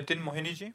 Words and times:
नितिन 0.00 0.18
मोहिनी 0.18 0.52
जी। 0.52 0.66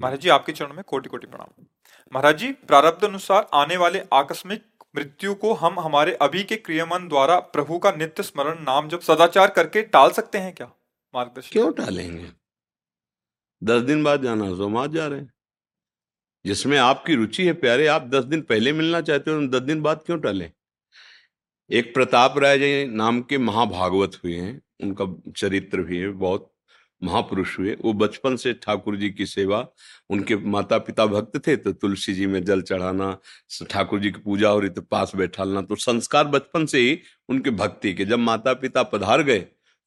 महाराज 0.00 0.20
जी 0.20 0.28
आपके 0.28 0.52
चरण 0.52 0.72
में 0.72 0.84
कोटि 0.84 1.08
कोटि 1.08 1.26
प्रणाम। 1.26 1.64
महाराज 2.12 2.38
जी 2.38 2.52
प्रारब्ध 2.52 3.04
अनुसार 3.04 3.48
आने 3.54 3.76
वाले 3.76 4.02
आकस्मिक 4.12 4.62
मृत्यु 4.96 5.34
को 5.34 5.52
हम 5.54 5.80
हमारे 5.80 6.12
अभी 6.22 6.42
के 6.44 6.56
क्रियमन 6.56 7.08
द्वारा 7.08 7.38
प्रभु 7.38 7.78
का 7.78 7.90
नित्य 7.90 8.22
स्मरण 8.22 8.62
नाम 8.62 8.88
जब 8.88 9.00
सदाचार 9.00 9.50
करके 9.50 9.82
टाल 9.82 10.10
सकते 10.10 10.38
हैं 10.38 10.52
क्या? 10.54 10.66
मार्गदर्शन 11.14 11.50
क्यों 11.52 11.72
टालेंगे? 11.72 12.26
दस 13.62 13.82
दिन 13.82 14.04
बाद 14.04 14.22
जाना 14.22 14.48
तो 14.48 14.66
हम 14.66 14.76
आज 14.78 14.90
जा 14.90 15.06
रहे 15.06 15.20
हैं। 15.20 15.32
जिसमें 16.46 16.78
आपकी 16.78 17.14
रुचि 17.14 17.46
है 17.46 17.52
प्यारे 17.54 17.86
आप 17.86 18.08
दस 18.08 18.24
दिन 18.24 18.40
पहले 18.42 18.72
मिलना 18.72 19.00
चाहते 19.00 19.30
हो 19.30 19.46
दस 19.48 19.60
दिन 19.60 19.82
बाद 19.82 20.02
क्यों 20.06 20.18
टालें? 20.20 20.50
एक 21.70 21.94
प्रताप 21.94 22.38
राय 22.38 22.58
जी 22.58 22.86
नाम 22.86 23.20
के 23.22 23.38
महाभागवत 23.38 24.18
हुए 24.24 24.36
हैं 24.36 24.60
उनका 24.82 25.32
चरित्र 25.36 25.82
भी 25.82 25.98
है 25.98 26.08
बहुत 26.08 26.53
महापुरुष 27.04 27.58
हुए। 27.58 27.76
वो 27.80 27.92
बचपन 27.94 28.36
से 28.36 28.52
ठाकुर 28.54 28.96
जी 28.96 29.10
की 29.10 29.26
सेवा, 29.26 29.66
उनके 30.10 30.36
माता 30.36 30.78
पिता 30.80 31.06
भक्त 31.08 31.36
थे 31.46 31.56
तो 31.56 31.72
तुलसी 31.74 32.14
जी 32.14 32.26
में 32.26 32.42
जल 32.44 32.62
चढ़ाना, 32.62 33.16
ठाकुर 33.62 34.00
जी 34.00 34.10
की 34.10 34.20
पूजा 34.20 34.48
हो 34.48 34.58
रही 34.60 34.70
तो 34.70 34.82
पास 34.82 35.12
बैठालना 35.16 35.62
तो 35.62 35.76
संस्कार 35.76 36.26
बचपन 36.28 36.66
से 36.66 36.78
ही 36.80 36.98
उनके 37.28 37.50
भक्ति 37.52 37.92
के। 37.94 38.04
जब 38.04 38.18
माता 38.20 38.54
पिता 38.56 38.82
पधार 38.84 39.22
गए 39.22 39.38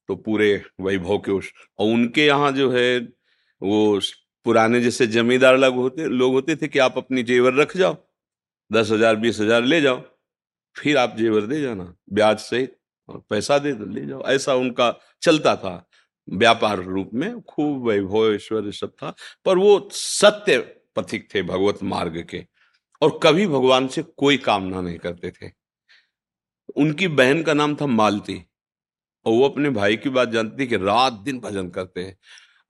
तो 0.10 0.16
पूरे 0.18 0.54
वैभव 0.82 1.18
के 1.20 1.32
उस, 1.32 1.52
और 1.80 1.88
उनके 1.88 2.26
यहाँ 2.26 2.52
जो 2.52 2.70
है, 2.72 3.00
वो 3.62 4.00
पुराने 4.46 4.80
जैसे 4.82 5.08
जमींदार 5.08 5.58
लोग 5.58 5.76
होते 5.76 6.06
लोग 6.08 6.34
होते 6.34 6.56
थे 6.56 6.68
कि 6.68 6.80
आप 6.80 6.98
अपनी 6.98 7.24
जेवर 7.24 7.54
रख 7.54 7.76
जाओ, 7.78 7.96
दस 8.72 8.92
हज़ार, 8.92 9.16
बीस 9.18 9.40
हज़ार 9.40 9.64
ले 9.64 9.82
जाओ, 9.82 10.02
फिर 10.76 10.98
आप 10.98 11.16
जेवर 11.18 11.42
दे 11.44 11.62
जाना, 11.62 11.94
ब्याज 12.10 12.38
सहित, 12.40 12.78
और 13.10 13.22
पैसा 13.30 13.58
दे 13.60 13.72
दो, 13.74 13.86
ले 13.88 14.06
जाओ। 14.06 14.22
ऐसा 14.28 14.54
उनका 14.56 14.94
चलता 15.22 15.56
था। 15.56 15.87
व्यापार 16.30 16.80
रूप 16.80 17.10
में 17.14 17.42
खूब 17.42 17.88
वैभव 17.88 18.34
ऐश्वर्य 18.34 18.72
सब 18.72 18.92
था, 18.92 19.14
पर 19.46 19.58
वो 19.58 19.90
सत्य 19.94 20.58
पथिक 20.96 21.28
थे 21.36 21.44
भगवत 21.44 21.80
मार्ग 21.84 22.28
के, 22.30 22.46
और 23.02 23.20
कभी 23.24 23.48
भगवान 23.48 23.88
से 23.88 24.02
कोई 24.02 24.38
कामना 24.38 24.82
नहीं 24.82 24.98
करते 24.98 25.32
थे। 25.32 25.52
उनकी 26.76 27.08
बहन 27.08 27.44
का 27.44 27.54
नाम 27.54 27.76
था 27.76 27.86
मालती, 27.86 28.46
और 29.26 29.34
वो 29.34 29.50
अपने 29.50 29.70
भाई 29.70 29.98
की 29.98 30.10
बात 30.10 30.30
जानती 30.30 30.64
थी 30.64 30.68
कि 30.68 30.78
रात 30.78 31.14
दिन 31.14 31.40
भजन 31.40 31.70
करते 31.70 32.04
हैं। 32.04 32.18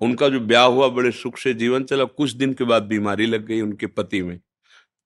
उनका 0.02 0.30
जो 0.30 0.39
ब्याह 0.39 0.66
हुआ, 0.66 0.88
बड़े 0.88 1.11
सुख 1.11 1.38
से 1.38 1.53
जीवन 1.53 1.83
चला, 1.83 2.03
कुछ 2.03 2.31
दिन 2.31 2.53
के 2.53 2.63
बाद 2.63 2.83
बीमारी 2.83 3.25
लग 3.25 3.45
गई 3.45 3.61
उनके 3.61 3.88
पति 3.88 4.22
में। 4.22 4.39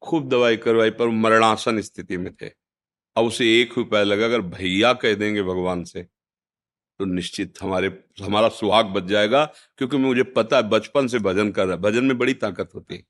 खूब 0.01 0.29
दवाई 0.29 0.57
करवाई, 0.57 0.89
पर 0.89 1.07
मरणासन 1.07 1.81
स्थिति 1.81 2.17
में 2.17 2.33
थे। 2.41 2.47
अब 3.15 3.25
उसे 3.25 3.61
एक 3.61 3.73
रुपया 3.77 4.03
लगा, 4.03 4.25
अगर 4.25 4.41
भैया 4.41 4.93
कह 4.93 5.13
देंगे 5.13 5.43
भगवान 5.43 5.83
से 5.83 6.07
तो 7.01 7.05
निश्चित 7.05 7.61
हमारे, 7.61 7.87
हमारा 8.21 8.49
सुहाग 8.49 8.85
बच 8.85 9.03
जाएगा, 9.03 9.43
क्योंकि 9.77 9.97
मुझे 9.97 10.23
पता 10.23 10.57
है 10.57 10.63
बचपन 10.69 11.07
से 11.07 11.19
भजन 11.19 11.51
कर 11.51 11.65
रहा 11.65 11.75
है। 11.75 11.81
भजन 11.81 12.05
में 12.05 12.17
बड़ी 12.17 12.33
ताकत 12.33 12.69
होती 12.75 12.95
है। 12.95 13.03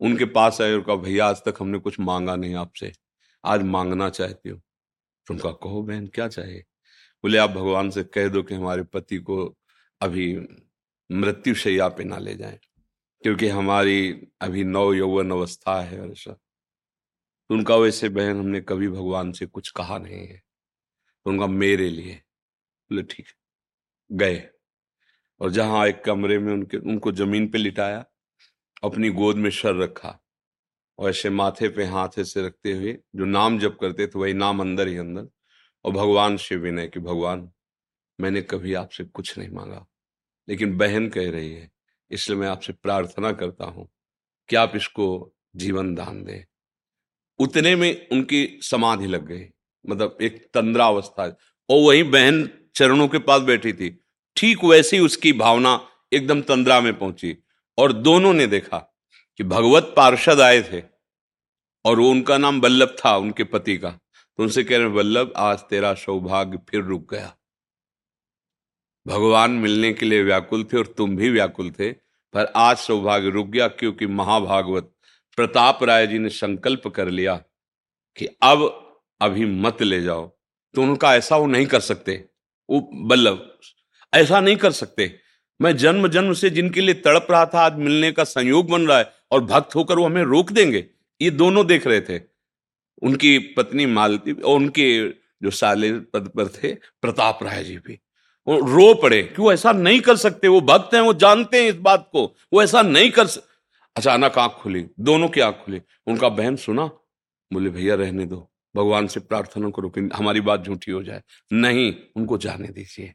उनके 0.00 0.24
पास 0.24 0.60
आए 0.60 0.72
और 0.72 0.80
कहा, 0.80 0.96
भैया, 0.96 1.26
आज 1.26 1.42
तक 1.44 1.54
हमने 1.60 1.78
कुछ 1.78 1.98
मांगा 2.00 2.34
नहीं 2.36 2.54
आपसे। 2.54 2.92
आज 3.44 3.62
मांगना 3.62 4.08
चाहती 4.10 4.48
हूँ। 4.48 4.60
तो 5.26 5.34
उनका 5.34 5.50
कहो, 5.52 5.82
बहन, 5.82 6.06
क्या 6.06 6.26
चाहिए 6.28 6.64
बोले, 7.24 7.38
आप 7.38 7.50
भगवान 7.50 7.90
से 7.90 8.02
कह 8.04 8.28
दो 8.28 8.42
कि 8.42 8.54
हमारे 8.54 8.82
पति 8.82 9.18
को 9.18 9.44
अभी 10.00 10.26
मृत्यु 11.10 11.54
शैया 11.54 11.88
पे 11.88 12.04
ना 12.04 12.18
ले 12.18 12.34
जाए, 12.34 12.58
क्योंकि 13.22 13.48
हमारी 13.48 14.28
अभी 14.40 14.64
नव 14.64 14.92
यौवन 14.94 15.30
अवस्था 15.30 15.80
है 15.80 16.10
ऐसा। 16.10 16.32
तो 16.32 17.54
उनका 17.54 17.76
वैसे 17.76 18.08
बहन 18.08 18.38
हमने 18.38 18.60
कभी 18.60 18.88
भगवान 18.88 19.32
से 19.32 19.46
कुछ 19.46 19.70
कहा 19.70 19.98
नहीं 19.98 20.26
है। 20.26 20.42
तो 21.26 21.30
उनका 21.30 21.46
मेरे 21.46 21.88
लिए 21.90 22.20
बोले 22.92 23.02
ठीक। 23.02 23.26
गए। 24.12 24.48
और 25.40 25.50
जहाँ 25.50 25.86
एक 25.88 26.04
कमरे 26.04 26.38
में 26.38 26.52
उनके, 26.52 26.76
उनको 26.76 27.12
ज़मीन 27.12 27.48
पे 27.48 27.58
लिटाया, 27.58 28.04
अपनी 28.84 29.10
गोद 29.10 29.36
में 29.36 29.50
शर 29.50 29.76
रखा 29.76 30.18
और 30.98 31.10
ऐसे 31.10 31.30
माथे 31.30 31.68
पे 31.68 31.84
हाथ 31.84 32.18
ऐसे 32.18 32.46
रखते 32.46 32.72
हुए, 32.72 32.92
जो 33.16 33.24
नाम 33.24 33.58
जप 33.58 33.78
करते 33.80 34.06
थे 34.06 34.18
वही 34.18 34.34
नाम 34.34 34.60
अंदर 34.60 34.88
ही 34.88 34.96
अंदर, 34.96 35.28
और 35.84 35.92
भगवान 35.92 36.36
से 36.36 36.56
विनय 36.56 36.88
कि, 36.88 37.00
भगवान, 37.00 37.50
मैंने 38.20 38.42
कभी 38.42 38.74
आपसे 38.74 39.04
कुछ 39.04 39.38
नहीं 39.38 39.48
मांगा, 39.48 39.86
लेकिन 40.48 40.76
बहन 40.78 41.08
कह 41.08 41.30
रही 41.30 41.52
है, 41.52 41.70
इसलिए 42.10 42.38
मैं 42.38 42.48
आपसे 42.48 42.72
प्रार्थना 42.72 43.32
करता 43.32 43.64
हूँ 43.64 43.88
कि 44.48 44.56
आप 44.56 44.72
इसको 44.76 45.34
जीवन 45.56 45.94
दान 45.94 46.24
दें। 46.24 46.44
उतने 47.38 47.76
में 47.76 48.08
उनकी 48.08 48.58
समाधि 48.62 49.06
लग 49.06 49.26
गई। 49.26 49.46
मतलब 49.84 50.18
एक 50.22 50.50
तंद्रा 50.54 50.86
अवस्था 50.86 51.24
और 51.68 51.80
वही 51.80 52.02
बहन 52.02 52.48
चरणों 52.74 53.08
के 53.08 53.18
पास 53.18 53.42
बैठी 53.42 53.72
थी। 53.72 54.04
ठीक 54.36 54.64
वैसी 54.64 54.98
उसकी 54.98 55.32
भावना 55.32 55.88
एकदम 56.12 56.40
तंद्रा 56.42 56.80
में 56.80 56.98
पहुँची 56.98 57.36
और 57.78 57.92
दोनों 57.92 58.32
ने 58.34 58.46
देखा 58.46 58.78
कि 59.36 59.44
भगवत 59.44 59.94
पार्षद 59.96 60.40
आए 60.40 60.62
थे 60.62 60.82
और 61.84 62.00
वो 62.00 62.10
उनका 62.10 62.38
नाम 62.38 62.60
बल्लभ 62.60 62.96
था, 63.04 63.16
उनके 63.16 63.44
पति 63.44 63.76
का। 63.76 63.90
तो 63.90 64.42
उनसे 64.42 64.64
कह 64.64 64.78
रहे 64.78 64.88
बल्लभ 64.88 65.32
आज 65.36 65.58
तेरा 65.58 65.94
सौभाग्य 65.94 66.58
फिर 66.68 66.82
रुक 66.82 67.14
गया। 67.14 67.34
भगवान 69.06 69.50
मिलने 69.50 69.92
के 69.92 70.06
लिए 70.06 70.22
व्याकुल 70.22 70.64
थे 70.64 70.78
और 70.78 70.86
तुम 70.86 71.16
भी 71.16 71.30
व्याकुल 71.30 71.70
थे, 71.70 71.92
पर 71.92 72.52
आज 72.56 72.76
सौभाग्य 72.76 73.30
रुक 73.30 73.46
गया 73.46 73.68
क्योंकि 73.68 74.06
महाभागवत 74.06 74.92
प्रताप 75.36 75.82
राय 75.82 76.06
जी 76.06 76.18
ने 76.18 76.28
संकल्प 76.28 76.88
कर 76.88 77.08
लिया 77.08 77.34
कि 78.16 78.26
अब 78.42 78.62
अभी 79.20 79.44
मत 79.44 79.82
ले 79.82 80.00
जाओ। 80.02 80.26
तो 80.74 80.82
उनका 80.82 81.14
ऐसा 81.14 81.36
वो 81.36 81.46
नहीं 81.46 81.66
कर 81.66 81.80
सकते। 81.80 82.28
वो 82.70 82.90
बल्लभ, 82.94 83.58
ऐसा 84.12 84.40
नहीं 84.40 84.56
कर 84.56 84.72
सकते। 84.72 85.18
मैं 85.60 85.76
जन्म 85.76 86.08
जन्म 86.08 86.32
से 86.32 86.50
जिनके 86.50 86.80
लिए 86.80 86.94
तड़प 86.94 87.26
रहा 87.30 87.46
था, 87.46 87.60
आज 87.60 87.76
मिलने 87.76 88.12
का 88.12 88.24
संयोग 88.24 88.70
बन 88.70 88.86
रहा 88.86 88.98
है 88.98 89.12
और 89.30 89.44
भक्त 89.44 89.74
होकर 89.74 89.98
वो 89.98 90.06
हमें 90.06 90.22
रोक 90.22 90.52
देंगे, 90.52 90.86
ये 91.20 91.30
दोनों 91.30 91.66
देख 91.66 91.86
रहे 91.86 92.00
थे। 92.00 92.20
उनकी 93.02 93.38
पत्नी 93.38 93.86
मालती, 93.86 94.32
और 94.32 94.56
उनके 94.56 95.08
जो 95.08 95.50
साले 95.50 95.92
पद 95.92 96.28
पर 96.28 96.48
थे, 96.48 96.74
प्रताप 96.74 97.42
राय 97.42 97.64
जी 97.64 97.76
भी। 97.78 97.98
वो 98.46 98.58
रो 98.58 98.94
पड़े, 98.94 99.22
क्यों 99.22 99.52
ऐसा 99.52 99.72
नहीं 99.72 100.00
कर 100.00 100.16
सकते? 100.16 100.48
वो 100.48 100.60
भक्त 100.60 100.94
हैं, 100.94 101.00
वो 101.00 101.12
जानते 101.14 101.62
हैं 101.62 101.68
इस 101.68 101.76
बात 101.76 102.08
को। 102.12 102.24
वो 102.52 102.62
ऐसा 102.62 102.82
नहीं 102.82 103.10
कर 103.10 103.26
अचानक 103.96 104.38
आँख 104.38 104.52
खुली, 104.52 104.86
दोनों 105.00 105.28
की 105.28 105.40
आँख 105.40 105.54
खुली। 105.54 105.80
उनका 106.06 106.28
बहन 106.28 106.56
सुना, 106.56 106.86
बोले, 107.52 107.70
भैया 107.70 107.94
रहने 107.94 108.26
दो। 108.26 108.51
भगवान 108.74 109.06
से 109.06 109.20
प्रार्थना 109.20 109.70
करो 109.70 109.88
कि 109.88 110.08
हमारी 110.14 110.40
बात 110.40 110.64
झूठी 110.64 110.92
हो 110.92 111.02
जाए। 111.02 111.22
नहीं, 111.52 111.94
उनको 112.16 112.38
जाने 112.38 112.68
दीजिए। 112.68 113.12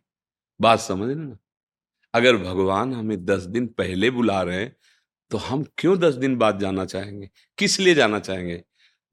बात 0.59 0.79
समझ 0.79 1.15
ना? 1.17 1.37
अगर 2.13 2.37
भगवान 2.37 2.93
हमें 2.93 3.25
दस 3.25 3.41
दिन 3.43 3.67
पहले 3.67 4.09
बुला 4.09 4.41
रहे 4.41 4.59
हैं 4.59 4.75
तो 5.31 5.37
हम 5.37 5.65
क्यों 5.77 5.97
दस 5.99 6.13
दिन 6.13 6.35
बाद 6.35 6.59
जाना 6.59 6.85
चाहेंगे? 6.85 7.29
किस 7.57 7.79
लिए 7.79 7.93
जाना 7.93 8.19
चाहेंगे? 8.19 8.63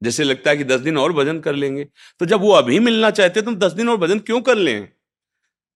जैसे 0.01 0.23
लगता 0.23 0.49
है 0.49 0.57
कि 0.57 0.63
दस 0.63 0.79
दिन 0.79 0.97
और 0.97 1.13
भजन 1.13 1.39
कर 1.39 1.55
लेंगे। 1.55 1.83
तो 2.19 2.25
जब 2.25 2.41
वो 2.41 2.51
अभी 2.51 2.79
मिलना 2.79 3.09
चाहते 3.11 3.39
हैं 3.39 3.45
तो 3.45 3.55
दस 3.57 3.71
दिन 3.71 3.89
और 3.89 3.97
भजन 3.97 4.19
क्यों 4.19 4.41
कर 4.41 4.55
लें? 4.55 4.89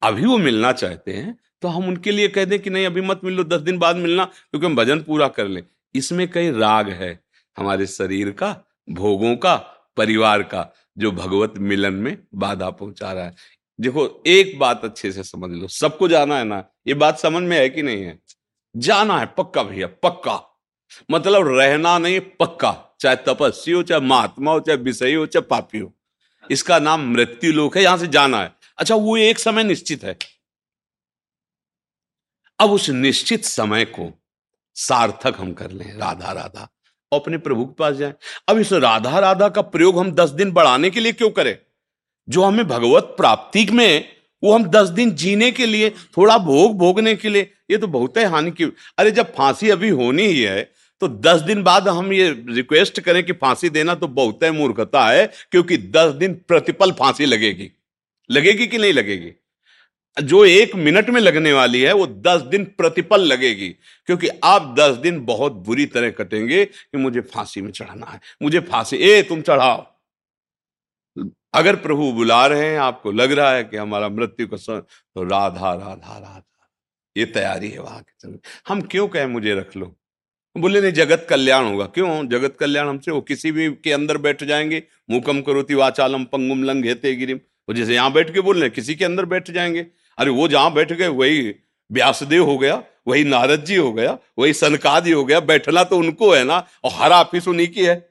अभी 0.02 0.26
वो 0.26 0.38
मिलना 0.38 0.72
चाहते 0.72 1.14
हैं 1.14 1.38
तो 1.62 1.68
हम 1.68 1.88
उनके 1.88 2.12
लिए 2.12 2.28
कह 2.28 2.46
दें 2.46 2.60
कि 2.60 2.70
नहीं, 2.70 2.86
अभी 2.86 3.02
मत 3.02 3.22
मिल, 3.24 3.44
दस 3.44 3.62
दिन 3.62 3.78
बाद 3.78 3.96
मिलना, 3.96 4.26
क्योंकि 4.26 4.66
हम 4.66 4.76
भजन 4.76 5.00
पूरा 5.00 5.28
कर 5.28 5.48
लें। 5.48 5.64
इसमें 5.96 6.28
कई 6.32 6.52
राग 6.52 6.90
है 6.90 7.20
हमारे 7.58 7.88
शरीर 7.88 8.32
का, 8.32 8.52
भोगों 8.90 9.36
का 9.36 9.56
परिवार 10.00 10.44
का 10.44 10.74
जो 10.98 11.12
भगवत 11.12 11.54
मिलन 11.58 11.94
में 11.94 12.18
बाधा 12.36 12.70
पहुँचा 12.70 13.14
रहा 13.14 13.26
है। 13.26 13.36
देखो, 13.82 14.24
एक 14.28 14.60
बात 14.60 14.84
अच्छे 14.84 15.12
से 15.12 15.24
समझ 15.24 15.52
लो, 15.52 15.68
सबको 15.68 16.08
जाना 16.08 16.38
है 16.38 16.44
ना, 16.44 16.64
ये 16.88 16.94
बात 16.94 17.20
समझ 17.20 17.44
में 17.44 17.58
है 17.58 17.70
कि 17.70 17.82
नहीं 17.82 18.04
है? 18.04 18.20
जाना 18.78 19.20
है 19.20 19.26
पक्का 19.26 19.64
भैया, 19.64 19.88
पक्का। 19.88 20.60
मतलब 21.12 21.58
रहना 21.58 21.98
नहीं, 21.98 22.20
पक्का। 22.20 22.98
चाहे 23.00 23.16
तपस्वी 23.16 23.74
हो, 23.74 23.84
चाहे 23.84 24.02
महात्मा 24.02 24.52
हो, 24.52 24.60
चाहे 24.60 24.78
विषयी 24.78 25.14
हो, 25.14 25.26
चाहे 25.26 25.42
पापी 25.42 25.80
हो। 25.80 25.94
इसका 26.52 26.80
नाम 26.80 27.12
मृत्यु 27.12 27.54
लोक 27.54 27.78
है, 27.78 27.84
यहाँ 27.84 27.98
से 27.98 28.08
जाना 28.08 28.42
है। 28.42 28.56
अच्छा 28.78 28.96
वो 28.96 29.18
एक 29.18 29.40
समय 29.40 29.64
निश्चित 29.64 30.04
है। 30.04 30.18
अब 32.60 32.72
उस 32.72 32.90
निश्चित 32.90 33.46
समय 33.46 33.86
को 33.86 34.22
सार्थक 34.76 35.34
हम 35.38 35.54
कर 35.54 35.72
लें, 35.72 35.98
राधा 35.98 36.32
राधा। 36.32 36.70
अपने 37.12 37.38
प्रभु 37.38 37.66
के 37.66 37.74
पास 37.74 37.96
जाए। 37.96 38.14
अब 38.48 38.58
इस 38.58 38.72
राधा 38.74 39.20
राधा 39.20 39.48
का 39.50 39.62
प्रयोग 39.64 39.98
हम 40.00 40.12
दस 40.12 40.30
दिन 40.32 40.52
बढ़ाने 40.52 40.90
के 40.90 41.00
लिए 41.00 41.12
क्यों 41.14 41.30
करें? 41.30 41.58
जो 42.28 42.44
हमें 42.44 42.68
भगवत 42.68 43.14
प्राप्ति 43.18 43.66
में 43.72 44.06
वो 44.44 44.54
हम 44.54 44.64
दस 44.66 44.90
दिन 44.90 45.10
जीने 45.12 45.50
के 45.52 45.66
लिए, 45.66 45.90
थोड़ा 45.90 46.38
भोग 46.38 46.78
भोगने 46.78 47.16
के 47.16 47.30
लिए, 47.30 47.52
ये 47.72 47.78
तो 47.78 47.88
बहुत 47.88 48.18
है 48.18 48.26
हानि 48.26 48.52
की। 48.52 48.64
अरे 48.98 49.12
जब 49.12 49.34
फांसी 49.36 49.70
अभी 49.70 49.90
होनी 49.90 50.24
ही 50.24 50.42
है 50.42 50.62
तो 51.02 51.08
दस 51.08 51.42
दिन 51.42 51.64
बाद 51.64 51.88
हम 51.88 52.14
ये 52.14 52.30
रिक्वेस्ट 52.50 53.00
करें 53.00 53.24
कि 53.24 53.34
फांसी 53.34 53.70
देना 53.70 53.96
तो 53.96 54.08
बहुत 54.10 54.44
है, 54.44 54.52
मूर्खता 54.52 55.06
है, 55.06 55.26
क्योंकि 55.52 55.78
दस 55.78 56.14
दिन 56.14 56.34
प्रतिपल 56.48 56.92
फांसी 56.92 57.26
लगेगी। 57.26 57.70
लगेगी 58.30 58.68
कि 58.68 58.78
नहीं 58.78 58.94
लगेगी? 58.94 59.32
जो 60.20 60.44
एक 60.46 60.76
मिनट 60.76 61.10
में 61.10 61.20
लगने 61.22 61.54
वाली 61.54 61.82
है, 61.82 61.94
वो 61.94 62.08
दस 62.08 62.42
दिन 62.42 62.64
प्रतिपल 62.78 63.22
लगेगी, 63.22 63.70
क्योंकि 64.08 64.28
आप 64.44 64.76
दस 64.80 64.96
दिन 64.96 65.20
बहुत 65.26 65.54
बुरी 65.66 65.86
तरह 65.86 66.10
कटेंगे 66.10 66.66
कि 66.66 66.98
मुझे 66.98 67.22
फांसी 67.22 67.62
में 67.62 67.72
चढ़ाना 67.72 68.06
है। 68.06 68.20
मुझे 68.42 68.60
फांसी, 68.62 68.98
ए, 68.98 69.22
तुम 69.22 69.42
चढ़ाओ। 69.42 69.86
अगर 71.54 71.76
प्रभु 71.76 72.12
बुला 72.12 72.46
रहे 72.48 72.66
हैं, 72.66 72.78
आपको 72.80 73.12
लग 73.12 73.32
रहा 73.32 73.52
है 73.54 73.64
कि 73.64 73.78
हमारा 73.78 74.10
मृत्यु 74.10 74.48
का 74.48 74.58
समय 74.58 74.80
तो 74.80 75.24
राधा 75.24 75.74
राधा 75.74 76.18
राधा, 76.18 76.46
ये 77.16 77.26
तैयारी 77.26 77.70
है 77.70 77.80
वहाँ 77.80 78.02
के 78.02 78.14
चलने 78.20 78.40
हम 78.68 78.82
क्यों 78.82 79.08
कहें, 79.08 79.26
मुझे 79.26 79.56
रख 79.56 79.76
लो। 79.78 79.96
बोले, 80.56 80.82
नहीं, 80.82 80.92
जगत 80.92 81.26
कल्याण 81.30 81.66
होगा। 81.66 81.86
क्यों? 81.86 82.28
जगत 82.30 82.56
कल्याण 82.60 82.88
हमसे, 82.88 83.12
वो 83.12 83.22
किसी 83.22 83.52
भी 83.52 83.70
के 83.74 83.92
अंदर 83.92 84.18
बैठ 84.18 84.44
जाएँगे। 84.44 84.84
मुकम 85.10 85.42
करोति 85.42 85.74
वाचालम 85.74 86.24
पंगुम 86.24 86.64
लंग 86.64 86.86
हेते 86.86 87.16
गिरिम। 87.16 87.38
वो 87.38 87.74
जैसे 87.74 87.94
यहाँ 87.94 88.12
बैठ 88.14 88.34
के 88.34 88.42
बोल 88.42 88.60
रहे 88.62 88.70
किसी 88.70 88.96
के 88.96 89.06
अंदर 89.06 89.26
बैठ 89.26 89.52
जाएँगे। 89.52 89.86
अरे 90.20 90.32
वो 90.32 90.48
जहाँ 90.48 90.74
बैठ 90.74 90.94
गए, 90.94 91.08
वही 91.08 91.56
व्यासदेव 91.92 92.46
हो 92.46 92.58
गया, 92.58 92.84
वही 93.08 93.24
नारद 93.24 93.64
जी 93.64 93.76
हो 93.76 93.94
गया, 93.94 94.18
वही 94.40 94.54
सनकादि 94.54 95.12
हो 95.12 95.26
गया, 95.26 95.40
बैठना 95.40 95.84
तो 95.84 95.98
उनको 95.98 96.32
है 96.32 96.44
ना, 96.44 96.68
और 96.84 96.92
हर 96.94 97.12
ऑफ़िस 97.12 97.48
उन्हीं 97.48 97.68
की 97.68 97.86
है। 97.86 98.10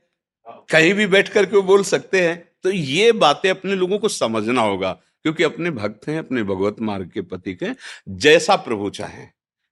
कहीं 0.71 0.95
भी 0.95 1.07
बैठ 1.07 1.29
करके 1.29 1.57
वो 1.57 1.63
बोल 1.63 1.83
सकते 1.83 2.21
हैं। 2.21 2.49
तो 2.63 2.71
ये 2.71 3.13
बातें 3.13 3.51
अपने 3.51 3.75
लोगों 3.75 3.99
को 3.99 4.09
समझना 4.09 4.63
होगा, 4.63 4.93
क्योंकि 5.23 5.43
अपने 5.43 5.71
भक्त 5.71 6.09
हैं, 6.09 6.19
अपने 6.19 6.43
भगवत 6.43 6.77
मार्ग 6.81 7.11
के 7.11 7.21
पति 7.23 7.55
के 7.55 7.67
जैसा 8.09 8.57
प्रभु 8.57 8.91
चाहे, 8.91 9.27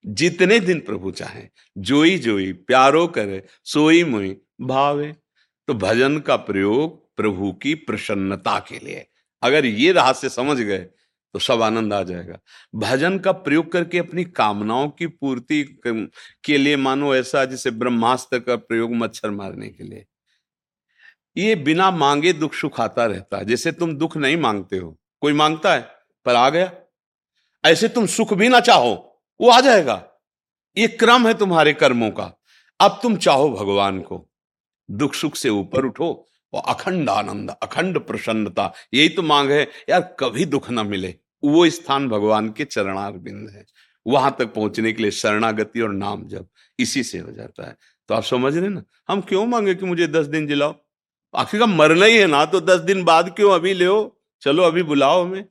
जितने 0.04 0.60
दिन 0.60 0.80
प्रभु 0.80 1.10
चाहे, 1.10 1.42
जोई 1.78 2.18
जोई, 2.18 2.52
प्यारो 2.52 3.06
करे, 3.06 3.42
सोई 3.64 4.04
मोई, 4.04 4.36
भावे। 4.60 5.14
तो 5.68 5.74
भजन 5.74 6.18
का 6.18 6.36
प्रयोग 6.36 7.16
प्रभु 7.16 7.52
की 7.52 7.74
प्रसन्नता 7.74 8.58
के 8.58 8.78
लिए 8.86 9.06
अगर 9.42 9.66
ये 9.66 9.92
रहस्य 9.92 10.28
समझ 10.28 10.56
गए 10.56 10.86
तो 11.36 11.40
सब 11.40 11.62
आनंद 11.62 11.92
आ 11.92 12.02
जाएगा। 12.02 12.38
भजन 12.74 13.18
का 13.18 13.32
प्रयोग 13.32 13.72
करके 13.72 13.98
अपनी 13.98 14.24
कामनाओं 14.24 14.88
की 14.88 15.06
पूर्ति 15.06 15.80
के 16.44 16.56
लिए 16.58 16.76
मानो 16.76 17.14
ऐसा 17.14 17.44
जैसे 17.44 17.70
ब्रह्मास्त्र 17.70 18.38
का 18.38 18.56
प्रयोग 18.56 18.94
मच्छर 18.94 19.30
मारने 19.30 19.68
के 19.68 19.84
लिए। 19.84 20.06
ये 21.36 21.54
बिना 21.54 21.90
मांगे 21.90 22.32
दुख 22.32 22.54
सुख 22.54 22.80
आता 22.80 23.06
रहता 23.06 23.36
है। 23.36 23.44
जैसे 23.44 23.72
तुम 23.72 23.94
दुख 23.94 24.16
नहीं 24.16 24.36
मांगते 24.36 24.76
हो। 24.76 24.96
कोई 25.20 25.32
माँगता 25.32 25.74
है, 25.74 25.80
पर 26.24 26.34
आ 26.34 26.48
गया। 26.50 26.72
ऐसे 27.64 27.88
तुम 27.88 28.06
सुख 28.06 28.32
भी 28.34 28.48
ना 28.48 28.60
चाहो, 28.60 29.20
वो 29.40 29.50
आ 29.50 29.60
जाएगा। 29.60 30.06
ये 30.78 30.88
क्रम 30.88 31.26
है 31.26 31.34
तुम्हारे 31.34 31.72
कर्मों 31.72 32.10
का। 32.10 32.32
अब 32.80 32.98
तुम 33.02 33.16
चाहो 33.16 33.48
भगवान 33.50 34.00
को। 34.00 34.30
दुख 34.90 35.14
सुख 35.14 35.36
से 35.36 35.48
ऊपर 35.48 35.84
उठो 35.84 36.26
और 36.52 36.62
अखंड 36.68 37.10
आनंद, 37.10 37.50
अखंड 37.62 37.98
प्रसन्नता, 37.98 38.72
यही 38.94 39.08
तो 39.08 39.22
मांग 39.22 39.50
है। 39.50 39.68
यार 39.88 40.16
कभी 40.20 40.44
दुख 40.44 40.70
ना 40.70 40.82
मिले। 40.82 41.14
वो 41.44 41.70
स्थान 41.70 42.08
भगवान 42.08 42.48
के 42.48 42.64
चरणार 42.64 43.12
बिंद 43.12 43.50
है। 43.50 43.64
वहाँ 44.06 44.36
तक 44.38 44.46
पहुँचने 44.46 44.92
के 44.92 45.02
लिए 45.02 45.10
शरणागति 45.10 45.80
और 45.80 45.92
नाम 45.92 46.26
जब 46.26 46.48
इसी 46.78 47.02
से 47.02 47.18
हो 47.18 47.32
जाता 47.32 47.66
है। 47.66 47.76
तो 48.08 48.14
आप 48.14 48.22
समझ 48.22 48.56
रहे 48.56 48.68
ना? 48.68 48.82
हम 49.08 49.20
क्यों 49.20 49.46
मांगे 49.46 49.74
कि 49.74 49.86
मुझे 49.86 50.06
दस 50.06 50.26
दिन 50.26 50.46
जिलाओ? 50.46 50.74
आखिर 51.36 51.60
का 51.60 51.66
मरना 51.66 52.06
ही 52.06 52.16
है 52.16 52.26
ना 52.26 52.44
तो 52.44 52.60
दस 52.60 52.80
दिन 52.80 53.04
बाद 53.04 53.28
क्यों 53.36 53.52
अभी 53.52 53.74
ले 53.74 54.10
चलो 54.40 54.62
अभी 54.62 54.82
बुलाओ 54.82 55.24
हमें। 55.24 55.44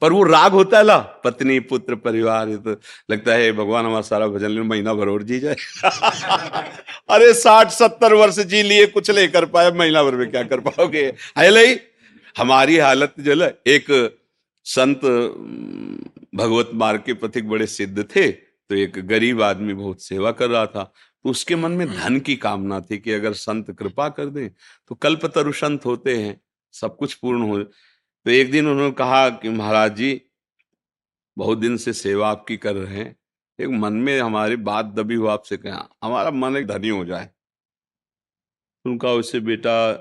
पर 0.00 0.12
वो 0.12 0.22
राग 0.22 0.52
होता 0.52 0.78
है 0.78 0.84
ला, 0.84 0.98
पत्नी, 0.98 1.60
पुत्र, 1.60 1.94
परिवार, 1.94 2.48
ये 2.48 2.56
तो 2.56 2.76
लगता 3.10 3.34
है 3.34 3.52
भगवान, 3.52 3.86
हमारा 3.86 4.00
सारा 4.00 4.26
भजन 4.26 4.52
महीना 4.52 4.94
भर 4.94 5.08
और 5.08 5.22
जी 5.22 5.40
जाए। 5.40 5.56
अरे, 7.10 7.34
साठ, 7.34 7.70
सत्तर 7.70 8.14
वर्ष 8.14 8.38
जी 8.38 8.62
लिए 8.62 8.86
कुछ 8.86 9.10
नहीं 9.10 9.28
कर 9.28 9.44
पाए 9.44 9.70
महीना 9.70 10.04
भर 10.04 10.14
में 10.14 10.30
क्या 10.30 10.42
कर 10.42 10.60
पाओगे? 10.60 11.14
है 11.38 11.74
हमारी 12.38 12.78
हालत 12.78 13.14
जो 13.18 13.42
है 13.42 13.58
एक 13.66 14.16
संत 14.66 15.00
भगवत 16.34 16.70
मार्ग 16.74 17.02
के 17.06 17.14
पथिक 17.14 17.48
बड़े 17.48 17.66
सिद्ध 17.66 18.04
थे 18.06 18.30
तो 18.30 18.74
एक 18.74 18.98
गरीब 19.06 19.42
आदमी 19.42 19.74
बहुत 19.74 20.02
सेवा 20.02 20.32
कर 20.32 20.50
रहा 20.50 20.66
था। 20.66 20.82
तो 21.24 21.30
उसके 21.30 21.56
मन 21.56 21.72
में 21.72 21.86
धन 21.88 22.18
की 22.20 22.36
कामना 22.36 22.80
थी 22.80 22.98
कि 22.98 23.12
अगर 23.12 23.32
संत 23.32 23.70
कृपा 23.70 24.08
कर 24.08 24.26
दें 24.26 24.48
तो 24.50 24.94
कल्प 24.94 25.26
तरु 25.26 25.52
संत 25.52 25.84
होते 25.86 26.16
हैं, 26.16 26.40
सब 26.74 26.96
कुछ 26.96 27.14
पूर्ण 27.14 27.42
हो। 27.42 27.62
तो 27.62 28.30
एक 28.30 28.50
दिन 28.50 28.68
उन्होंने 28.68 28.92
कहा 28.92 29.28
कि 29.30 29.48
महाराज 29.48 29.96
जी, 29.96 30.20
बहुत 31.36 31.58
दिन 31.58 31.76
से 31.76 31.92
सेवा 31.92 32.30
आपकी 32.30 32.56
कर 32.56 32.74
रहे 32.74 32.96
हैं, 32.96 33.16
एक 33.58 33.68
मन 33.70 33.92
में 33.94 34.18
हमारी 34.20 34.56
बात 34.58 34.86
दबी 34.86 35.14
हो 35.14 35.26
आपसे 35.26 35.56
कहा, 35.56 35.88
हमारा 36.02 36.30
मन 36.30 36.56
एक 36.56 36.66
धनी 36.66 36.88
हो 36.88 37.04
जाए। 37.04 37.30
उनका 38.84 39.12
उससे 39.12 39.40
बेटा, 39.40 39.92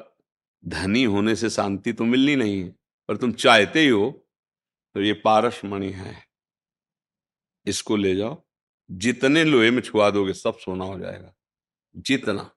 धनी 0.63 1.03
होने 1.05 1.35
से 1.35 1.49
शांति 1.49 1.93
तो 1.93 2.05
मिलनी 2.05 2.35
नहीं 2.35 2.59
है, 2.59 2.69
पर 3.09 3.17
तुम 3.17 3.31
चाहते 3.33 3.79
ही 3.79 3.89
हो 3.89 4.09
तो 4.93 5.01
ये 5.01 5.13
पारस 5.13 5.61
मणि 5.65 5.89
है। 5.89 6.27
इसको 7.65 7.95
ले 7.95 8.15
जाओ। 8.15 8.43
जितने 8.91 9.43
लोहे 9.43 9.71
में 9.71 9.81
छुआ 9.81 10.09
दोगे, 10.09 10.33
सब 10.33 10.57
सोना 10.57 10.85
हो 10.85 10.99
जाएगा। 10.99 11.33
जितना। 11.97 12.55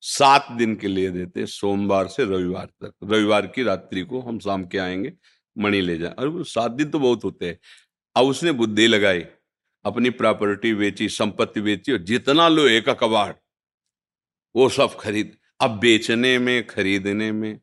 सात 0.00 0.46
दिन 0.52 0.76
के 0.76 0.88
लिए 0.88 1.10
देते, 1.10 1.46
सोमवार 1.46 2.08
से 2.08 2.24
रविवार 2.24 2.66
तक। 2.66 2.94
रविवार 3.04 3.46
की 3.46 3.62
रात्रि 3.62 4.02
को 4.02 4.20
हम 4.20 4.38
शाम 4.38 4.64
के 4.64 4.78
आएँगे, 4.78 5.12
मणि 5.58 5.80
ले 5.80 5.98
जाए 5.98 6.10
अरे 6.10 6.44
सात 6.44 6.70
दिन 6.70 6.90
तो 6.90 6.98
बहुत 6.98 7.24
होते 7.24 7.48
हैं। 7.48 7.58
अब 8.16 8.24
उसने 8.26 8.52
बुद्धि 8.52 8.86
लगाई, 8.86 9.24
अपनी 9.84 10.10
प्रॉपर्टी 10.10 10.74
बेची, 10.74 11.08
संपत्ति 11.08 11.60
बेची 11.60 11.92
और 11.92 11.98
जितना 11.98 12.48
लोहे 12.48 12.80
का 12.80 12.94
कबाड़, 12.94 13.32
वो 14.56 14.68
सब 14.68 14.96
खरीद। 15.00 15.38
अब 15.60 15.70
बेचने 15.70 16.38
में, 16.38 16.66
खरीदने 16.66 17.32
में 17.32 17.60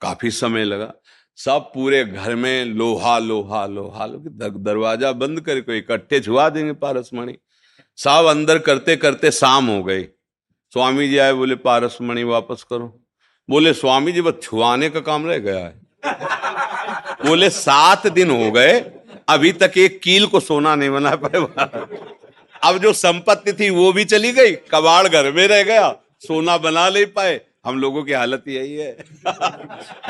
काफ़ी 0.00 0.30
समय 0.30 0.64
लगा। 0.64 0.94
सब 1.38 1.70
पूरे 1.74 2.04
घर 2.04 2.34
में 2.34 2.64
लोहा 2.64 3.18
लोहा 3.18 3.64
लोहा 3.66 4.06
लोहा 4.06 4.28
दरवाज़ा 4.38 5.12
बंद 5.12 5.40
करके 5.40 5.78
इकट्ठे 5.78 6.20
छुआ 6.20 6.48
देंगे 6.48 6.72
पारसमणि। 6.72 7.36
सब 7.98 8.26
अंदर 8.28 8.58
करते 8.58 8.96
करते 8.96 9.30
शाम 9.30 9.66
हो 9.66 9.82
गई। 9.84 10.02
स्वामी 10.72 11.08
जी 11.08 11.18
आए, 11.18 11.32
बोले, 11.32 11.54
पारसमणि, 11.54 12.22
वापस 12.24 12.62
करो। 12.62 12.86
बोले, 13.48 13.72
स्वामी 13.72 14.12
जी, 14.12 14.20
बस 14.20 14.34
छुआने 14.42 14.90
का 14.90 15.00
काम 15.00 15.26
रह 15.26 15.38
गया 15.38 15.58
है। 15.58 15.80
बोले, 17.26 17.50
सात 17.50 18.06
दिन 18.06 18.30
हो 18.30 18.50
गए, 18.50 18.78
अभी 19.28 19.52
तक 19.52 19.72
एक 19.76 20.00
कील 20.02 20.26
को 20.26 20.40
सोना 20.40 20.74
नहीं 20.74 20.90
बना 20.90 21.14
पाए 21.16 21.40
अब 22.62 22.78
जो 22.78 22.92
संपत्ति 22.92 23.52
थी, 23.52 23.70
वो 23.70 23.92
भी 23.92 24.04
चली 24.04 24.32
गई, 24.32 24.52
कबाड़ 24.70 25.08
घर 25.08 25.32
में 25.32 25.46
रह 25.48 25.62
गया, 25.62 25.90
सोना 26.20 26.56
बना 26.58 26.88
ले 26.88 27.04
पाए। 27.06 27.40
हम 27.64 27.78
लोगों 27.78 28.02
की 28.02 28.12
हालत 28.12 28.48
यही 28.48 28.74
है। 28.74 28.92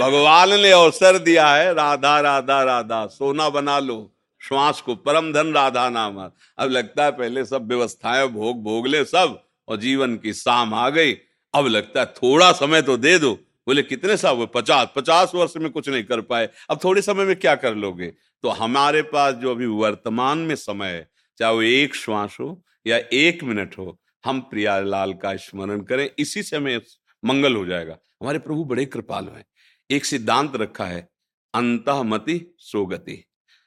भगवान 0.00 0.50
ने 0.50 0.70
अवसर 0.70 1.18
दिया 1.18 1.48
है, 1.48 1.74
राधा 1.74 2.20
राधा 2.20 2.62
राधा, 2.62 3.06
सोना 3.06 3.48
बना 3.48 3.78
लो, 3.78 4.10
श्वास 4.40 4.80
को, 4.80 4.94
परम 4.94 5.32
धन 5.32 5.52
राधा 5.52 5.88
नाम 5.88 6.18
अब 6.58 6.70
लगता 6.70 7.04
है 7.04 7.10
पहले 7.10 7.44
सब 7.44 7.68
व्यवस्थाएँ, 7.68 8.28
भोग 8.28 8.62
भोग 8.62 8.86
ले 8.86 9.04
सब, 9.04 9.42
और 9.68 9.76
जीवन 9.76 10.16
की 10.16 10.32
शाम 10.32 10.74
आ 10.74 10.88
गई। 10.90 11.12
अब 11.54 11.66
लगता 11.66 12.00
है 12.00 12.06
थोड़ा 12.06 12.52
समय 12.52 12.82
तो 12.82 12.96
दे 12.96 13.18
दो। 13.18 13.32
बोले, 13.66 13.82
कितने 13.82 14.16
साल 14.16 14.46
पचास 14.54 14.88
पचास 14.96 15.32
वर्ष 15.34 15.56
में 15.56 15.70
कुछ 15.70 15.88
नहीं 15.88 16.04
कर 16.04 16.20
पाए। 16.20 16.48
अब 16.70 16.78
थोड़े 16.84 17.02
समय 17.02 17.24
में 17.24 17.36
क्या 17.36 17.54
कर 17.54 17.74
लोगे? 17.74 18.06
तो 18.42 18.48
हमारे 18.48 19.02
पास 19.02 19.34
जो 19.34 19.50
अभी 19.50 19.66
वर्तमान 19.66 20.38
में 20.38 20.54
समय 20.56 20.88
है, 20.88 21.08
चाहे 21.38 21.54
वो 21.54 21.62
एक 21.62 21.94
श्वास 21.94 22.36
हो 22.40 22.62
या 22.86 22.98
एक 23.12 23.44
मिनट 23.44 23.78
हो, 23.78 23.98
हम 24.24 24.40
प्रियालाल 24.40 25.12
का 25.12 25.36
स्मरण 25.36 25.80
करें। 25.80 26.08
इसी 26.18 26.42
से 26.42 26.56
हमें 26.56 26.80
मंगल 27.24 27.56
हो 27.56 27.64
जाएगा। 27.66 27.98
हमारे 28.22 28.38
प्रभु 28.38 28.64
बड़े 28.64 28.84
कृपालु 28.86 29.32
हैं। 29.32 29.44
एक 29.90 30.04
सिद्धांत 30.04 30.56
रखा 30.56 30.84
है, 30.84 31.08
अंत 31.54 31.88
मति 31.88 32.54
सोगति 32.58 33.22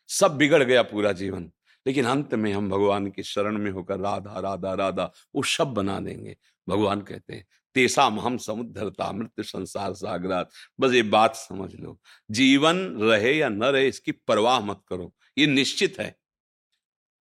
सब 0.09 0.37
बिगड़ 0.37 0.63
गया 0.63 0.81
पूरा 0.83 1.11
जीवन, 1.11 1.51
लेकिन 1.85 2.05
अंत 2.05 2.33
में 2.33 2.51
हम 2.53 2.69
भगवान 2.69 3.07
की 3.07 3.23
शरण 3.23 3.57
में 3.57 3.71
होकर 3.71 3.99
राधा 3.99 4.39
राधा 4.39 4.73
राधा, 4.73 5.11
वो 5.35 5.43
सब 5.43 5.67
बना 5.67 5.99
देंगे। 5.99 6.35
भगवान 6.69 7.01
कहते 7.01 7.33
हैं 7.33 7.45
तेसा 7.75 8.03
हम 8.03 8.37
समुद्रता 8.37 9.11
मृत्यु 9.11 9.43
संसार 9.43 9.93
सागरात। 9.93 10.49
बस 10.79 10.93
ये 10.93 11.01
बात 11.03 11.35
समझ 11.35 11.73
लो। 11.75 11.99
जीवन 12.31 12.77
रहे 13.01 13.33
या 13.33 13.49
न 13.49 13.63
रहे, 13.63 13.87
इसकी 13.87 14.11
परवाह 14.11 14.59
मत 14.59 14.81
करो। 14.87 15.13
ये 15.37 15.47
निश्चित 15.47 15.99
है। 15.99 16.15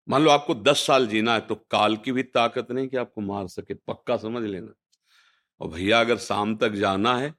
मान 0.07 0.21
लो 0.21 0.31
आपको 0.31 0.55
दस 0.55 0.85
साल 0.87 1.07
जीना 1.07 1.33
है 1.33 1.39
तो 1.41 1.55
काल 1.71 1.97
की 1.97 2.11
भी 2.11 2.23
ताकत 2.23 2.71
नहीं 2.71 2.87
कि 2.87 2.97
आपको 2.97 3.21
मार 3.21 3.47
सके। 3.47 3.73
पक्का 3.73 4.17
समझ 4.17 4.43
लेना। 4.43 4.73
और 5.59 5.69
भैया 5.69 5.99
अगर 5.99 6.17
शाम 6.17 6.55
तक 6.55 6.71
जाना 6.71 7.17
है 7.17 7.33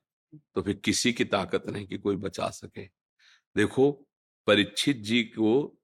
तो 0.54 0.62
फिर 0.62 0.74
किसी 0.74 1.12
की 1.12 1.24
ताकत 1.24 1.64
नहीं 1.68 1.86
कि 1.86 1.98
कोई 1.98 2.16
बचा 2.16 2.48
सके। 2.50 2.84
देखो, 3.56 3.90
परीक्षित 4.46 4.96
जी 4.96 5.22
को 5.22 5.80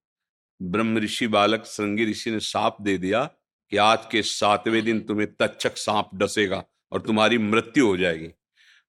ब्रह्म 0.60 0.98
ऋषि, 0.98 1.26
बालक 1.26 1.64
श्रृंगी 1.66 2.04
ऋषि 2.04 2.30
ने 2.30 2.40
साप 2.40 2.80
दे 2.82 2.96
दिया 2.98 3.24
कि 3.72 3.76
आज 3.76 4.06
के 4.10 4.22
सातवें 4.22 4.82
दिन 4.84 5.00
तुम्हें 5.00 5.28
तक्षक 5.34 5.76
सांप 5.76 6.10
डसेगा 6.14 6.64
और 6.92 7.00
तुम्हारी 7.00 7.38
मृत्यु 7.38 7.86
हो 7.86 7.96
जाएगी। 7.96 8.28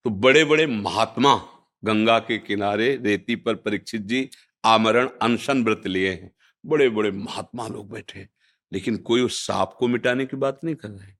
तो 0.06 0.10
बड़े 0.10 0.44
बड़े 0.46 0.66
महात्मा 0.68 1.36
गंगा 1.84 2.20
के 2.20 2.38
किनारे 2.38 2.96
रेती 2.96 3.36
पर 3.36 3.56
परीक्षित 3.56 4.02
जी 4.02 4.30
आमरण, 4.66 5.10
अनशन 5.22 5.64
व्रत 5.64 5.88
लिए 5.88 6.12
हैं। 6.12 6.32
बड़े 6.66 6.90
बड़े 6.90 7.12
महात्मा 7.12 7.68
लोग 7.68 7.92
बैठे 7.92 8.28
लेकिन 8.72 8.98
कोई 8.98 9.22
उस 9.22 9.46
सांप 9.48 9.76
को 9.80 9.88
मिटाने 9.88 10.26
की 10.26 10.38
बात 10.38 10.64
नहीं 10.64 10.76
कर 10.76 10.90
रहे 10.90 11.12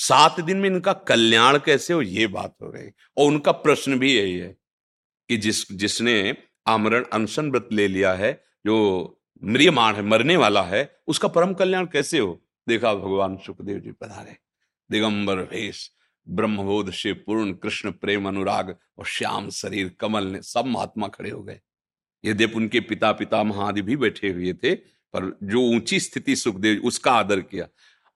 सात 0.00 0.40
दिन 0.40 0.56
में 0.56 0.70
इनका 0.70 0.92
कल्याण 0.92 1.58
कैसे 1.58 1.94
हो, 1.94 2.02
ये 2.02 2.26
बात 2.26 2.56
हो 2.62 2.70
रही। 2.70 2.90
और 3.16 3.26
उनका 3.26 3.52
प्रश्न 3.52 3.98
भी 3.98 4.16
यही 4.16 4.38
है 4.38 4.56
कि 5.28 5.36
जिस, 5.36 5.72
जिसने 5.72 6.36
आमरण 6.66 7.04
अनशन 7.12 7.50
व्रत 7.50 7.68
ले 7.72 7.88
लिया 7.88 8.14
है, 8.14 8.44
जो 8.66 9.20
म्रियमाण 9.44 9.94
है, 9.94 10.02
मरने 10.02 10.36
वाला 10.36 10.62
है, 10.62 11.00
उसका 11.08 11.28
परम 11.28 11.54
कल्याण 11.54 11.86
कैसे 11.86 12.18
हो? 12.18 12.44
देखा 12.68 12.94
भगवान 12.94 13.36
सुखदेव 13.36 13.78
जी 13.78 13.92
पधारे। 13.92 14.36
दिगंबर, 14.90 15.36
भेष, 15.36 15.90
ब्रह्मबोध 16.28 16.92
से 16.92 17.12
पूर्ण 17.12 17.52
कृष्ण, 17.52 17.90
प्रेम, 17.90 18.28
अनुराग 18.28 18.78
और 18.98 19.06
श्याम, 19.06 19.50
शरीर, 19.50 19.96
कमल 20.00 20.24
ने 20.24 20.42
सब 20.42 20.64
महात्मा 20.66 21.08
खड़े 21.08 21.30
हो 21.30 21.42
गए। 21.42 21.60
यद्यप 22.24 22.52
उनके 22.56 22.80
पिता 22.80 23.12
पिता 23.12 23.42
महादि 23.42 23.82
भी 23.82 23.96
बैठे 23.96 24.28
हुए 24.28 24.52
थे, 24.52 24.74
पर 25.14 25.38
जो 25.42 25.60
ऊँची 25.60 26.00
स्थिति 26.00 26.36
सुखदेव 26.36 26.82
उसका 26.84 27.12
आदर 27.12 27.40
किया। 27.40 27.68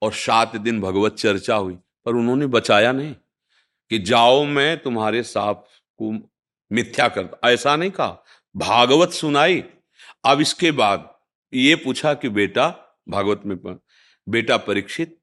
और 0.02 0.12
सात 0.12 0.56
दिन 0.56 0.80
भगवत 0.80 1.14
चर्चा 1.14 1.54
हुई 1.54 1.74
पर 2.06 2.14
उन्होंने 2.14 2.46
बचाया 2.46 2.92
नहीं 2.92 3.14
कि 3.90 3.98
जाओ 3.98 4.44
मैं 4.44 4.78
तुम्हारे 4.82 5.22
साप 5.22 5.66
को 5.98 6.12
मिथ्या 6.70 7.08
कर 7.08 7.28
ऐसा 7.44 7.76
नहीं 7.76 7.90
कहा। 7.90 8.24
भागवत 8.56 9.12
सुनाई। 9.12 9.62
अब 10.24 10.40
इसके 10.40 10.70
बाद 10.72 11.10
ये 11.52 11.74
पूछा 11.74 12.14
कि 12.14 12.28
बेटा 12.28 12.68
भागवत 13.08 13.42
में 13.46 13.56
पर, 13.58 13.78
बेटा 14.26 14.56
परीक्षित 14.56 15.18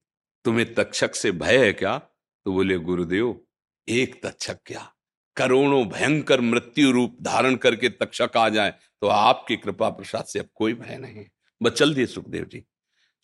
तुम्हें 0.45 0.73
तक्षक 0.73 1.15
से 1.15 1.31
भय 1.31 1.57
है 1.57 1.73
क्या? 1.73 1.97
तो 1.97 2.53
बोले 2.53 2.77
गुरुदेव 2.77 3.39
एक 3.87 4.21
तक्षक 4.23 4.59
क्या? 4.65 4.91
करोड़ों 5.37 5.85
भयंकर 5.89 6.41
मृत्यु 6.41 6.91
रूप 6.91 7.17
धारण 7.21 7.55
करके 7.55 7.89
तक्षक 7.89 8.37
आ 8.37 8.47
जाए 8.49 8.73
तो 9.01 9.07
आपकी 9.07 9.57
कृपा 9.57 9.89
प्रसाद 9.89 10.25
से 10.25 10.39
अब 10.39 10.49
कोई 10.55 10.73
भय 10.73 10.97
नहीं 10.97 11.25
बस 11.61 11.71
चल 11.71 11.93
दिए 11.93 12.05
सुखदेव 12.05 12.45
जी। 12.45 12.63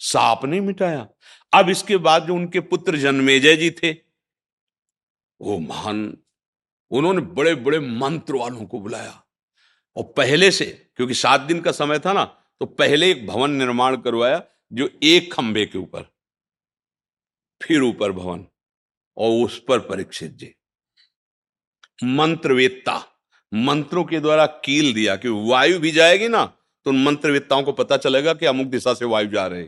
साप 0.01 0.45
ने 0.45 0.59
मिटाया। 0.61 1.07
अब 1.53 1.69
इसके 1.69 1.97
बाद 1.97 2.25
जो 2.27 2.35
उनके 2.35 2.59
पुत्र 2.61 2.97
जन्मेजय 2.97 3.55
जी 3.55 3.69
थे, 3.73 3.91
वो 5.39 5.57
महान, 5.59 6.17
उन्होंने 6.91 7.21
बड़े 7.21 7.53
बड़े 7.55 7.79
मंत्र 7.79 8.35
वालों 8.35 8.65
को 8.65 8.79
बुलाया। 8.79 9.21
और 9.95 10.03
पहले 10.17 10.49
से, 10.51 10.65
क्योंकि 10.95 11.13
सात 11.13 11.41
दिन 11.41 11.59
का 11.61 11.71
समय 11.71 11.99
था 11.99 12.13
ना 12.13 12.23
तो 12.61 12.65
पहले 12.65 13.09
एक 13.11 13.25
भवन 13.27 13.51
निर्माण 13.51 13.95
करवाया, 13.97 14.41
जो 14.73 14.89
एक 15.03 15.33
खंबे 15.33 15.65
के 15.65 15.77
ऊपर, 15.77 16.05
फिर 17.61 17.81
ऊपर 17.81 18.11
भवन, 18.11 18.45
और 19.17 19.45
उस 19.45 19.59
पर 19.59 19.79
परीक्षित 19.79 20.31
जी। 20.31 20.53
मंत्रवेत्ता, 22.03 23.01
मंत्रों 23.51 24.03
के 24.03 24.19
द्वारा 24.19 24.45
कील 24.65 24.93
दिया 24.93 25.15
कि 25.15 25.29
वायु 25.49 25.79
भी 25.79 25.91
जाएगी 25.91 26.27
ना 26.27 26.45
तो 26.85 26.89
उन 26.89 27.03
मंत्रवेत्ताओं 27.03 27.63
को 27.63 27.71
पता 27.71 27.97
चलेगा 27.97 28.33
कि 28.33 28.45
अमुक 28.45 28.67
दिशा 28.67 28.93
से 28.93 29.05
वायु 29.05 29.27
जा 29.27 29.45
रहे 29.47 29.63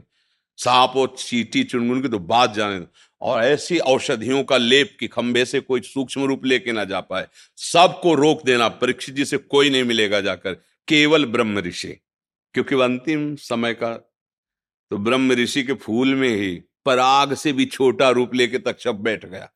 सांप 0.58 0.94
और 0.98 1.16
चीटी 1.18 1.64
चुनगुन 1.64 2.02
की 2.02 2.10
तो 2.10 2.20
बात 2.20 2.54
जाने 2.54 2.86
और 3.22 3.44
ऐसी 3.44 3.78
औषधियों 3.80 4.44
का 4.44 4.58
लेप 4.58 4.96
कि 5.00 5.08
खंबे 5.08 5.46
से 5.46 5.60
कोई 5.60 5.82
सूक्ष्म 5.82 6.24
रूप 6.24 6.46
लेके 6.46 6.72
ना 6.72 6.84
जा 6.84 7.00
पाए, 7.02 7.28
सबको 7.58 8.14
रोक 8.16 8.44
देना, 8.46 8.68
परीक्षित 8.68 9.16
जी 9.16 9.26
से 9.26 9.38
कोई 9.38 9.70
नहीं 9.70 9.84
मिलेगा 9.84 10.22
जाकर, 10.22 10.54
केवल 10.88 11.26
ब्रह्म 11.26 11.60
ऋषि। 11.60 11.98
क्योंकि 12.54 12.76
अंतिम 12.76 13.36
समय 13.36 13.74
का 13.74 13.94
तो 14.92 14.98
ब्रह्म 14.98 15.32
ऋषि 15.32 15.64
के 15.64 15.74
फूल 15.74 16.16
में 16.16 16.30
ही 16.30 16.56
पराग 16.86 17.34
से 17.34 17.52
भी 17.54 17.66
छोटा 17.66 18.10
रूप 18.10 18.34
लेके 18.34 18.58
तक्षप 18.58 18.96
बैठ 18.96 19.26
गया। 19.26 19.50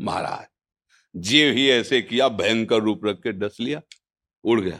महाराज 0.00 0.46
जे 1.16 1.50
ही 1.52 1.68
ऐसे 1.70 2.00
किया, 2.02 2.28
भयंकर 2.28 2.78
रूप 2.78 3.04
रख 3.06 3.20
के 3.22 3.32
डस 3.32 3.56
लिया, 3.60 3.80
उड़ 4.44 4.60
गया। 4.60 4.78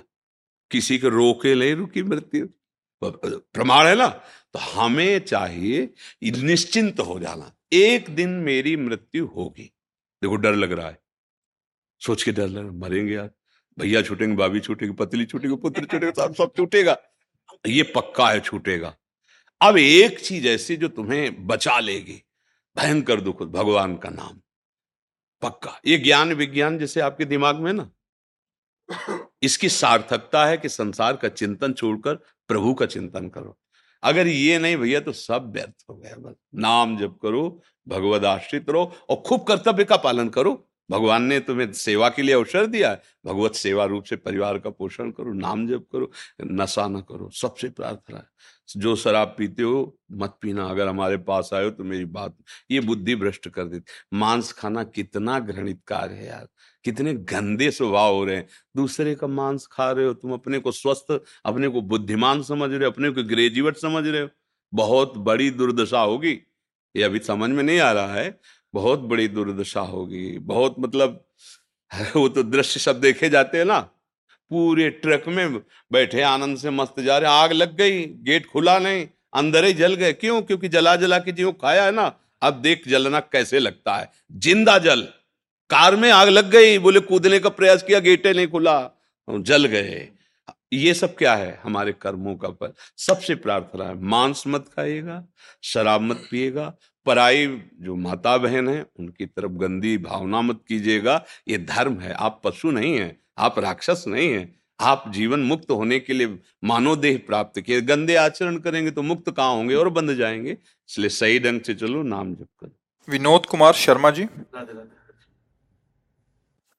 किसी 0.70 0.98
के 0.98 1.08
रोके 1.08 1.54
नहीं 1.54 1.74
रुकी 1.74 2.02
मृत्यु। 2.02 2.46
प्रमाण 3.04 3.86
है 3.86 3.94
ना? 3.94 4.08
तो 4.54 4.60
हमें 4.60 5.18
चाहिए 5.18 5.94
निश्चिंत 6.24 7.00
हो 7.00 7.20
जाना। 7.20 7.56
एक 7.72 8.10
दिन 8.10 8.30
मेरी 8.30 8.76
मृत्यु 8.76 9.26
होगी। 9.26 9.74
देखो, 10.22 10.36
डर 10.36 10.54
लग 10.54 10.72
रहा 10.72 10.88
है। 10.88 11.02
सोच 12.00 12.22
के 12.22 12.32
डर 12.32 12.46
लग 12.46 12.72
मरेंगे 12.72 13.14
यार। 13.14 13.30
भैया 13.78 14.02
छूटेंगे, 14.02 14.36
भाभी 14.36 14.60
छूटेगी, 14.60 14.92
पतली 14.92 15.26
छूटेगी, 15.26 15.56
पुत्र 15.56 15.84
छूटेगा, 15.84 16.26
सब 16.26 16.34
सब 16.34 16.52
छूटेगा। 16.56 16.98
ये 17.66 17.82
पक्का 17.82 18.30
है, 18.30 18.40
छूटेगा। 18.40 18.96
अब 19.62 19.76
एक 19.76 20.20
चीज़ 20.20 20.48
ऐसी 20.48 20.76
जो 20.76 20.88
तुम्हें 20.88 21.46
बचा 21.46 21.80
लेगी। 21.80 22.22
भयंकर 22.76 23.20
दुख, 23.20 23.42
भगवान 23.42 23.96
का 23.96 24.10
नाम। 24.10 24.40
पक्का। 25.42 25.80
ये 25.86 25.98
ज्ञान 25.98 26.32
विज्ञान 26.32 26.78
जैसे 26.78 27.00
आपके 27.00 27.24
दिमाग 27.24 27.56
में 27.56 27.72
ना? 27.72 27.90
इसकी 29.42 29.68
सार्थकता 29.68 30.46
है 30.46 30.56
कि 30.56 30.68
संसार 30.68 31.16
का 31.16 31.28
चिंतन 31.28 31.72
छोड़कर 31.72 32.14
प्रभु 32.48 32.74
का 32.74 32.86
चिंतन 32.86 33.28
करो। 33.28 33.58
अगर 34.04 34.26
ये 34.26 34.58
नहीं 34.58 34.76
भैया 34.76 35.00
तो 35.00 35.12
सब 35.12 35.50
व्यर्थ 35.52 35.84
हो 35.90 35.94
गया 35.96 36.16
बस। 36.18 36.34
नाम 36.54 36.96
जप 36.98 37.18
करो 37.22 37.62
भगवत 37.88 38.24
आश्रित 38.24 38.70
रहो 38.70 38.92
और 39.10 39.22
खूब 39.26 39.44
कर्तव्य 39.44 39.84
का 39.84 39.96
पालन 39.96 40.28
करो। 40.28 40.54
भगवान 40.90 41.22
ने 41.22 41.38
तुम्हें 41.40 41.72
सेवा 41.72 42.08
के 42.08 42.22
लिए 42.22 42.34
अवसर 42.34 42.66
दिया 42.66 42.90
है 42.90 43.00
भगवत 43.26 43.54
सेवा 43.54 43.84
रूप 43.84 44.04
से 44.04 44.16
परिवार 44.16 44.58
का 44.58 44.70
पोषण 44.70 45.10
करो, 45.10 45.32
नाम 45.32 45.66
जप 45.68 45.86
करो 45.92 46.10
नशा 46.42 46.86
न 46.88 47.00
करो, 47.00 47.28
सबसे 47.30 47.68
प्रार्थना 47.68 48.18
है। 48.18 48.26
जो 48.76 48.94
शराब 48.96 49.34
पीते 49.38 49.62
हो, 49.62 49.96
मत 50.12 50.36
पीना, 50.40 50.64
अगर 50.64 50.88
हमारे 50.88 51.16
पास 51.18 51.50
आयो 51.54 51.70
तो 51.70 51.84
मेरी 51.84 52.04
बात, 52.04 52.36
ये 52.70 52.80
बुद्धि 52.80 53.14
भ्रष्ट 53.16 53.48
कर 53.48 53.64
देती। 53.64 54.18
मांस 54.18 54.52
खाना 54.52 54.84
कितना 54.84 55.38
घृणित 55.40 55.80
कार्य 55.86 56.14
है 56.14 56.26
यार। 56.26 56.46
कितने 56.84 57.14
गंदे 57.14 57.70
स्वभाव 57.70 58.14
हो 58.14 58.24
रहे 58.24 58.36
हैं। 58.36 58.48
दूसरे 58.76 59.14
का 59.14 59.26
मांस 59.26 59.68
खा 59.72 59.92
रहे 59.92 60.06
हो, 60.06 60.14
तुम 60.14 60.32
अपने 60.32 60.58
को 60.58 60.72
स्वस्थ, 60.72 61.22
अपने 61.44 61.68
को 61.68 61.80
बुद्धिमान 61.82 62.42
समझ 62.42 62.70
रहे 62.70 62.84
हो, 62.84 62.90
अपने 62.90 63.10
को 63.10 63.22
ग्रेजुएट 63.22 63.76
समझ 63.76 64.06
रहे 64.06 64.20
हो। 64.20 64.28
बहुत 64.74 65.18
बड़ी 65.18 65.50
दुर्दशा 65.50 66.00
होगी। 66.00 66.32
ये 66.96 67.02
अभी 67.02 67.18
समझ 67.18 67.50
में 67.50 67.62
नहीं 67.62 67.80
आ 67.80 67.92
रहा 67.92 68.14
है, 68.14 68.40
बहुत 68.74 69.00
बड़ी 69.00 69.28
दुर्दशा 69.28 69.80
होगी। 69.80 70.38
बहुत 70.38 70.76
मतलब 70.78 71.24
वो 72.16 72.28
तो 72.28 72.42
दृश्य 72.42 72.80
सब 72.80 73.00
देखे 73.00 73.28
जाते 73.28 73.58
हैं 73.58 73.64
ना। 73.64 73.80
पूरे 74.50 74.90
ट्रक 74.90 75.24
में 75.28 75.54
बैठे, 75.92 76.20
आनंद 76.22 76.58
से 76.58 76.70
मस्त 76.70 77.00
जा 77.00 77.18
रहे, 77.18 77.30
आग 77.30 77.52
लग 77.52 77.76
गई, 77.76 78.04
गेट 78.06 78.46
खुला 78.46 78.78
नहीं, 78.78 79.08
अंदर 79.34 79.64
ही 79.64 79.72
जल 79.72 79.94
गए। 79.94 80.12
क्यों? 80.12 80.42
क्योंकि 80.42 80.68
जला 80.68 80.96
जला 80.96 81.18
के 81.18 81.32
जो 81.32 81.52
खाया 81.52 81.84
है 81.84 81.92
ना, 81.92 82.20
अब 82.42 82.54
देख 82.54 82.88
जलना 82.88 83.20
कैसे 83.20 83.58
लगता 83.58 83.96
है। 83.96 84.10
ज़िंदा 84.32 84.78
जल। 84.78 85.08
कार 85.70 85.96
में 85.96 86.10
आग 86.10 86.28
लग 86.28 86.50
गई 86.50 86.78
बोले 86.78 87.00
कूदने 87.00 87.38
का 87.38 87.48
प्रयास 87.50 87.82
किया 87.82 87.98
गेटे 88.00 88.32
नहीं 88.32 88.48
खुला 88.48 88.76
जल 89.28 89.64
गए। 89.66 90.08
ये 90.72 90.92
सब 90.94 91.14
क्या 91.16 91.34
है 91.34 91.60
हमारे 91.62 91.92
कर्मों 91.92 92.34
का 92.36 92.48
फल? 92.50 92.72
सबसे 92.96 93.34
प्रार्थना 93.34 93.84
है 93.84 93.94
मांस 94.02 94.42
मत 94.46 94.64
खाइएगा 94.68 95.22
शराब 95.62 96.00
मत 96.00 96.22
पिएगा 96.30 96.74
पराई 97.06 97.46
जो 97.80 97.96
माता 97.96 98.36
बहन 98.36 98.68
है 98.68 98.84
उनकी 98.98 99.26
तरफ़ 99.26 99.52
गंदी 99.52 99.96
भावना 99.98 100.40
मत 100.40 100.60
कीजिएगा। 100.68 101.24
ये 101.48 101.58
धर्म 101.60 101.98
है 102.00 102.12
आप 102.12 102.40
पशु 102.44 102.70
नहीं 102.70 102.94
है 102.98 103.16
आप 103.38 103.58
राक्षस 103.58 104.04
नहीं 104.08 104.30
है 104.32 104.52
आप 104.80 105.04
जीवन 105.08 105.40
मुक्त 105.42 105.70
होने 105.70 105.98
के 106.00 106.12
लिए 106.12 106.38
मानव 106.64 106.96
देह 106.96 107.20
प्राप्त 107.26 107.60
किए। 107.60 107.80
गंदे 107.82 108.16
आचरण 108.16 108.56
करेंगे 108.58 108.90
तो 108.90 109.02
मुक्त 109.02 109.30
कहाँ 109.30 109.54
होंगे 109.54 109.74
और 109.74 109.88
बंद 109.90 110.14
जाएँगे। 110.14 110.50
इसलिए 110.50 111.08
सही 111.10 111.38
ढंग 111.38 111.60
से 111.60 111.74
चलो 111.74 112.02
नाम 112.02 112.34
जप 112.34 112.48
करो। 112.60 112.76
विनोद 113.08 113.46
कुमार 113.46 113.72
शर्मा 113.74 114.10
जी। 114.10 114.24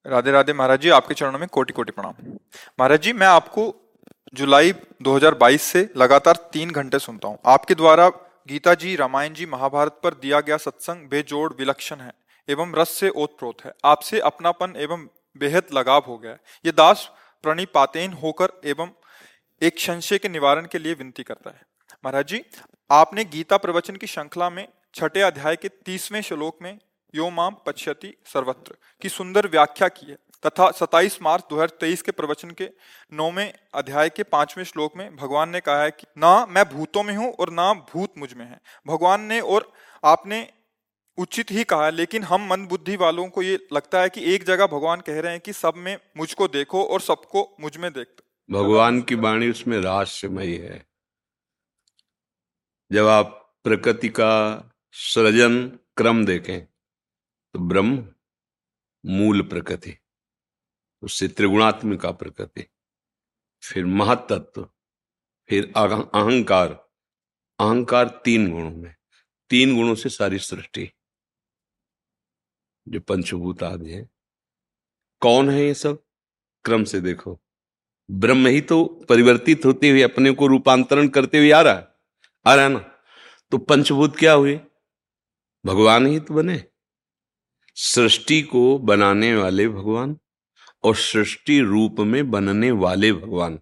राधे 0.05 0.31
राधे 0.31 0.53
महाराज 0.53 0.79
जी, 0.79 0.89
आपके 0.89 1.13
चरणों 1.13 1.39
में 1.39 1.47
कोटि 1.47 1.73
कोटि 1.73 1.91
प्रणाम। 1.91 2.13
महाराज 2.79 3.01
जी, 3.01 3.13
मैं 3.13 3.27
आपको 3.27 3.63
जुलाई 4.33 4.73
2022 5.01 5.61
से 5.63 5.89
लगातार 5.97 6.35
तीन 6.53 6.71
घंटे 6.71 6.99
सुनता 6.99 7.27
हूँ। 7.27 7.37
आपके 7.45 7.75
द्वारा 7.75 8.07
गीता 8.49 8.73
जी, 8.73 8.95
रामायण 8.95 9.33
जी, 9.33 9.45
महाभारत 9.45 9.99
पर 10.03 10.13
दिया 10.13 10.39
गया 10.39 10.57
सत्संग 10.57 11.09
बेजोड़, 11.09 11.51
विलक्षण 11.53 11.99
है 11.99 12.11
एवं 12.47 12.73
रस 12.75 12.89
से 12.89 13.09
ओतप्रोत 13.09 13.65
है। 13.65 13.73
आपसे 13.85 14.19
अपनापन 14.21 14.75
एवं 14.77 15.07
बेहद 15.35 15.73
लगाव 15.73 16.03
हो 16.07 16.17
गया 16.17 16.37
ये 16.65 16.71
दास 16.71 17.09
प्रणिपातेन 17.43 18.13
होकर 18.13 18.59
एवं 18.65 18.89
एक 19.61 19.79
संशय 19.79 20.17
के 20.17 20.29
निवारण 20.29 20.65
के 20.65 20.79
लिए 20.79 20.93
विनती 20.93 21.23
करता 21.23 21.49
है। 21.49 21.61
महाराज 22.03 22.27
जी, 22.27 22.43
आपने 22.89 23.23
गीता 23.25 23.57
प्रवचन 23.57 23.95
की 23.95 24.07
श्रृंखला 24.07 24.49
में 24.49 24.67
छठे 24.95 25.21
अध्याय 25.23 25.55
के 25.55 25.69
तीसवें 25.85 26.21
श्लोक 26.21 26.57
में 26.61 26.77
यो 27.15 27.29
माम 27.29 27.55
पश्यति 27.65 28.17
सर्वत्र, 28.25 28.75
की 29.01 29.09
सुंदर 29.09 29.47
व्याख्या 29.47 29.87
की 29.87 30.05
है। 30.05 30.17
तथा 30.45 30.71
27 30.71 31.21
मार्च 31.21 31.43
2023 31.49 32.01
के 32.01 32.11
प्रवचन 32.11 32.51
के 32.51 32.69
नौवें 33.13 33.53
अध्याय 33.73 34.09
के 34.09 34.23
पाँचवें 34.23 34.65
श्लोक 34.65 34.97
में 34.97 35.15
भगवान 35.15 35.49
ने 35.49 35.59
कहा 35.59 35.83
है 35.83 35.91
कि, 35.91 36.07
ना 36.17 36.45
मैं 36.45 36.65
भूतों 36.69 37.03
में 37.03 37.15
हूँ 37.15 37.33
और 37.33 37.49
ना 37.49 37.73
भूत 37.73 38.13
मुझमें 38.17 38.45
है। 38.45 38.59
भगवान 38.87 39.21
ने 39.21 39.39
और 39.39 39.73
आपने 40.05 40.49
उचित 41.17 41.51
ही 41.51 41.63
कहा 41.63 41.89
लेकिन 41.89 42.23
हम 42.23 42.47
मन 42.49 42.65
बुद्धि 42.65 42.95
वालों 42.95 43.27
को 43.27 43.41
ये 43.41 43.67
लगता 43.73 44.01
है 44.01 44.09
कि 44.09 44.35
एक 44.35 44.43
जगह 44.43 44.67
भगवान 44.67 45.01
कह 45.01 45.19
रहे 45.19 45.31
हैं 45.31 45.41
कि 45.41 45.53
सब 45.53 45.73
में 45.77 45.97
मुझको 46.17 46.47
देखो 46.47 46.85
और 46.85 47.01
सबको 47.01 47.55
मुझमें 47.59 47.93
देख 47.93 48.07
भगवान 48.51 49.01
की 49.01 49.15
वाणी 49.15 49.49
उसमें 49.49 49.77
रहस्यमयी 49.77 50.57
है। 50.57 50.85
जब 52.91 53.07
आप 53.07 53.53
प्रकृति 53.63 54.09
का 54.09 54.63
सृजन 54.91 55.79
क्रम 55.97 56.25
देखें 56.25 56.74
तो 57.55 57.59
ब्रह्म 57.59 58.13
मूल 59.05 59.41
प्रकृति 59.41 59.97
उससे 61.01 61.27
त्रिगुणात्मिका 61.27 62.11
प्रकृति 62.11 62.67
फिर 63.63 63.85
महातत्व, 63.85 64.69
फिर 65.49 65.73
अहंकार। 65.75 66.73
अहंकार 67.59 68.21
तीन 68.25 68.51
गुणों 68.51 68.71
में, 68.71 68.95
तीन 69.49 69.75
गुणों 69.75 69.95
से 69.95 70.09
सारी 70.09 70.39
सृष्टि। 70.39 70.91
जो 72.87 72.99
पंचभूत 72.99 73.63
आदि 73.63 73.91
है। 73.91 74.09
कौन 75.19 75.49
है 75.49 75.63
ये 75.63 75.73
सब? 75.73 76.03
क्रम 76.63 76.83
से 76.83 77.01
देखो। 77.01 77.41
ब्रह्म 78.11 78.47
ही 78.47 78.61
तो 78.61 78.85
परिवर्तित 78.85 79.65
होते 79.65 79.89
हुए 79.89 80.01
अपने 80.01 80.31
को 80.31 80.47
रूपांतरण 80.47 81.07
करते 81.07 81.37
हुए 81.37 81.51
आ 81.51 81.61
रहा 81.61 81.73
है। 81.73 81.87
आ 82.45 82.55
रहा 82.55 82.65
है 82.65 82.71
ना? 82.71 82.79
तो 83.51 83.57
पंचभूत 83.57 84.15
क्या 84.19 84.33
हुए? 84.33 84.61
भगवान 85.65 86.05
ही 86.05 86.19
तो 86.19 86.33
बने। 86.33 86.71
सृष्टि 87.77 88.41
को 88.41 88.77
बनाने 88.79 89.35
वाले 89.35 89.67
भगवान 89.69 90.17
और 90.83 90.95
सृष्टि 90.95 91.59
रूप 91.59 91.99
में 91.99 92.31
बनने 92.31 92.71
वाले 92.71 93.11
भगवान। 93.13 93.59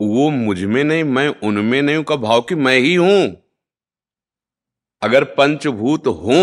वो 0.00 0.28
मुझमें 0.30 0.82
नहीं, 0.84 1.04
मैं 1.04 1.28
उनमें 1.28 1.80
नहीं 1.82 2.02
का 2.04 2.16
भाव 2.16 2.40
कि 2.40 2.54
मैं 2.54 2.78
ही 2.78 2.94
हूँ। 2.94 3.26
अगर 5.02 5.24
पंचभूत 5.24 6.06
हो 6.06 6.40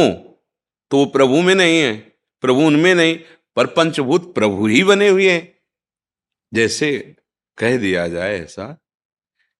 तो 0.91 0.97
वो 0.97 1.05
प्रभु 1.05 1.41
में 1.41 1.53
नहीं 1.55 1.79
है, 1.79 1.95
प्रभु 2.43 2.61
उनमें 2.61 2.93
नहीं, 2.95 3.19
पर 3.55 3.67
पंचभूत 3.67 4.33
प्रभु 4.35 4.67
ही 4.67 4.83
बने 4.83 5.07
हुए 5.09 5.29
हैं। 5.31 5.53
जैसे 6.53 7.15
कह 7.57 7.77
दिया 7.77 8.07
जाए 8.07 8.39
ऐसा 8.39 8.67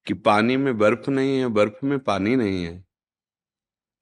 कि 0.08 0.14
पानी 0.14 0.58
में 0.58 0.78
बर्फ़ 0.78 1.10
नहीं 1.10 1.38
है, 1.40 1.48
बर्फ़ 1.48 1.86
में 1.86 1.98
पानी 2.00 2.36
नहीं 2.36 2.64
है। 2.66 2.86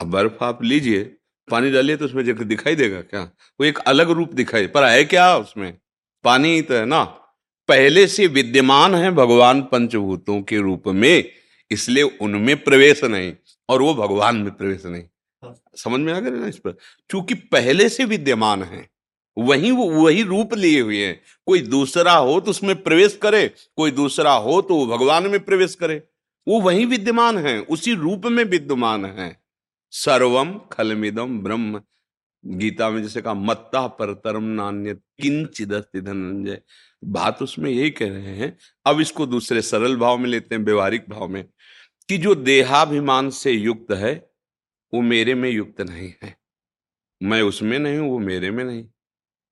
अब 0.01 0.08
बर्फ़ 0.08 0.43
आप 0.43 0.63
लीजिए 0.63 1.17
पानी 1.47 1.71
डालिए 1.71 1.95
तो 1.97 2.05
उसमें 2.05 2.47
दिखाई 2.47 2.75
देगा 2.75 3.01
क्या? 3.01 3.21
वो 3.21 3.65
एक 3.65 3.77
अलग 3.77 4.09
रूप 4.09 4.33
दिखाई, 4.33 4.67
पर 4.67 4.83
है 4.83 5.03
क्या 5.03 5.35
उसमें? 5.38 5.73
पानी 6.23 6.62
तो 6.62 6.73
है 6.73 6.85
ना। 6.85 7.03
पहले 7.69 8.07
से 8.07 8.27
विद्यमान 8.27 8.95
है 8.95 9.12
भगवान 9.12 9.62
पंचभूतों 9.62 10.41
के 10.41 10.57
रूप 10.57 10.88
में, 10.88 11.29
इसलिए 11.71 12.03
उनमें 12.03 12.63
प्रवेश 12.63 13.03
नहीं, 13.03 13.33
और 13.69 13.81
वो 13.81 13.93
भगवान 13.95 14.38
में 14.38 14.51
प्रवेश 14.51 14.85
नहीं। 14.85 15.03
समझ 15.77 16.00
में 16.00 16.13
आ 16.13 16.19
गया 16.19 16.31
ना 16.31 16.47
इस 16.47 16.57
पर? 16.57 16.71
क्योंकि 17.09 17.33
पहले 17.33 17.89
से 17.89 18.05
विद्यमान 18.05 18.63
है, 18.63 18.88
वही 19.38 19.71
वो, 19.71 19.89
वही 19.91 20.23
रूप 20.23 20.53
लिए 20.53 20.81
हुए 20.81 21.05
हैं। 21.05 21.21
कोई 21.47 21.62
दूसरा 21.62 22.13
हो 22.13 22.39
तो 22.39 22.51
उसमें 22.51 22.75
प्रवेश 22.83 23.17
करे, 23.21 23.47
कोई 23.77 23.91
दूसरा 23.91 24.33
हो 24.33 24.62
तो 24.62 24.75
वो 24.75 24.85
भगवान 24.88 25.27
में 25.27 25.39
प्रवेश 25.39 25.75
करे। 25.75 26.01
वो 26.47 26.59
वही 26.62 26.85
विद्यमान 26.85 27.38
है, 27.38 27.59
उसी 27.59 27.93
रूप 27.93 28.25
में 28.25 28.43
विद्यमान 28.43 29.05
है। 29.05 29.42
सर्वम 29.93 30.59
खलमिदम 30.71 31.39
ब्रह्म। 31.39 31.81
गीता 32.45 32.89
में 32.89 33.01
जैसे 33.03 33.21
कहा, 33.21 33.33
मत्ता 33.33 33.88
परतरम 33.88 34.43
नान्य 34.43 34.93
किंचित 34.93 35.69
धनंजय। 35.97 36.62
बात 37.03 37.41
उसमें 37.41 37.71
यही 37.71 37.89
कह 37.89 38.09
रहे 38.09 38.35
हैं, 38.35 38.57
अब 38.85 39.00
इसको 39.00 39.25
दूसरे 39.25 39.62
सरल 39.62 39.95
भाव 39.95 40.17
में 40.17 40.29
लेते 40.29 40.55
हैं, 40.55 40.62
व्यवहारिक 40.63 41.05
भाव 41.09 41.27
में, 41.27 41.43
कि 42.09 42.17
जो 42.17 42.35
देहाभिमान 42.35 43.29
से 43.29 43.51
युक्त 43.51 43.91
है, 43.91 44.29
वो 44.93 45.01
मेरे 45.01 45.35
में 45.35 45.50
युक्त 45.50 45.81
नहीं 45.81 46.13
है। 46.23 46.38
मैं 47.23 47.41
उसमें 47.41 47.79
नहीं 47.79 47.97
हूँ, 47.97 48.09
वो 48.09 48.19
मेरे 48.19 48.51
में 48.51 48.63
नहीं। 48.63 48.85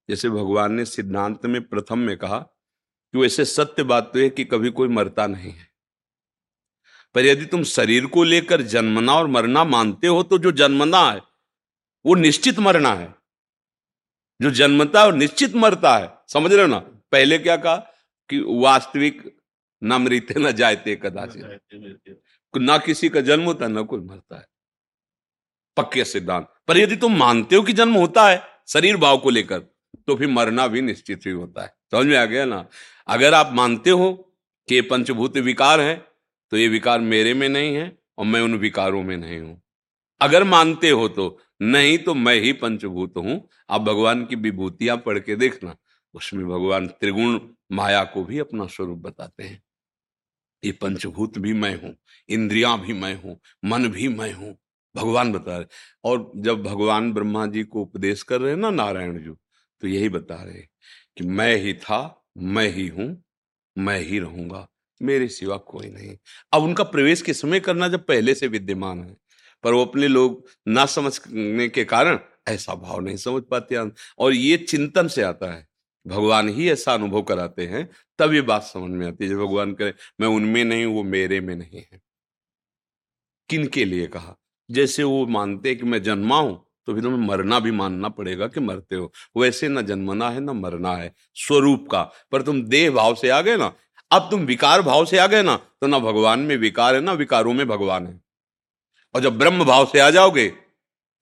जैसे 0.09 0.29
भगवान 0.29 0.73
ने 0.73 0.85
सिद्धांत 0.85 1.45
में 1.45 1.61
प्रथम 1.61 1.99
में 1.99 2.17
कहा 2.17 2.39
कि 2.39 3.17
वैसे 3.17 3.45
सत्य 3.45 3.83
बात 3.83 4.11
तो 4.13 4.19
है 4.19 4.29
कि 4.29 4.45
कभी 4.45 4.71
कोई 4.71 4.87
मरता 4.87 5.27
नहीं 5.27 5.51
है। 5.51 5.70
पर 7.13 7.25
यदि 7.25 7.45
तुम 7.45 7.63
शरीर 7.63 8.05
को 8.05 8.23
लेकर 8.23 8.61
जन्मना 8.61 9.13
और 9.13 9.27
मरना 9.27 9.63
मानते 9.63 10.07
हो 10.07 10.23
तो 10.23 10.37
जो 10.37 10.51
जन्मना 10.51 11.11
है, 11.11 11.21
वो 12.05 12.15
निश्चित 12.15 12.59
मरना 12.59 12.93
है। 12.93 13.15
जो 14.41 14.51
जन्मता 14.51 15.03
है 15.03 15.15
निश्चित 15.15 15.55
मरता 15.55 15.97
है। 15.97 16.13
समझ 16.27 16.53
रहे 16.53 16.61
हो 16.61 16.67
ना? 16.67 16.79
पहले 17.11 17.37
क्या 17.37 17.57
कहा? 17.57 17.75
कि 18.29 18.39
वास्तविक 18.47 19.37
न 19.83 19.93
मृत्य 19.93 20.35
न 20.37 20.51
जायते 20.51 20.95
कदाचित। 20.95 21.43
ना 22.57 22.77
किसी 22.77 23.09
का 23.09 23.21
जन्म 23.21 23.43
होता 23.43 23.65
है 23.65 23.71
ना 23.71 23.81
कोई 23.81 23.99
मरता 23.99 24.37
है। 24.37 24.47
पक्के 25.77 26.05
सिद्धांत। 26.05 26.53
पर 26.67 26.77
यदि 26.77 26.95
तुम 26.95 27.17
मानते 27.17 27.55
हो 27.55 27.63
कि 27.63 27.73
जन्म 27.73 27.93
होता 27.93 28.29
है, 28.29 28.43
शरीर 28.67 28.97
भाव 28.97 29.17
को 29.17 29.29
लेकर 29.29 29.59
तो 30.07 30.15
फिर 30.15 30.27
मरना 30.27 30.67
भी 30.67 30.81
निश्चित 30.81 31.21
ही 31.25 31.31
होता 31.31 31.61
है। 31.61 31.75
समझ 31.91 32.05
में 32.05 32.17
आ 32.17 32.25
गया 32.25 32.45
ना? 32.45 32.67
अगर 33.07 33.33
आप 33.33 33.53
मानते 33.53 33.89
हो 33.89 34.33
कि 34.69 34.81
पंचभूत 34.81 35.37
विकार 35.37 35.81
है 35.81 36.10
तो 36.51 36.57
ये 36.57 36.67
विकार 36.67 36.99
मेरे 37.01 37.33
में 37.33 37.47
नहीं 37.49 37.75
है 37.75 37.91
और 38.17 38.25
मैं 38.25 38.41
उन 38.41 38.55
विकारों 38.57 39.01
में 39.03 39.15
नहीं 39.17 39.39
हूँ। 39.39 39.61
अगर 40.21 40.43
मानते 40.43 40.89
हो 40.89 41.07
तो 41.09 41.37
नहीं 41.61 41.97
तो 41.97 42.13
मैं 42.15 42.35
ही 42.35 42.51
पंचभूत 42.53 43.17
हूँ। 43.17 43.41
आप 43.69 43.81
भगवान 43.81 44.25
की 44.25 44.35
विभूतियाँ 44.37 44.97
पढ़ 44.97 45.19
के 45.19 45.35
देखना, 45.35 45.75
उसमें 46.15 46.45
भगवान 46.47 46.87
त्रिगुण 46.89 47.39
माया 47.71 48.03
को 48.03 48.23
भी 48.23 48.39
अपना 48.39 48.65
स्वरूप 48.67 48.99
बताते 48.99 49.43
हैं। 49.43 49.61
ये 50.63 50.71
पंचभूत 50.71 51.37
भी 51.37 51.53
मैं 51.53 51.73
हूँ, 51.81 51.95
इंद्रियाँ 52.29 52.79
भी 52.81 52.93
मैं 52.93 53.13
हूँ, 53.15 53.39
मन 53.65 53.87
भी 53.87 54.07
मैं 54.07 54.31
हूँ, 54.33 54.55
भगवान 54.95 55.31
बता 55.33 55.57
रहे। 55.57 55.65
और 56.03 56.31
जब 56.37 56.63
भगवान 56.63 57.11
ब्रह्मा 57.13 57.45
जी 57.47 57.63
को 57.63 57.81
उपदेश 57.81 58.23
कर 58.23 58.41
रहे 58.41 58.51
हैं 58.51 58.59
ना 58.59 58.69
नारायण 58.71 59.17
जी 59.17 59.31
तो 59.81 59.87
यही 59.87 60.09
बता 60.09 60.41
रहे 60.43 60.61
कि 61.17 61.23
मैं 61.25 61.55
ही 61.57 61.73
था, 61.73 62.23
मैं 62.37 62.67
ही 62.69 62.87
हूँ, 62.87 63.23
मैं 63.75 63.99
ही 63.99 64.19
रहूँगा। 64.19 64.67
मेरे 65.01 65.27
सिवा 65.27 65.57
कोई 65.57 65.89
नहीं। 65.89 66.17
अब 66.53 66.63
उनका 66.63 66.83
प्रवेश 66.83 67.21
किस 67.21 67.41
समय 67.41 67.59
करना 67.59 67.87
जब 67.87 68.05
पहले 68.05 68.35
से 68.35 68.47
विद्यमान 68.47 69.03
है? 69.03 69.15
पर 69.63 69.73
वो 69.73 69.85
अपने 69.85 70.07
लोग 70.07 70.45
ना 70.67 70.85
समझने 70.85 71.67
के 71.69 71.83
कारण 71.85 72.19
ऐसा 72.47 72.75
भाव 72.75 72.99
नहीं 72.99 73.15
समझ 73.17 73.43
पाते 73.43 73.77
और 74.19 74.33
ये 74.33 74.57
चिंतन 74.57 75.07
से 75.07 75.21
आता 75.21 75.51
है। 75.53 75.67
भगवान 76.05 76.49
ही 76.49 76.69
ऐसा 76.69 76.93
अनुभव 76.93 77.21
कराते 77.21 77.65
हैं, 77.67 77.89
तब 78.19 78.33
ये 78.33 78.41
बात 78.41 78.63
समझ 78.63 78.91
में 78.91 79.07
आती 79.07 79.23
है। 79.23 79.29
जब 79.29 79.37
भगवान 79.37 79.73
करे 79.73 79.93
मैं 80.21 80.27
उनमें 80.27 80.63
नहीं 80.65 80.85
वो 80.85 81.03
मेरे 81.03 81.39
में 81.41 81.55
नहीं 81.55 81.83
है। 81.93 82.01
किन 83.49 83.67
के 83.67 83.85
लिए 83.85 84.07
कहा? 84.07 84.35
जैसे 84.69 85.03
वो 85.03 85.25
मानते 85.27 85.75
कि 85.75 85.85
मैं 85.85 86.01
जन्मा 86.03 86.39
हूँ 86.39 86.65
तो 86.87 86.93
फिर 86.93 87.03
तुम्हें 87.03 87.27
मरना 87.27 87.59
भी 87.59 87.71
मानना 87.71 88.09
पड़ेगा 88.09 88.47
कि 88.47 88.59
मरते 88.59 88.95
हो। 88.95 89.11
वैसे 89.37 89.67
ना 89.67 89.81
जन्मना 89.81 90.29
है, 90.29 90.39
ना 90.39 90.53
मरना 90.53 90.95
है, 90.95 91.13
स्वरूप 91.35 91.87
का। 91.91 92.01
पर 92.31 92.41
तुम 92.41 92.61
देह 92.63 92.91
भाव 92.91 93.15
से 93.15 93.29
आ 93.29 93.41
गए 93.41 93.57
ना 93.57 93.73
अब 94.11 94.27
तुम 94.31 94.41
विकार 94.45 94.81
भाव 94.81 95.05
से 95.05 95.17
आ 95.17 95.25
गए 95.27 95.41
ना 95.43 95.55
तो 95.81 95.87
ना 95.87 95.99
भगवान 95.99 96.39
में 96.39 96.55
विकार 96.57 96.95
है 96.95 97.01
ना 97.01 97.13
विकारों 97.13 97.53
में 97.53 97.67
भगवान 97.67 98.07
है। 98.07 98.19
और 99.15 99.21
जब 99.21 99.37
ब्रह्म 99.39 99.65
भाव 99.65 99.85
से 99.85 99.99
आ 99.99 100.09
जाओगे 100.09 100.47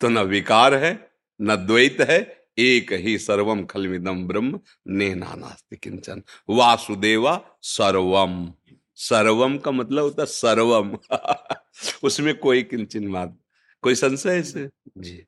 तो 0.02 0.10
न 0.10 0.20
विकार 0.28 0.74
है 0.76 0.92
न 1.40 1.56
द्वैत 1.56 2.02
है 2.10 2.20
एक 2.60 2.94
ही 2.94 3.18
सर्वम 3.18 3.64
खलविदम 3.66 4.24
ब्रह्म 4.28 4.60
ने 4.90 5.14
नास्ति 5.16 5.78
किंचन 5.78 6.24
वासुदेवा 6.50 7.42
सर्वम। 7.64 8.54
सर्वम 8.96 9.58
का 9.58 9.72
मतलब 9.72 10.04
होता 10.04 10.26
सर्वम। 10.26 10.98
उसमें 12.04 12.38
कोई 12.40 12.64
किंचन 12.64 13.12
बात 13.12 13.38
कोई 13.84 13.96
संशय 13.96 14.40
इसे 14.40 14.70
जी। 14.98 15.24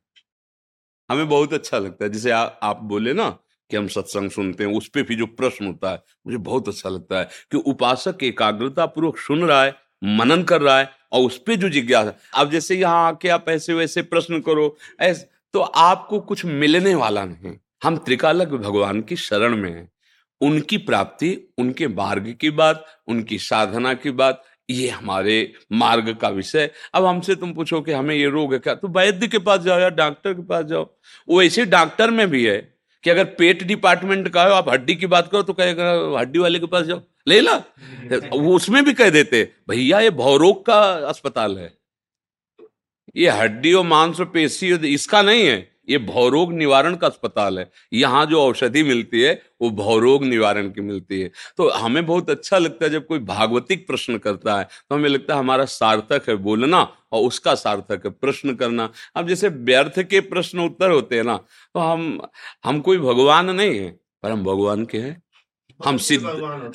हमें 1.10 1.28
बहुत 1.28 1.52
अच्छा 1.54 1.78
लगता 1.78 2.04
है 2.04 2.10
जैसे 2.10 2.30
आ, 2.30 2.42
आप 2.42 2.80
बोले 2.84 3.12
ना 3.12 3.28
कि 3.72 3.76
हम 3.76 3.88
सत्संग 3.88 4.30
सुनते 4.30 4.64
हैं, 4.64 4.72
उस 4.72 4.88
पर 4.88 5.02
भी 5.02 5.16
जो 5.16 5.26
प्रश्न 5.26 5.66
होता 5.66 5.90
है, 5.90 6.02
मुझे 6.26 6.38
बहुत 6.38 6.68
अच्छा 6.68 6.88
लगता 6.88 7.18
है 7.18 7.28
कि 7.52 7.56
उपासक 7.56 8.18
एकाग्रता 8.22 8.86
पूर्वक 8.86 9.18
सुन 9.18 9.44
रहा 9.44 9.64
है, 9.64 9.74
मनन 10.04 10.42
कर 10.42 10.60
रहा 10.62 10.78
है 10.78 10.90
और 11.12 11.26
उस 11.26 11.38
पर 11.38 11.54
जो 11.54 11.68
जिज्ञासा 11.68 12.12
अब 12.34 12.50
जैसे 12.50 12.74
यहाँ 12.74 13.08
आके 13.08 13.28
आप 13.28 13.48
ऐसे 13.48 13.74
वैसे 13.74 14.02
प्रश्न 14.02 14.40
करो, 14.40 14.76
ऐसे 15.00 15.26
तो 15.54 15.60
आपको 15.60 16.20
कुछ 16.20 16.44
मिलने 16.44 16.94
वाला 16.94 17.24
नहीं। 17.24 17.56
हम 17.82 17.96
त्रिकालक 17.96 18.48
भगवान 18.48 19.00
की 19.00 19.16
शरण 19.16 19.56
में 19.56 19.70
हैं। 19.70 19.90
उनकी 20.40 20.76
प्राप्ति, 20.78 21.36
उनके 21.58 21.88
मार्ग 21.88 22.36
की 22.40 22.50
बात, 22.50 22.84
उनकी 23.06 23.38
साधना 23.38 23.94
की 23.94 24.10
बात, 24.10 24.42
ये 24.70 24.88
हमारे 24.88 25.52
मार्ग 25.72 26.16
का 26.16 26.28
विषय। 26.28 26.70
अब 26.94 27.04
हमसे 27.04 27.34
तुम 27.34 27.52
पूछो 27.52 27.80
कि 27.80 27.92
हमें 27.92 28.14
ये 28.14 28.28
रोग 28.28 28.52
है 28.52 28.58
क्या? 28.58 28.74
तो 28.74 28.88
वैद्य 28.88 29.28
के 29.28 29.38
पास 29.38 29.60
जाओ 29.60 29.78
या 29.78 29.88
डॉक्टर 29.88 30.34
के 30.34 30.42
पास 30.42 30.64
जाओ। 30.64 30.88
वो 31.28 31.42
ऐसे 31.42 31.64
डॉक्टर 31.64 32.10
में 32.10 32.28
भी 32.30 32.44
है 32.44 32.71
कि 33.04 33.10
अगर 33.10 33.24
पेट 33.24 33.62
डिपार्टमेंट 33.62 34.28
का 34.28 34.44
हो, 34.44 34.54
आप 34.54 34.68
हड्डी 34.68 34.94
की 34.94 35.06
बात 35.06 35.30
करो 35.32 35.42
तो 35.42 35.52
कहेगा, 35.52 36.18
हड्डी 36.20 36.38
वाले 36.38 36.58
के 36.58 36.66
पास 36.66 36.84
जाओ। 36.84 37.00
ले 37.28 37.40
ला। 37.40 37.56
वो 38.32 38.54
उसमें 38.56 38.84
भी 38.84 38.92
कह 38.92 39.10
देते, 39.10 39.52
भैया, 39.70 40.00
ये 40.00 40.10
भौरोग 40.10 40.64
का 40.66 40.82
अस्पताल 41.08 41.58
है। 41.58 41.72
ये 43.16 43.28
हड्डी 43.28 43.72
और 43.72 43.84
मांस 43.84 44.20
और 44.20 44.26
पेशी 44.26 44.72
इसका 44.88 45.22
नहीं 45.22 45.46
है। 45.46 45.71
ये 45.88 45.98
भवरोग 46.00 46.52
निवारण 46.54 46.94
का 46.96 47.06
अस्पताल 47.06 47.58
है। 47.58 47.70
यहाँ 47.92 48.24
जो 48.26 48.40
औषधि 48.40 48.82
मिलती 48.84 49.20
है 49.20 49.32
वो 49.62 49.70
भौरोग 49.72 50.24
निवारण 50.24 50.70
की 50.70 50.80
मिलती 50.82 51.20
है। 51.20 51.30
तो 51.56 51.68
हमें 51.70 52.04
बहुत 52.06 52.30
अच्छा 52.30 52.58
लगता 52.58 52.84
है 52.84 52.90
जब 52.90 53.06
कोई 53.06 53.18
भागवतिक 53.20 53.86
प्रश्न 53.86 54.18
करता 54.18 54.58
है 54.58 54.64
तो 54.64 54.94
हमें 54.94 55.08
लगता 55.08 55.34
है 55.34 55.40
हमारा 55.40 55.64
सार्थक 55.66 56.28
है 56.28 56.36
बोलना 56.38 56.82
और 57.12 57.26
उसका 57.26 57.54
सार्थक 57.56 58.06
है 58.06 58.10
प्रश्न 58.12 58.54
करना। 58.56 58.88
अब 59.16 59.28
जैसे 59.28 59.48
व्यर्थ 59.48 59.98
के 60.02 60.20
प्रश्न 60.22 60.60
उत्तर 60.60 60.90
होते 60.90 61.16
हैं 61.16 61.24
ना 61.24 61.36
तो 61.36 61.80
हम 61.80 62.20
हम 62.64 62.80
कोई 62.80 62.98
भगवान 63.00 63.50
नहीं 63.52 63.78
है 63.78 63.90
पर 64.22 64.30
हम 64.30 64.44
भगवान 64.44 64.84
के 64.84 64.98
हैं। 64.98 65.20
हम 65.80 65.96
सिद्ध 65.98 66.24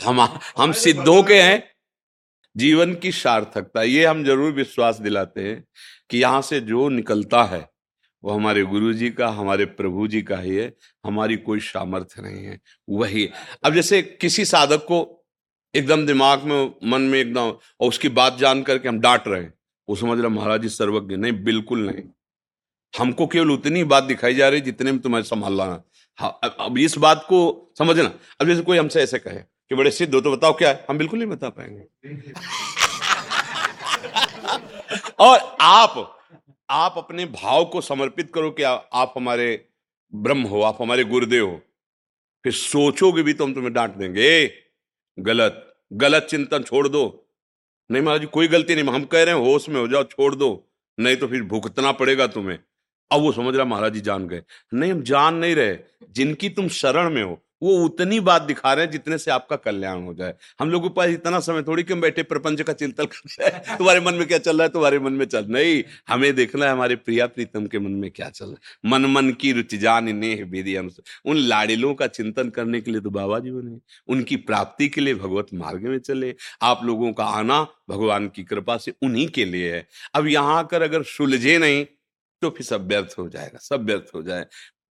हम 0.04 0.20
हम 0.58 0.72
सिद्धों 0.74 1.22
के 1.24 1.42
हैं। 1.42 1.64
जीवन 2.56 2.94
की 2.96 3.12
सार्थकता 3.14 3.82
ये 3.84 4.06
हम 4.06 4.24
ज़रूर 4.26 4.52
विश्वास 4.54 5.00
दिलाते 5.00 5.42
हैं 5.42 5.64
कि 6.10 6.18
यहाँ 6.18 6.42
से 6.42 6.60
जो 6.62 6.88
निकलता 6.92 7.44
है 7.46 7.60
वो 8.28 8.34
हमारे 8.34 8.64
गुरु 8.64 8.94
जी 8.94 9.10
का 9.10 9.28
हमारे 9.28 9.66
प्रभु 9.66 10.08
जी 10.08 10.22
का 10.22 10.38
ही 10.38 10.56
है 10.56 10.74
हमारी 11.06 11.38
कोई 11.38 11.60
सामर्थ्य 11.60 12.22
नहीं 12.22 12.46
है 12.46 12.60
वही 12.90 13.30
अब 13.66 13.74
जैसे 13.74 14.02
किसी 14.02 14.46
साधक 14.46 14.78
को 14.78 15.26
एकदम 15.76 16.06
दिमाग 16.06 16.44
में 16.44 16.74
मन 16.84 17.02
में 17.02 17.20
एकदम 17.20 17.42
और 17.42 17.88
उसकी 17.88 18.10
बात 18.10 18.38
जान 18.38 18.64
करके 18.64 18.90
हम 18.90 19.00
डांट 19.00 19.24
रहे 19.28 19.42
हैं 19.42 19.54
वो 19.90 19.96
समझ 19.96 20.20
रहे 20.20 20.30
महाराज 20.30 20.62
जी 20.62 20.70
सर्वज्ञ 20.70 21.16
नहीं 21.16 21.44
बिल्कुल 21.44 21.80
नहीं। 21.80 22.04
हमको 23.00 23.28
केवल 23.28 23.52
उतनी 23.52 23.84
बात 23.84 24.04
दिखाई 24.04 24.36
जा 24.36 24.50
रही 24.50 24.62
जितने 24.62 24.92
में 24.92 25.02
तुम्हें 25.02 25.24
संभालना 25.24 25.84
हाँ। 26.18 26.40
अब 26.60 26.78
इस 26.78 26.98
बात 26.98 27.26
को 27.30 27.72
समझना। 27.78 28.12
अब 28.42 28.48
जैसे 28.48 28.62
कोई 28.62 28.78
हमसे 28.78 29.02
ऐसे 29.02 29.20
कहे 29.20 29.40
कि 29.40 29.76
बड़े 29.76 29.92
सिद्ध 29.92 30.16
हो 30.16 30.22
तो 30.22 30.32
बताओ 30.38 30.54
क्या 30.54 30.70
है? 30.70 30.86
हम 30.90 30.98
बिल्कुल 30.98 31.20
नहीं 31.20 31.30
बता 31.30 31.50
पाएँगे। 31.50 31.84
और 35.20 35.58
आप 35.62 36.17
आप 36.70 36.94
अपने 36.98 37.26
भाव 37.26 37.66
को 37.66 37.82
समर्पित 37.82 38.32
करो 38.34 38.52
कि 38.52 38.64
आप 38.64 39.14
हमारे 39.16 39.70
ब्रह्म 40.16 40.42
हो, 40.42 40.62
आप 40.62 40.78
हमारे 40.82 41.04
गुरुदेव 41.04 41.48
हो। 41.50 41.62
फिर 42.44 42.54
सोचोगे 42.54 43.24
भी 43.24 43.34
तो 43.34 43.44
हम 43.44 43.54
तुम्हें 43.54 43.74
डांट 43.74 43.92
देंगे। 43.92 44.54
गलत 45.20 45.78
गलत 45.94 46.24
चिंतन 46.24 46.64
छोड़ 46.64 46.88
दो। 46.88 47.30
नहीं 47.92 48.04
महाराज 48.04 48.26
कोई 48.26 48.48
गलती 48.48 48.76
नहीं, 48.76 48.86
हम 48.86 49.04
कह 49.04 49.24
रहे 49.24 49.36
हैं, 49.36 49.42
होश 49.42 49.70
में 49.70 49.82
हो 49.82 49.88
जाओ, 49.88 50.04
छोड़ 50.04 50.36
दो। 50.36 50.70
नहीं 51.00 51.16
तो 51.16 51.28
फिर 51.28 51.44
भुगतना 51.44 51.92
पड़ेगा 51.92 52.28
तुम्हें। 52.28 52.60
अब 53.12 53.22
वो 53.22 53.32
समझ 53.32 53.56
रहा, 53.56 53.66
महाराज 53.66 53.94
जी 53.94 54.02
जान 54.02 54.28
गए। 54.28 54.44
नहीं, 54.74 54.92
हम 54.92 55.02
जान 55.02 55.36
नहीं 55.36 55.56
रहे। 55.56 55.78
जिनकी 56.10 56.50
तुम 56.50 56.68
शरण 56.68 57.10
में 57.10 57.24
हो 57.24 57.42
वो 57.62 57.76
उतनी 57.86 58.20
बात 58.20 58.42
दिखा 58.42 58.74
रहे 58.74 58.86
हैं 58.86 58.92
जितने 58.92 59.18
से 59.18 59.32
आपका 59.32 59.56
कल्याण 59.58 60.04
हो 60.04 60.14
जाए। 60.14 60.34
हम 60.60 60.70
लोगों 60.70 60.90
के 60.90 60.94
पास 60.96 61.10
इतना 61.10 61.40
समय 61.40 61.64
थोड़ी 61.64 61.84
क्यों 61.84 62.00
बैठे 62.02 62.24
प्रपंच 62.24 62.62
का 62.62 62.74
चिंतन 62.74 63.06
कर 63.06 63.44
रहे 63.44 63.76
तुम्हारे 63.78 64.00
मन 64.02 64.16
में 64.16 64.28
क्या 64.28 64.38
चल 64.38 64.58
रहा 64.58 64.64
है? 64.64 64.70
तुम्हारे 64.74 65.00
मन 65.00 65.14
में 65.14 65.26
चल 65.26 65.46
नहीं, 65.50 65.84
हमें 66.10 66.34
देखना 66.36 66.66
है 66.66 66.72
हमारे 66.72 66.96
प्रिया 66.96 67.28
प्रीतम 67.28 67.66
के 67.68 67.80
मन 67.80 67.92
में 67.92 68.10
क्या 68.12 68.30
चल 68.30 68.46
रहा 68.46 68.54
है। 68.54 68.90
मन 68.92 69.06
मन 69.12 69.32
की 69.32 69.52
रुचि 69.52 69.78
जान 69.78 70.10
नेह 70.18 70.44
विधि 70.46 70.76
उन 71.26 71.38
लाडिलों 71.38 71.94
का 71.94 72.08
चिंतन 72.08 72.50
करने 72.50 72.82
के 72.82 72.92
लिए 72.92 73.02
तो 73.02 73.10
बाबा 73.10 73.40
जी 73.40 73.52
बने। 73.52 73.80
उनकी 74.08 74.36
प्राप्ति 74.36 74.88
के 74.90 75.02
लिए 75.02 75.16
भगवत 75.16 75.48
मार्ग 75.54 75.88
में 75.88 75.98
चले। 76.00 76.34
आप 76.62 76.82
लोगों 76.86 77.12
का 77.14 77.26
आना 77.26 77.62
भगवान 77.90 78.28
की 78.28 78.44
कृपा 78.44 78.78
से 78.78 78.94
उन्हीं 79.04 79.28
के 79.30 79.46
लिए 79.46 79.74
है। 79.76 79.88
अब 80.16 80.28
यहाँ 80.28 80.58
आकर 80.60 80.82
अगर 80.82 81.04
सुलझे 81.04 81.58
नहीं 81.58 81.86
तो 82.42 82.50
फिर 82.50 82.66
सब 82.66 82.88
व्यर्थ 82.88 83.16
हो 83.20 83.28
जाएगा, 83.30 83.60
सब 83.62 83.86
व्यर्थ 83.86 84.12
हो 84.16 84.22
जाए। 84.24 84.46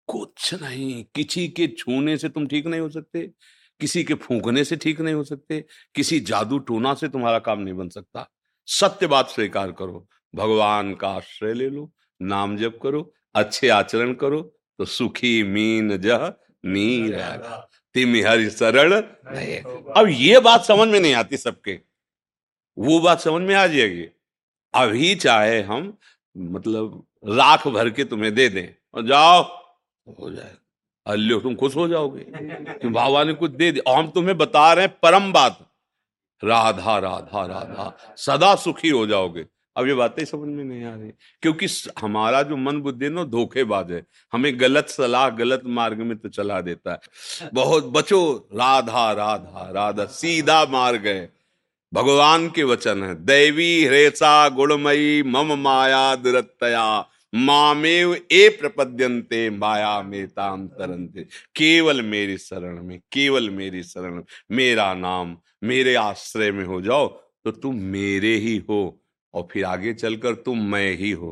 कुछ 0.10 0.54
नहीं। 0.54 1.04
किसी 1.16 1.48
के 1.50 1.68
छूने 1.70 2.18
से 2.18 2.30
तुम 2.30 2.48
ठीक 2.48 2.66
नहीं 2.68 2.82
हो 2.82 2.90
सकते, 2.90 3.22
किसी 3.82 4.04
के 4.04 4.14
फूकने 4.16 4.64
से 4.64 4.76
ठीक 4.76 5.02
नहीं 5.02 5.14
हो 5.16 5.24
सकते, 5.24 5.64
किसी 5.96 6.20
जादू 6.22 6.60
टोना 6.60 6.94
से 6.94 7.08
तुम्हारा 7.10 7.40
काम 7.40 7.60
नहीं 7.60 7.74
बन 7.74 7.90
सकता। 7.90 8.28
सत्य 8.68 9.08
बात 9.08 9.30
स्वीकार 9.30 9.72
करो, 9.72 10.08
भगवान 10.34 10.94
का 10.94 11.10
आश्रय 11.10 11.54
ले 11.54 11.70
लो, 11.70 11.92
नाम 12.20 12.58
जप 12.58 12.80
करो, 12.84 13.12
अच्छे 13.36 13.70
आचरण 13.70 14.14
करो 14.14 14.42
तो 14.80 14.86
सुखी 14.86 15.42
मीन 15.44 15.98
जह 16.00 16.32
नीर 16.66 17.18
तिम 17.96 18.16
हरि 18.28 18.50
सरल 18.50 18.94
अब 18.94 20.08
ये 20.10 20.40
बात 20.40 20.64
समझ 20.66 20.88
में 20.88 21.00
नहीं 21.00 21.14
आती 21.16 21.38
सबके। 21.38 21.80
वो 22.78 23.00
बात 23.00 23.20
समझ 23.20 23.42
में 23.42 23.54
आ 23.56 23.66
जाएगी। 23.68 24.08
अभी 24.74 25.14
चाहे 25.16 25.62
हम 25.64 25.94
मतलब 26.36 27.06
राख 27.30 27.68
भर 27.68 27.90
के 27.90 28.04
तुम्हें 28.06 28.34
दे 28.36 28.48
दें, 28.50 28.68
और 28.94 29.06
जाओ। 29.08 29.44
हो 30.08 30.32
जाएगा। 30.32 30.62
अल्लो 31.08 31.40
तुम 31.40 31.56
खुश 31.56 31.76
हो 31.76 31.88
जाओगे। 31.88 32.26
कि 32.82 32.88
बाबा 32.88 33.24
ने 33.24 33.34
कुछ 33.34 33.52
दे 33.52 33.72
दिया। 33.72 33.98
हम 33.98 34.08
तुम्हें 34.08 34.38
बता 34.38 34.74
रहे 34.74 34.86
हैं, 34.86 34.94
परम 35.04 35.32
बात। 35.32 35.72
राधा 36.44 36.98
राधा 36.98 37.46
राधा, 37.46 38.16
सदा 38.18 38.56
सुखी 38.56 38.90
हो 38.90 39.08
जाओगे। 39.08 39.46
अब 39.78 39.88
ये 39.88 39.94
बातें 39.94 40.26
समझ 40.26 40.48
में 40.48 40.64
नहीं 40.64 40.84
आ 40.84 40.96
रही। 40.96 41.12
क्योंकि 41.42 41.68
हमारा 42.02 42.44
जो 42.44 42.58
मन 42.58 42.82
बुद्धि 42.82 43.10
ना 43.10 43.24
धोखेबाज 43.24 43.92
है। 43.92 44.06
हमें 44.34 44.60
गलत 44.60 44.88
सलाह, 44.88 45.30
गलत 45.30 45.62
मार्ग 45.66 45.98
में 45.98 46.18
तो 46.18 46.30
चला 46.30 46.62
देता 46.62 46.92
है। 46.92 47.00
बहुत, 47.54 47.86
बचो। 47.86 48.50
राधा 48.54 49.12
राधा 49.12 49.72
राधा, 49.72 50.06
सीधा 50.06 50.66
मार्ग 50.66 51.08
है। 51.08 51.34
भगवान 51.94 52.50
के 52.50 52.64
वचन 52.64 53.04
है। 53.04 53.26
दैवी 53.26 53.86
हृषा 53.86 54.50
गुणमयी, 54.50 55.24
मम 55.24 55.60
माया 55.60 56.16
दुरतया 56.16 57.10
मामेव 57.36 58.14
ए 58.32 58.48
प्रपद्यंते 58.50 59.50
माया 59.50 60.02
में 60.02 60.28
ताम 60.28 60.68
तरंते 60.68 61.24
केवल 61.56 62.02
मेरी 62.02 62.38
शरण 62.38 62.82
में 62.84 63.00
केवल 63.12 63.50
मेरी 63.50 63.84
शरण 63.84 64.24
मेरा 64.52 64.94
नाम 64.94 65.38
मेरे 65.64 65.96
आश्रय 65.96 66.52
में 66.52 66.66
हो 66.66 66.82
जाओ 66.82 67.08
तो 67.44 67.52
तुम 67.52 67.76
मेरे 67.76 68.36
ही 68.36 68.58
हो 68.70 69.02
और 69.34 69.48
फिर 69.52 69.66
आगे 69.66 69.94
चलकर 69.94 70.36
तुम 70.36 70.62
मैं 70.72 70.92
ही 70.98 71.12
हो। 71.12 71.32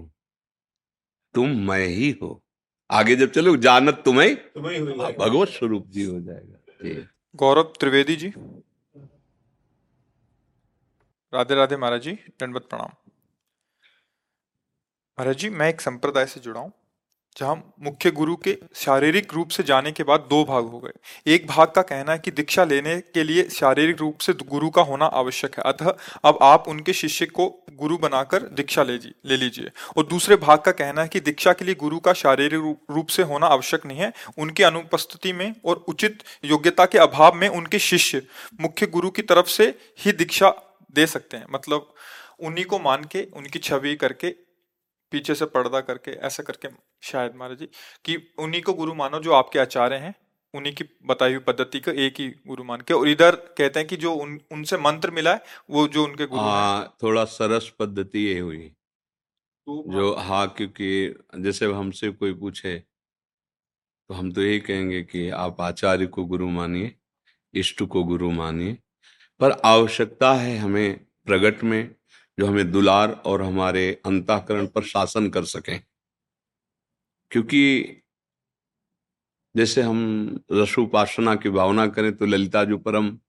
तुम 1.35 1.49
मैं 1.67 1.85
ही 1.87 2.09
हो। 2.21 2.41
आगे 2.89 3.15
जब 3.15 3.31
चलो 3.31 3.55
जानत 3.57 4.01
तुम्हें 4.05 4.35
भगवत 5.19 5.49
स्वरूप 5.49 5.87
जी 5.87 6.03
हो 6.03 6.19
जाएगा। 6.19 7.07
गौरव 7.35 7.73
त्रिवेदी 7.79 8.15
जी। 8.15 8.33
राधे 11.33 11.55
राधे 11.55 11.77
महाराज 11.77 12.01
जी 12.01 12.11
दंडवत 12.11 12.67
प्रणाम। 12.69 12.89
महाराज 15.17 15.37
जी, 15.37 15.49
मैं 15.49 15.67
एक 15.69 15.81
संप्रदाय 15.81 16.25
से 16.25 16.39
जुड़ा 16.39 16.59
हूँ, 16.61 16.71
जहाँ 17.37 17.55
मुख्य 17.83 18.11
गुरु 18.11 18.35
के 18.37 18.55
शारीरिक 18.75 19.33
रूप 19.33 19.49
से 19.49 19.63
जाने 19.63 19.91
के 19.91 20.03
बाद 20.03 20.25
दो 20.29 20.43
भाग 20.45 20.65
हो 20.65 20.79
गए। 20.79 21.33
एक 21.33 21.45
भाग 21.47 21.67
का 21.67 21.81
कहना 21.81 22.11
है 22.11 22.19
कि 22.19 22.31
दीक्षा 22.31 22.63
लेने 22.63 22.95
के 23.13 23.23
लिए 23.23 23.43
शारीरिक 23.49 23.99
रूप 23.99 24.19
से 24.19 24.33
गुरु 24.33 24.69
का 24.69 24.81
होना 24.81 25.05
आवश्यक 25.05 25.57
है। 25.57 25.63
अतः 25.65 25.93
अब 26.25 26.39
आप 26.41 26.67
उनके 26.67 26.93
शिष्य 26.93 27.25
को 27.27 27.47
गुरु 27.73 27.97
बनाकर 27.97 28.47
दीक्षा 28.51 28.83
ले 28.83 28.95
ले 28.95 29.37
लीजिए। 29.37 29.69
और 29.97 30.05
दूसरे 30.05 30.35
भाग 30.37 30.59
का 30.59 30.71
कहना 30.73 31.01
है 31.01 31.07
कि 31.07 31.19
दीक्षा 31.19 31.53
के 31.53 31.65
लिए 31.65 31.75
गुरु 31.75 31.99
का 31.99 32.13
शारीरिक 32.13 32.75
रूप 32.91 33.07
से 33.07 33.23
होना 33.23 33.47
आवश्यक 33.47 33.85
नहीं 33.85 33.99
है। 33.99 34.11
उनकी 34.37 34.63
अनुपस्थिति 34.63 35.33
में 35.33 35.53
और 35.65 35.83
उचित 35.87 36.23
योग्यता 36.45 36.85
के 36.85 36.97
अभाव 36.99 37.35
में 37.35 37.47
उनके 37.49 37.79
शिष्य 37.81 38.21
मुख्य 38.61 38.87
गुरु 38.87 39.09
की 39.09 39.21
तरफ़ 39.23 39.47
से 39.49 39.73
ही 39.99 40.11
दीक्षा 40.13 40.53
दे 40.95 41.07
सकते 41.07 41.37
हैं। 41.37 41.45
मतलब 41.51 41.93
उन्हीं 42.39 42.65
को 42.65 42.79
मान 42.79 43.03
के, 43.03 43.27
उनकी 43.33 43.59
छवि 43.59 43.95
करके 43.95 44.35
पीछे 45.13 45.35
से 45.35 45.45
पर्दा 45.55 45.81
करके 45.81 46.11
ऐसा 46.27 46.43
करके 46.43 46.67
शायद 47.03 47.35
महाराज 47.35 47.57
जी 47.57 47.69
कि 48.05 48.17
उन्हीं 48.39 48.61
को 48.61 48.73
गुरु 48.73 48.93
मानो 48.93 49.19
जो 49.19 49.33
आपके 49.33 49.59
आचार्य 49.59 49.95
हैं 49.95 50.13
उन्हीं 50.53 50.73
की 50.73 50.85
बताई 51.05 51.33
हुई 51.33 51.43
पद्धति 51.43 51.79
को 51.79 51.91
एक 52.01 52.19
ही 52.19 52.27
गुरु 52.47 52.63
मान 52.63 52.81
के 52.81 52.93
और 52.93 53.07
इधर 53.09 53.35
कहते 53.57 53.79
हैं 53.79 53.87
कि 53.87 53.95
जो 53.95 54.13
उन 54.15 54.39
उनसे 54.51 54.77
मंत्र 54.77 55.11
मिला 55.11 55.33
है 55.33 55.43
वो 55.69 55.87
जो 55.87 56.03
उनके 56.03 56.25
गुरु 56.25 56.41
हाँ। 56.41 56.97
थोड़ा 57.03 57.23
सरस 57.25 57.71
पद्धति 57.79 58.19
ये 58.19 58.39
हुई। 58.39 58.57
तो 59.67 59.83
जो 59.91 60.13
हाँ 60.15 60.47
क्योंकि 60.57 60.89
जैसे 61.39 61.65
हमसे 61.71 62.09
कोई 62.09 62.33
पूछे 62.33 62.77
तो 64.09 64.13
हम 64.13 64.31
तो 64.31 64.41
यही 64.41 64.59
कहेंगे 64.59 65.01
कि 65.03 65.29
आप 65.39 65.61
आचार्य 65.61 66.07
को 66.07 66.25
गुरु 66.25 66.49
मानिए 66.49 66.95
इष्ट 67.53 67.83
को 67.83 68.03
गुरु 68.03 68.31
मानिए 68.31 68.77
पर 69.39 69.51
आवश्यकता 69.65 70.33
है 70.33 70.57
हमें 70.57 70.99
प्रगट 71.27 71.63
में 71.63 71.95
जो 72.39 72.45
हमें 72.45 72.71
दुलार 72.71 73.11
और 73.11 73.41
हमारे 73.41 74.01
अंताकरण 74.05 74.67
पर 74.67 74.83
शासन 74.83 75.29
कर 75.29 75.45
सकें। 75.45 75.83
क्योंकि 77.31 77.83
जैसे 79.55 79.81
हम 79.81 80.39
रसोपासना 80.51 81.35
की 81.35 81.49
भावना 81.49 81.87
करें 81.87 82.17
तो 82.17 82.25
ललिता 82.25 82.63
जो 82.63 82.77
परम 82.77 83.19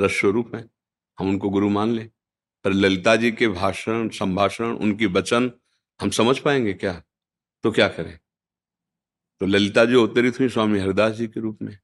रस 0.00 0.20
स्वरूप 0.20 0.54
है, 0.54 0.70
हम 1.18 1.28
उनको 1.28 1.48
गुरु 1.48 1.68
मान 1.68 1.90
लें। 1.90 2.10
पर 2.64 2.72
ललिता 2.72 3.16
जी 3.16 3.32
के 3.32 3.48
भाषण, 3.48 4.08
संभाषण, 4.08 4.64
उनकी 4.64 5.06
वचन 5.06 5.52
हम 6.00 6.10
समझ 6.10 6.38
पाएँगे 6.38 6.74
क्या? 6.74 7.02
तो 7.62 7.72
क्या 7.72 7.88
करें? 7.88 8.18
तो 9.40 9.46
ललिता 9.46 9.84
जी 9.84 9.94
अवतरित 9.94 10.40
हुई 10.40 10.48
स्वामी 10.48 10.78
हरिदास 10.78 11.12
जी 11.12 11.26
के 11.26 11.40
रूप 11.40 11.58
में। 11.62 11.78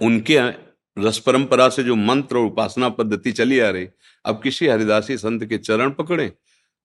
उनके 0.00 0.67
रस 0.98 1.18
परंपरा 1.18 1.68
से 1.68 1.82
जो 1.82 1.94
मंत्र 1.94 2.36
और 2.36 2.44
उपासना 2.44 2.88
पद्धति 2.88 3.32
चली 3.32 3.58
आ 3.58 3.70
रही, 3.70 3.88
अब 4.24 4.42
किसी 4.42 4.66
हरिदासी 4.66 5.18
संत 5.18 5.44
के 5.44 5.58
चरण 5.58 5.90
पकड़े 5.90 6.32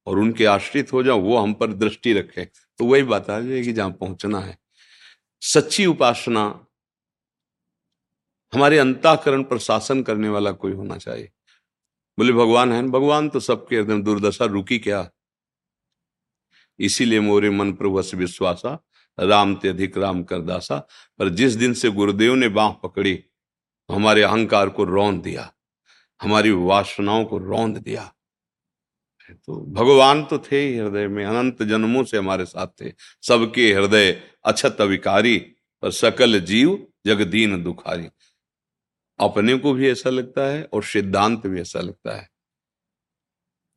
और 0.07 0.19
उनके 0.19 0.45
आश्रित 0.45 0.93
हो 0.93 1.03
जाओ, 1.03 1.19
वो 1.19 1.37
हम 1.37 1.53
पर 1.53 1.73
दृष्टि 1.73 2.13
रखे। 2.13 2.45
तो 2.45 2.85
वही 2.85 3.03
बात 3.03 3.29
आ 3.29 3.39
जाएगी 3.39 3.73
जहाँ 3.73 3.91
पहुँचना 3.91 4.39
है। 4.39 4.57
सच्ची 5.41 5.85
उपासना 5.85 6.65
हमारे 8.53 8.77
अंताकरण 8.77 9.43
पर 9.43 9.57
शासन 9.57 10.03
करने 10.03 10.29
वाला 10.29 10.51
कोई 10.51 10.71
होना 10.71 10.97
चाहिए। 10.97 11.31
बोले, 12.19 12.33
भगवान 12.33 12.73
है, 12.73 12.87
भगवान 12.87 13.29
तो 13.29 13.39
सबके 13.39 13.75
एकदम 13.75 14.03
दुर्दशा 14.03 14.45
रुकी 14.45 14.79
क्या? 14.79 15.09
इसीलिए 16.79 17.19
मोरे 17.19 17.49
मन 17.49 17.73
प्रभु 17.73 18.03
विश्वासा, 18.15 18.83
राम 19.19 19.55
ते 19.55 19.67
अधिक 19.67 19.97
राम 19.97 20.23
कर 20.23 20.39
दासा 20.39 20.87
पर 21.19 21.29
जिस 21.29 21.53
दिन 21.53 21.73
से 21.73 21.89
गुरुदेव 21.89 22.35
ने 22.35 22.49
बाह 22.49 22.71
पकड़ी 22.71 23.23
हमारे 23.93 24.21
अहंकार 24.21 24.69
को 24.69 24.83
रौंद 24.83 25.21
दिया, 25.21 25.53
हमारी 26.21 26.51
वासनाओं 26.51 27.25
को 27.25 27.37
रौंद 27.37 27.77
दिया। 27.77 28.13
तो 29.31 29.55
भगवान 29.65 30.23
तो 30.23 30.37
थे 30.39 30.59
ही 30.61 30.77
हृदय 30.77 31.07
में, 31.07 31.25
अनंत 31.25 31.63
जन्मों 31.63 32.03
से 32.03 32.17
हमारे 32.17 32.45
साथ 32.45 32.67
थे। 32.81 32.91
सबके 33.21 33.73
हृदय 33.73 34.11
अछत 34.45 34.81
अविकारी, 34.81 35.37
पर 35.83 35.91
सकल 35.91 36.39
जीव 36.39 36.87
जगदीन 37.05 37.63
दुखारी। 37.63 38.09
अपने 39.19 39.57
को 39.57 39.73
भी 39.73 39.89
ऐसा 39.89 40.09
लगता 40.09 40.47
है 40.47 40.63
और 40.73 40.83
सिद्धांत 40.83 41.47
भी 41.47 41.61
ऐसा 41.61 41.79
लगता 41.79 42.15
है 42.15 42.29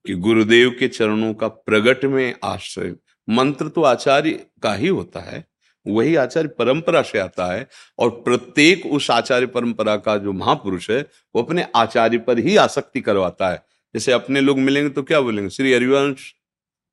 कि 0.04 0.14
गुरुदेव 0.14 0.76
के 0.78 0.88
चरणों 0.88 1.34
का 1.34 1.48
प्रगट 1.48 2.04
में 2.04 2.34
आश्रय, 2.44 2.94
मंत्र 3.28 3.68
तो 3.68 3.82
आचार्य 3.82 4.46
का 4.62 4.74
ही 4.74 4.88
होता 4.88 5.20
है 5.20 5.44
वही 5.86 6.14
आचार्य 6.16 6.48
परंपरा 6.48 7.02
से 7.02 7.18
आता 7.18 7.52
है 7.52 7.66
और 7.98 8.10
प्रत्येक 8.20 8.86
उस 8.86 9.10
आचार्य 9.10 9.46
परंपरा 9.46 9.96
का 9.96 10.16
जो 10.16 10.32
महापुरुष 10.32 10.90
है, 10.90 11.00
वो 11.34 11.42
अपने 11.42 11.66
आचार्य 11.76 12.18
पर 12.18 12.38
ही 12.38 12.56
आसक्ति 12.56 13.00
करवाता 13.00 13.50
है। 13.50 13.62
जैसे 13.94 14.12
अपने 14.12 14.40
लोग 14.40 14.58
मिलेंगे 14.58 14.90
तो 14.90 15.02
क्या 15.02 15.20
बोलेंगे? 15.20 15.50
श्री 15.50 15.72
हरिवंश 15.72 16.32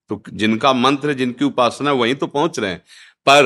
तो 0.09 0.23
जिनका 0.29 0.73
मंत्र, 0.73 1.13
जिनकी 1.13 1.45
उपासना 1.45 1.91
वहीं 1.91 2.15
तो 2.15 2.27
पहुँच 2.27 2.59
रहे 2.59 2.71
हैं। 2.71 2.79
पर 3.25 3.45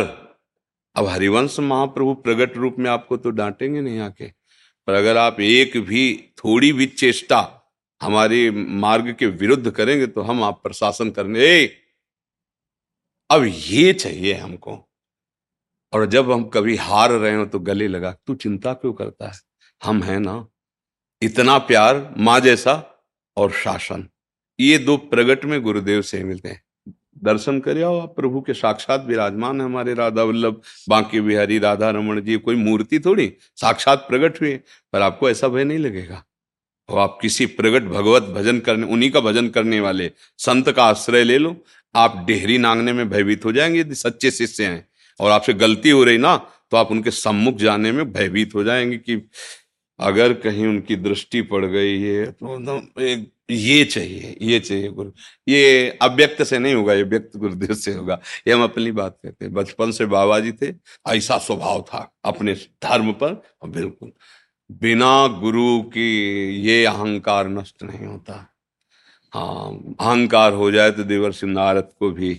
अब 0.95 1.05
हरिवंश 1.05 1.59
महाप्रभु 1.59 2.13
प्रगट 2.13 2.57
रूप 2.57 2.75
में 2.79 2.89
आपको 2.89 3.17
तो 3.17 3.29
डांटेंगे 3.29 3.81
नहीं 3.81 3.99
आके। 3.99 4.27
पर 4.87 4.93
अगर 4.93 5.17
आप 5.17 5.39
एक 5.39 5.77
भी 5.77 6.33
थोड़ी 6.37 6.71
भी 6.73 6.85
चेष्टा 6.85 7.39
हमारे 8.01 8.49
मार्ग 8.51 9.15
के 9.19 9.25
विरुद्ध 9.25 9.71
करेंगे 9.71 10.07
तो 10.07 10.21
हम 10.21 10.43
आप 10.43 10.59
प्रशासन 10.63 11.09
करने 11.09 11.47
अब 13.29 13.45
ये 13.45 13.93
चाहिए 13.93 14.33
हमको। 14.33 14.73
और 15.93 16.05
जब 16.05 16.31
हम 16.31 16.43
कभी 16.43 16.75
हार 16.75 17.11
रहे 17.11 17.35
हो 17.35 17.45
तो 17.45 17.59
गले 17.59 17.87
लगा, 17.87 18.17
तू 18.27 18.35
चिंता 18.35 18.73
क्यों 18.73 18.93
करता 18.93 19.27
है? 19.27 19.39
हम 19.83 20.03
हैं 20.03 20.19
ना? 20.19 20.47
इतना 21.21 21.57
प्यार, 21.57 22.15
माँ 22.17 22.39
जैसा 22.39 23.05
और 23.37 23.51
शासन। 23.51 24.09
ये 24.59 24.77
दो 24.77 24.97
प्रगट 24.97 25.45
में 25.45 25.61
गुरुदेव 25.61 26.01
से 26.01 26.23
मिलते 26.23 26.49
हैं। 26.49 26.61
दर्शन 27.23 27.59
करे 27.59 27.81
आओ 27.81 27.99
आप 27.99 28.15
प्रभु 28.15 28.41
के 28.41 28.53
साक्षात 28.53 29.05
विराजमान 29.05 29.61
है 29.61 29.65
हमारे 29.65 29.93
राधा 29.93 30.23
वल्लभ, 30.23 30.61
बांके 30.89 31.21
बिहारी, 31.21 31.59
राधा 31.59 31.89
रमन 31.89 32.21
जी, 32.21 32.37
कोई 32.37 32.55
मूर्ति 32.55 32.99
थोड़ी? 32.99 33.33
साक्षात 33.55 34.05
प्रकट 34.09 34.41
हुए, 34.41 34.59
पर 34.93 35.01
आपको 35.01 35.29
ऐसा 35.29 35.47
भय 35.47 35.63
नहीं 35.63 35.77
लगेगा। 35.77 36.25
और 36.89 36.99
आप 36.99 37.19
किसी 37.21 37.45
प्रगट 37.45 37.83
भगवत 37.83 38.23
भजन 38.23 38.59
करने, 38.59 38.87
उन्हीं 38.87 39.11
का 39.11 39.19
भजन 39.19 39.49
करने 39.49 39.79
वाले 39.79 40.11
संत 40.37 40.71
का 40.71 40.83
आश्रय 40.83 41.23
ले 41.23 41.37
लो, 41.37 41.63
आप 41.95 42.23
डेहरी 42.27 42.57
नांगने 42.57 42.93
में 42.93 43.09
भयभीत 43.09 43.45
हो 43.45 43.51
जाएँगे, 43.51 43.79
यदि 43.79 43.95
सच्चे 43.95 44.31
शिष्य 44.31 44.65
हैं। 44.65 44.86
और 45.19 45.31
आपसे 45.31 45.53
गलती 45.53 45.89
हो 45.89 46.03
रही 46.03 46.17
ना 46.17 46.35
तो 46.71 46.77
आप 46.77 46.91
उनके 46.91 47.11
सम्मुख 47.11 47.55
जाने 47.55 47.91
में 47.91 48.11
भयभीत 48.13 48.55
हो 48.55 48.63
जाएँगे 48.63 48.97
कि 48.97 49.21
अगर 49.99 50.33
कहीं 50.33 50.65
उनकी 50.67 50.95
दृष्टि 50.95 51.41
पड़ 51.41 51.65
गई 51.65 52.01
है 52.01 52.25
तो 52.33 52.77
एक 53.01 53.31
ये 53.49 53.83
चाहिए 53.85 54.35
ये 54.41 54.59
चाहिए 54.59 54.89
गुरु। 54.89 55.11
ये 55.47 55.89
अव्यक्त 56.01 56.43
से 56.43 56.59
नहीं 56.59 56.73
होगा, 56.73 56.93
ये 56.93 57.03
व्यक्त 57.03 57.37
गुरुदेव 57.37 57.73
से 57.75 57.93
होगा। 57.93 58.19
ये 58.47 58.53
हम 58.53 58.63
अपनी 58.63 58.91
बात 58.91 59.17
कहते 59.23 59.45
हैं। 59.45 59.53
बचपन 59.53 59.91
से 59.91 60.05
बाबा 60.05 60.39
जी 60.39 60.51
थे, 60.51 60.73
ऐसा 61.07 61.37
स्वभाव 61.37 61.81
था 61.81 61.99
अपने 62.25 62.53
धर्म 62.83 63.11
पर 63.13 63.41
बिल्कुल। 63.67 64.11
बिना 64.69 65.27
गुरु 65.39 65.81
की 65.83 66.09
ये 66.61 66.83
अहंकार 66.85 67.47
नष्ट 67.49 67.83
नहीं 67.83 68.05
होता। 68.05 68.33
हाँ 69.33 69.95
अहंकार 69.99 70.53
हो 70.53 70.71
जाए 70.71 70.91
तो 70.91 71.03
देवर 71.03 71.31
सिंह 71.31 71.53
नारद 71.53 71.89
को 71.99 72.11
भी 72.11 72.33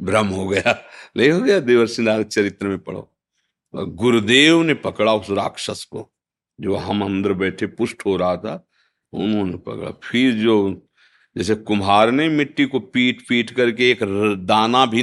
भ्रम 0.00 0.26
हो 0.26 0.48
गया। 0.48 0.84
नहीं 1.16 1.30
हो 1.30 1.40
गया? 1.40 1.60
देवर्षि 1.60 2.02
नारद 2.02 2.26
चरित्र 2.26 2.68
में 2.68 2.78
पढ़ो। 2.78 3.16
गुरुदेव 3.74 4.62
ने 4.62 4.74
पकड़ा 4.74 5.14
उस 5.14 5.30
राक्षस 5.30 5.84
को, 5.84 6.12
जो 6.60 6.76
हम 6.76 7.04
अंदर 7.04 7.32
बैठे 7.32 7.66
पुष्ट 7.66 7.96
हो 8.06 8.16
रहा 8.16 8.36
था, 8.36 8.68
उन्होंने 9.12 9.56
पकड़ा। 9.56 9.90
फिर 9.90 10.34
जो, 10.34 10.86
जैसे 11.36 11.54
कुम्हार 11.54 12.10
ने 12.10 12.28
मिट्टी 12.28 12.64
को 12.64 12.80
पीट 12.80 13.28
पीट 13.28 13.50
करके 13.50 13.90
एक 13.90 13.98
दाना 14.38 14.86
भी. 14.86 15.02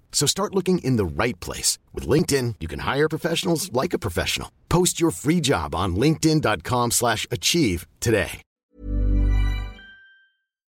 So 0.12 0.26
start 0.26 0.54
looking 0.54 0.78
in 0.78 0.96
the 0.96 1.04
right 1.04 1.38
place. 1.46 1.78
With 1.94 2.08
LinkedIn, 2.08 2.54
you 2.60 2.68
can 2.68 2.80
hire 2.80 3.08
professionals 3.08 3.70
like 3.80 3.92
a 3.94 3.98
professional. 3.98 4.50
Post 4.70 4.98
your 5.00 5.10
free 5.10 5.40
job 5.42 5.74
on 5.74 5.96
linkedin.com 6.04 6.90
slash 6.90 7.26
achieve 7.30 7.86
today. 8.00 8.40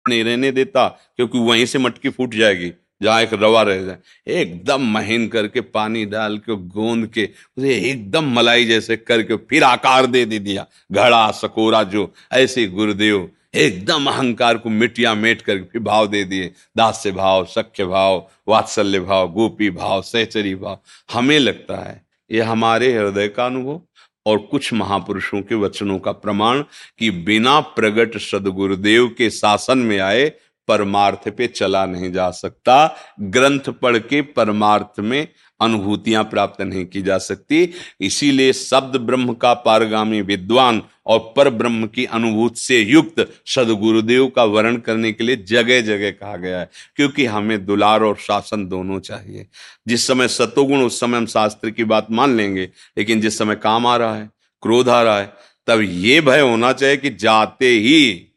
नहीं 0.09 0.23
रहने 0.25 0.51
देता 0.53 0.87
क्योंकि 1.17 1.39
वहीं 1.49 1.65
से 1.67 1.79
मटकी 1.79 2.09
फूट 2.19 2.35
जाएगी 2.35 2.73
जहां 3.03 3.23
एक 3.23 3.33
रवा 3.33 3.63
रह 3.63 3.83
जाए 3.85 3.99
एकदम 4.41 4.87
महीन 4.93 5.27
करके 5.35 5.61
पानी 5.77 6.05
डाल 6.15 6.39
के 6.47 6.57
गोंद 6.77 7.07
के 7.15 7.25
उसे 7.59 7.75
एकदम 7.91 8.33
मलाई 8.39 8.65
जैसे 8.67 8.97
करके 8.97 9.37
फिर 9.51 9.65
आकार 9.65 10.07
दे 10.15 10.25
दे 10.33 10.39
दिया 10.39 10.67
घड़ा 10.93 11.31
सकोरा 11.41 11.83
जो 11.95 12.13
ऐसे 12.41 12.67
गुरुदेव 12.79 13.29
एकदम 13.56 14.08
अहंकार 14.08 14.58
को 14.58 14.70
मिटिया 14.70 15.14
मेट 15.14 15.42
करके 15.42 15.80
भाव 15.80 16.08
दे 16.08 16.24
दिए। 16.24 16.52
दास्य 16.78 17.12
भाव, 17.12 17.46
सख्य 17.46 17.86
भाव, 17.86 18.28
वात्सल्य 18.48 19.00
भाव, 19.00 19.28
गोपी 19.32 19.70
भाव, 19.70 20.02
सहचरी 20.02 20.56
भाव। 20.56 20.80
हमें 21.14 21.40
लगता 21.40 21.78
है 21.78 22.06
ये 22.32 22.42
हमारे 22.42 22.92
हृदय 22.94 23.28
का 23.28 23.46
अनुभव 23.46 23.82
और 24.26 24.38
कुछ 24.38 24.74
महापुरुषों 24.74 25.42
के 25.42 25.56
वचनों 25.56 26.00
का 26.00 26.12
प्रमाण 26.12 26.64
कि 27.00 27.10
बिना 27.12 27.60
प्रगट 27.60 28.18
सदगुरुदेव 28.18 29.08
के 29.08 29.30
शासन 29.30 29.78
में 29.78 30.00
आए 30.00 30.32
परमार्थ 30.68 31.30
पे 31.30 31.48
चला 31.48 31.86
नहीं 31.86 32.12
जा 32.12 32.30
सकता। 32.32 32.96
ग्रंथ 33.22 33.70
पढ़ 33.82 33.98
के 33.98 34.22
परमार्थ 34.22 35.00
में 35.00 35.28
अनुभूतियाँ 35.60 36.24
प्राप्त 36.24 36.62
नहीं 36.62 36.86
की 36.86 37.02
जा 37.02 37.18
सकती। 37.18 37.70
इसीलिए 38.02 38.54
शब्द 38.54 38.96
ब्रह्म 38.96 39.34
का 39.34 39.54
पारगामी 39.54 40.22
विद्वान 40.22 40.82
और 41.06 41.20
पर 41.38 41.50
ब्रह्म 41.50 41.88
की 41.88 42.06
अनुभूति 42.06 42.60
से 42.60 42.80
युक्त 42.80 43.26
सदगुरुदेव 43.46 44.28
का 44.28 44.44
वर्ण 44.44 44.78
करने 44.78 45.12
के 45.12 45.24
लिए 45.24 45.36
जगह 45.36 45.82
जगह 45.82 46.12
कहा 46.12 46.36
गया 46.38 46.60
है, 46.60 46.70
क्योंकि 46.96 47.26
हमें 47.26 47.66
दुलार 47.66 48.04
और 48.04 48.16
शासन 48.18 48.68
दोनों 48.68 49.00
चाहिए। 49.00 49.48
जिस 49.88 50.08
समय 50.08 50.28
सतोगुण 50.28 50.84
उस 50.84 51.00
समय 51.00 51.18
हम 51.18 51.26
शास्त्र 51.26 51.70
की 51.70 51.84
बात 51.84 52.12
मान 52.12 52.38
लेंगे, 52.38 52.70
लेकिन 52.98 53.22
जिस 53.22 53.38
समय 53.38 53.56
काम 53.56 53.88
आ 53.88 53.96
रहा 53.98 54.16
है, 54.16 54.30
क्रोध 54.64 54.90
आ 54.90 55.02
रहा 55.02 55.20
है, 55.20 55.34
तब 55.68 55.82
ये 55.82 56.22
भय 56.22 56.40
होना 56.40 56.72
चाहिए 56.74 56.98
कि 56.98 57.10
जाते 57.10 57.70
ही 57.70 58.28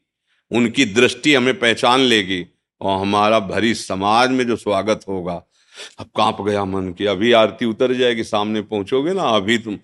उनकी 0.51 0.85
दृष्टि 0.85 1.35
हमें 1.35 1.59
पहचान 1.59 2.01
लेगी 2.01 2.47
और 2.81 3.01
हमारा 3.01 3.39
भरी 3.41 3.75
समाज 3.75 4.31
में 4.31 4.47
जो 4.47 4.57
स्वागत 4.57 5.01
होगा 5.09 5.43
अब 5.99 6.07
काँप 6.17 6.43
गया 6.43 6.65
मन 6.65 6.93
की 6.93 7.07
अभी 7.07 7.33
आरती 7.33 7.67
उतर 7.67 7.95
जाएगी, 7.95 8.25
सामने 8.25 8.63
पहुंचोगे 8.63 9.13
ना, 9.13 9.23
अभी 9.23 9.59
तुम 9.59 9.79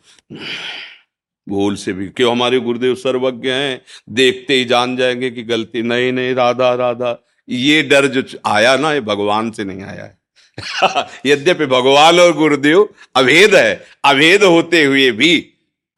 भूल 1.49 1.77
से 1.77 1.93
भी, 1.93 2.09
क्यों 2.09 2.33
हमारे 2.33 2.59
गुरुदेव 2.61 2.95
सर्वज्ञ 2.95 3.51
हैं? 3.51 3.83
देखते 4.11 4.55
ही 4.55 4.65
जान 4.65 4.97
जाएँगे 4.97 5.31
कि 5.31 5.43
गलती, 5.43 5.83
नहीं 5.83 6.13
नहीं, 6.13 6.35
राधा 6.35 6.75
राधा, 6.75 7.25
ये 7.49 7.83
डर 7.83 8.07
जो 8.07 8.39
आया 8.47 8.77
ना, 8.77 8.93
ये 8.93 9.01
भगवान 9.01 9.51
से 9.51 9.65
नहीं 9.65 9.83
आया 9.83 10.05
है। 10.05 10.19
यद्यपि 11.27 11.67
भगवान 11.67 12.21
और 12.21 12.33
गुरुदेव 12.33 12.89
अभेद 13.17 13.55
है, 13.55 13.85
अभेद 14.05 14.45
होते 14.45 14.85
हुए 14.85 15.11
भी 15.11 15.51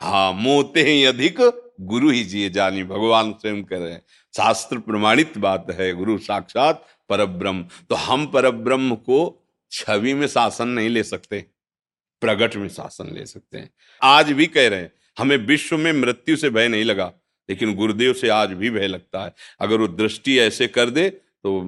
हाँ 0.03 0.33
मोते 0.33 0.83
ही 0.83 1.05
अधिक, 1.05 1.63
गुरु 1.81 2.11
ही 2.11 2.25
जिए 2.25 2.51
जानी, 2.51 2.85
भगवान 2.85 3.33
स्वयं 3.33 3.65
कर 3.65 3.77
रहे 3.77 3.93
हैं। 3.93 4.03
शास्त्र 4.37 4.79
प्रमाणित 4.79 5.39
बात 5.39 5.67
है, 5.81 5.95
गुरु 5.95 6.19
साक्षात 6.19 6.87
परब्रह्म 7.09 7.63
तो 7.63 7.95
हम 7.95 8.27
परब्रह्म 8.27 8.95
को 8.95 9.46
छवि 9.73 10.15
में 10.15 10.27
शासन 10.27 10.69
नहीं 10.69 10.89
ले 10.89 11.03
सकते, 11.03 11.45
प्रगट 12.23 12.57
में 12.57 12.69
शासन 12.69 13.15
ले 13.15 13.27
सकते 13.27 13.59
हैं। 13.59 13.71
आज 14.01 14.33
भी 14.33 14.47
कह 14.47 14.69
रहे 14.69 14.81
हैं, 14.81 14.93
हमें 15.17 15.37
विश्व 15.39 15.77
में 15.79 15.93
मृत्यु 15.93 16.37
से 16.37 16.51
भय 16.51 16.69
नहीं 16.69 16.85
लगा, 16.85 17.13
लेकिन 17.49 17.75
गुरुदेव 17.75 18.13
से 18.13 18.29
आज 18.31 18.53
भी 18.53 18.71
भय 18.71 18.87
लगता 18.87 19.25
है। 19.25 19.35
अगर 19.61 19.81
वो 19.81 19.89
दृष्टि 19.89 20.39
ऐसे 20.39 20.67
कर 20.69 20.91
दे 20.91 21.09
तो 21.45 21.59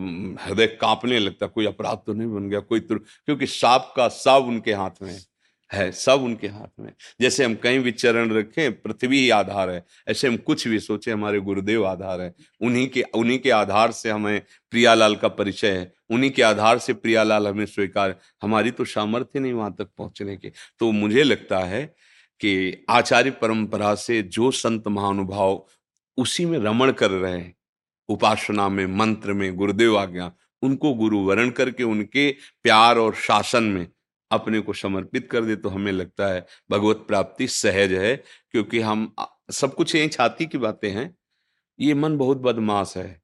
हृदय 0.41 0.67
कांपने 0.67 1.19
लगता, 1.19 1.47
कोई 1.47 1.67
अपराध 1.67 1.99
तो 2.07 2.13
नहीं 2.13 2.29
बन 2.29 2.49
गया, 2.51 2.61
कोई 2.61 2.81
क्योंकि 2.81 3.47
सांप 3.47 3.93
का 3.97 4.09
सब 4.09 4.45
उनके 4.49 4.73
हाथ 4.73 5.03
में 5.03 5.11
है 5.13 5.21
है 5.71 5.91
सब 5.93 6.23
उनके 6.23 6.49
हाथ 6.49 6.81
में। 6.81 6.93
जैसे 7.21 7.45
हम 7.45 7.55
कहीं 7.55 7.79
भी 7.81 7.93
चरण 7.93 8.33
रखें, 8.33 8.81
पृथ्वी 8.83 9.19
ही 9.19 9.29
आधार 9.31 9.71
है, 9.71 9.85
ऐसे 10.09 10.29
हम 10.29 10.37
कुछ 10.39 10.67
भी 10.69 10.79
सोचे, 10.81 11.11
हमारे 11.11 11.41
गुरुदेव 11.41 11.87
आधार 11.87 12.21
है। 12.21 12.35
उन्हीं 12.61 12.89
के 12.89 13.03
उन्हीं 13.15 13.39
के 13.39 13.51
आधार 13.51 13.93
से 13.93 14.11
हमें 14.11 14.41
प्रियालाल 14.73 15.17
का 15.17 15.29
परिचय 15.31 15.71
है। 15.71 15.93
उन्हीं 16.11 16.31
के 16.31 16.43
आधार 16.43 16.79
से 16.79 16.93
प्रियालाल 16.95 17.47
हमें 17.49 17.65
स्वीकार, 17.67 18.17
हमारी 18.43 18.71
तो 18.71 18.85
सामर्थ्य 18.87 19.41
नहीं 19.41 19.53
वहाँ 19.53 19.75
तक 19.79 19.89
पहुँचने 19.99 20.37
के। 20.37 20.53
तो 20.81 20.91
मुझे 20.93 21.23
लगता 21.23 21.59
है 21.59 21.85
कि 22.41 22.85
आचार्य 22.91 23.31
परंपरा 23.33 23.95
से 23.97 24.23
जो 24.23 24.51
संत 24.53 24.89
महानुभाव 24.89 25.65
उसी 26.19 26.47
में 26.47 26.59
रमण 26.59 26.93
कर 26.93 27.11
रहे 27.11 27.33
हैं, 27.33 27.55
उपासना 28.09 28.69
में, 28.69 28.87
मंत्र 28.89 29.33
में, 29.33 29.55
गुरुदेव 29.57 29.99
आज्ञा, 29.99 30.31
उनको 30.63 30.93
गुरु 30.95 31.19
वरण 31.21 31.51
करके 31.51 31.83
उनके 31.83 32.31
प्यार 32.63 32.99
और 32.99 33.15
शासन 33.17 33.65
में 33.65 33.87
अपने 34.31 34.61
को 34.61 34.73
समर्पित 34.73 35.29
कर 35.31 35.45
दे 35.45 35.57
तो 35.57 35.69
हमें 35.69 35.93
लगता 35.93 36.27
है 36.27 36.45
भगवत 36.71 37.05
प्राप्ति 37.09 37.47
सहज 37.49 37.93
है, 37.93 38.17
क्योंकि 38.51 38.81
हम 38.81 39.15
सब 39.51 39.75
कुछ 39.75 39.95
यही 39.95 40.09
छाती 40.09 40.47
की 40.47 40.59
बातें 40.59 40.91
हैं। 40.91 41.15
ये 41.79 41.95
मन 41.95 42.17
बहुत 42.17 42.39
बदमाश 42.39 42.97
है। 42.97 43.21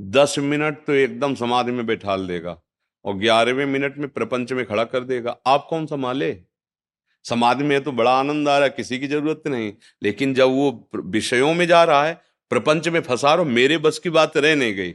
दस 0.00 0.34
मिनट 0.38 0.78
तो 0.86 0.92
एकदम 0.92 1.34
समाधि 1.34 1.72
में 1.72 1.86
बैठा 1.86 2.16
देगा 2.16 2.62
और 3.04 3.14
ग्यारहवें 3.14 3.66
मिनट 3.66 3.98
में 3.98 4.08
प्रपंच 4.08 4.52
में 4.52 4.66
खड़ा 4.66 4.84
कर 4.84 5.00
देगा। 5.00 5.36
आप 5.46 5.66
कौन 5.70 5.86
संभाले? 5.86 6.42
समाधि 7.24 7.64
में 7.64 7.82
तो 7.84 7.92
बड़ा 7.92 8.18
आनंद 8.18 8.48
आ 8.48 8.58
रहा 8.58 8.64
है, 8.64 8.74
किसी 8.76 8.98
की 8.98 9.06
ज़रूरत 9.06 9.42
नहीं। 9.46 9.72
लेकिन 10.02 10.34
जब 10.34 10.48
वो 10.48 10.90
विषयों 10.96 11.54
में 11.54 11.66
जा 11.66 11.84
रहा 11.84 12.06
है, 12.06 12.22
प्रपंच 12.50 12.88
में 12.88 13.00
फंसा 13.00 13.34
रहा, 13.34 13.44
मेरे 13.44 13.78
बस 13.78 13.98
की 13.98 14.10
बात 14.10 14.36
रह 14.36 14.54
नहीं 14.56 14.74
गई। 14.74 14.92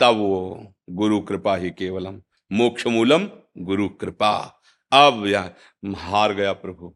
तब 0.00 0.16
वो 0.16 0.72
गुरु 0.90 1.20
कृपा 1.20 1.56
ही 1.56 1.70
केवलम, 1.70 2.22
मोक्ष 2.52 2.86
मूलम 2.86 3.28
गुरु 3.58 3.88
कृपा। 3.88 4.62
अब 4.92 5.26
यह 5.26 5.50
हार 5.96 6.34
गया 6.34 6.52
प्रभु। 6.52 6.94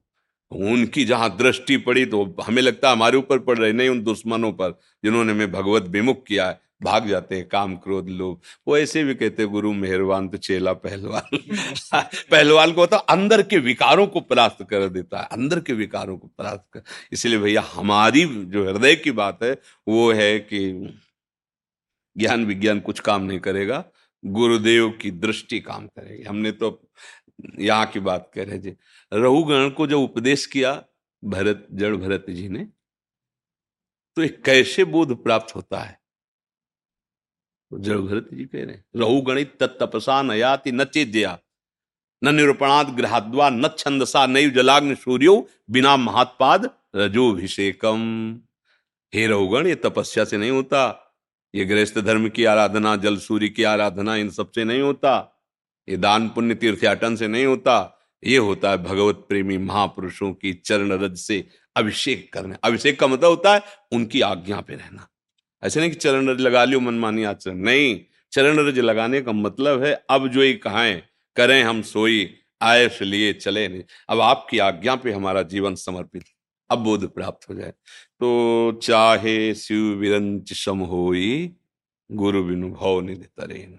उनकी 0.52 1.04
जहाँ 1.04 1.36
दृष्टि 1.36 1.76
पड़ी 1.76 2.06
तो 2.06 2.36
हमें 2.42 2.62
लगता 2.62 2.88
है 2.88 2.94
हमारे 2.94 3.16
ऊपर 3.18 3.38
पड़ 3.38 3.58
रही, 3.58 3.72
नहीं 3.72 3.88
उन 3.88 4.02
दुश्मनों 4.02 4.52
पर, 4.52 4.78
जिन्होंने 5.04 5.32
हमें 5.32 5.52
भगवत 5.52 5.82
विमुख 5.82 6.24
किया 6.26 6.48
है। 6.48 6.60
भाग 6.82 7.08
जाते 7.08 7.36
हैं, 7.36 7.48
काम 7.48 7.76
क्रोध 7.76 8.08
लोग 8.08 8.42
वो 8.68 8.78
ऐसे 8.78 9.04
भी 9.04 9.14
कहते 9.14 9.44
गुरु 9.46 9.72
मेहरबान 9.72 10.28
तो 10.28 10.36
चेला 10.36 10.72
पहलवान। 10.72 11.38
पहलवान 12.30 12.72
को 12.72 12.80
होता 12.80 12.96
अंदर 12.96 13.42
के 13.42 13.58
विकारों 13.58 14.06
को 14.06 14.20
परास्त 14.20 14.66
कर 14.70 14.88
देता 14.88 15.20
है, 15.20 15.28
अंदर 15.32 15.60
के 15.60 15.72
विकारों 15.72 16.18
को 16.18 16.28
परास्त 16.38 16.64
कर। 16.72 16.82
इसलिए 17.12 17.38
भैया, 17.38 17.62
हमारी 17.62 18.24
जो 18.44 18.72
हृदय 18.72 18.94
की 18.94 19.10
बात 19.10 19.42
है, 19.42 19.56
वो 19.88 20.12
है 20.12 20.38
कि 20.38 20.72
ज्ञान 22.18 22.44
विज्ञान 22.44 22.80
कुछ 22.80 23.00
काम 23.00 23.22
नहीं 23.22 23.38
करेगा, 23.38 23.84
गुरुदेव 24.24 24.90
की 24.90 25.10
दृष्टि 25.10 25.60
काम 25.60 25.86
करेगी। 25.86 26.22
हमने 26.22 26.52
तो 26.52 26.90
यहाँ 27.58 27.86
की 27.86 28.00
बात 28.00 28.30
कह 28.34 28.44
रहे 28.44 28.58
जी। 28.58 28.76
रहुगण 29.12 29.70
को 29.70 29.86
जो 29.86 30.02
उपदेश 30.02 30.46
किया, 30.46 30.84
भरत, 31.24 31.66
जड़ 31.72 31.96
भरत 31.96 32.26
जी 32.30 32.48
ने 32.48 32.68
तो 34.16 34.22
एक 34.22 34.42
कैसे 34.44 34.84
बोध 34.84 35.24
प्राप्त 35.24 35.56
होता 35.56 35.80
है? 35.80 36.01
तो 37.72 37.78
जड़ 37.78 38.20
जी 38.36 38.44
कह 38.44 38.64
रहे 38.64 39.00
रहु 39.00 39.20
गणित 39.20 39.52
तत्तपसा 39.60 40.22
नयाति 40.22 40.72
न 40.72 40.84
चेद्या। 40.84 41.38
न 42.24 42.34
निरूपणाद 42.34 42.86
ग्रहाद्वा 42.86 43.50
न 43.50 43.68
छंदसा 43.78 44.26
नैव 44.26 44.50
जलाग्न 44.50 44.94
सूर्यो 44.94 45.48
बिना 45.70 45.96
महात्पाद 45.96 46.70
रजोभिषेकम। 46.96 48.02
हे 49.14 49.26
रहुगण 49.26 49.66
ये 49.66 49.74
तपस्या 49.74 50.24
से 50.24 50.36
नहीं 50.36 50.50
होता। 50.50 50.82
ये 51.54 51.64
गृहस्थ 51.64 51.98
धर्म 51.98 52.28
की 52.28 52.44
आराधना, 52.44 52.96
जल 52.96 53.16
सूर्य 53.16 53.48
की 53.48 53.62
आराधना, 53.62 54.16
इन 54.16 54.30
सबसे 54.30 54.64
नहीं 54.64 54.80
होता। 54.80 55.40
ये 55.88 55.96
दान 55.96 56.28
पुण्य 56.28 56.54
तीर्थयाटन 56.54 57.16
से 57.16 57.28
नहीं 57.28 57.46
होता। 57.46 57.98
ये 58.24 58.36
होता 58.36 58.70
है 58.70 58.82
भगवत 58.84 59.24
प्रेमी 59.28 59.58
महापुरुषों 59.58 60.32
की 60.32 60.52
चरण 60.52 60.92
रज 60.92 61.16
से 61.16 61.48
अभिषेक 61.76 62.32
करना। 62.32 62.56
अभिषेक 62.64 63.00
का 63.00 63.06
मतलब 63.06 63.30
होता 63.30 63.54
है 63.54 63.62
उनकी 63.92 64.20
आज्ञा 64.20 64.60
पे 64.60 64.74
रहना। 64.74 65.08
ऐसे 65.62 65.80
नहीं 65.80 65.90
कि 65.90 65.96
चरण 65.96 66.28
रज 66.28 66.40
लगा 66.40 66.64
लियो 66.64 66.80
मनमानी 66.80 67.24
आचरण। 67.24 67.56
नहीं, 67.56 68.00
चरण 68.32 68.58
रज 68.58 68.78
लगाने 68.78 69.20
का 69.20 69.32
मतलब 69.32 69.82
है, 69.82 70.04
अब 70.10 70.28
जो 70.28 70.42
ये 70.42 70.54
कहा 70.54 70.92
करें 71.36 71.62
हम 71.62 71.82
सोई 71.82 72.38
आयस 72.62 72.98
लिए 73.02 73.32
चले 73.32 73.68
नहीं। 73.68 73.82
अब 74.08 74.20
आपकी 74.20 74.58
आज्ञा 74.58 74.96
पे 74.96 75.12
हमारा 75.12 75.42
जीवन 75.42 75.74
समर्पित, 75.74 76.24
अब 76.70 76.78
बोध 76.78 77.14
प्राप्त 77.14 77.48
हो 77.48 77.54
जाए। 77.54 77.70
तो 78.20 78.80
चाहे 78.82 79.54
शिव 79.54 79.84
विरंच 79.84 80.52
सम 80.52 80.78
होई, 80.78 81.52
गुरु 82.12 82.44
बिनु 82.44 82.70
भव 82.70 83.00
निधि 83.00 83.24
तरे 83.24 83.78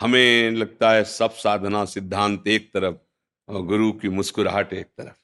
हमें 0.00 0.50
लगता 0.50 0.90
है 0.92 1.04
सब 1.04 1.30
साधना 1.30 1.84
सिद्धांत 1.84 2.48
एक 2.48 2.70
तरफ़ 2.74 2.96
और 3.48 3.62
गुरु 3.62 3.92
की 3.92 4.08
मुस्कुराहट 4.08 4.72
एक 4.72 4.86
तरफ़। 4.86 5.16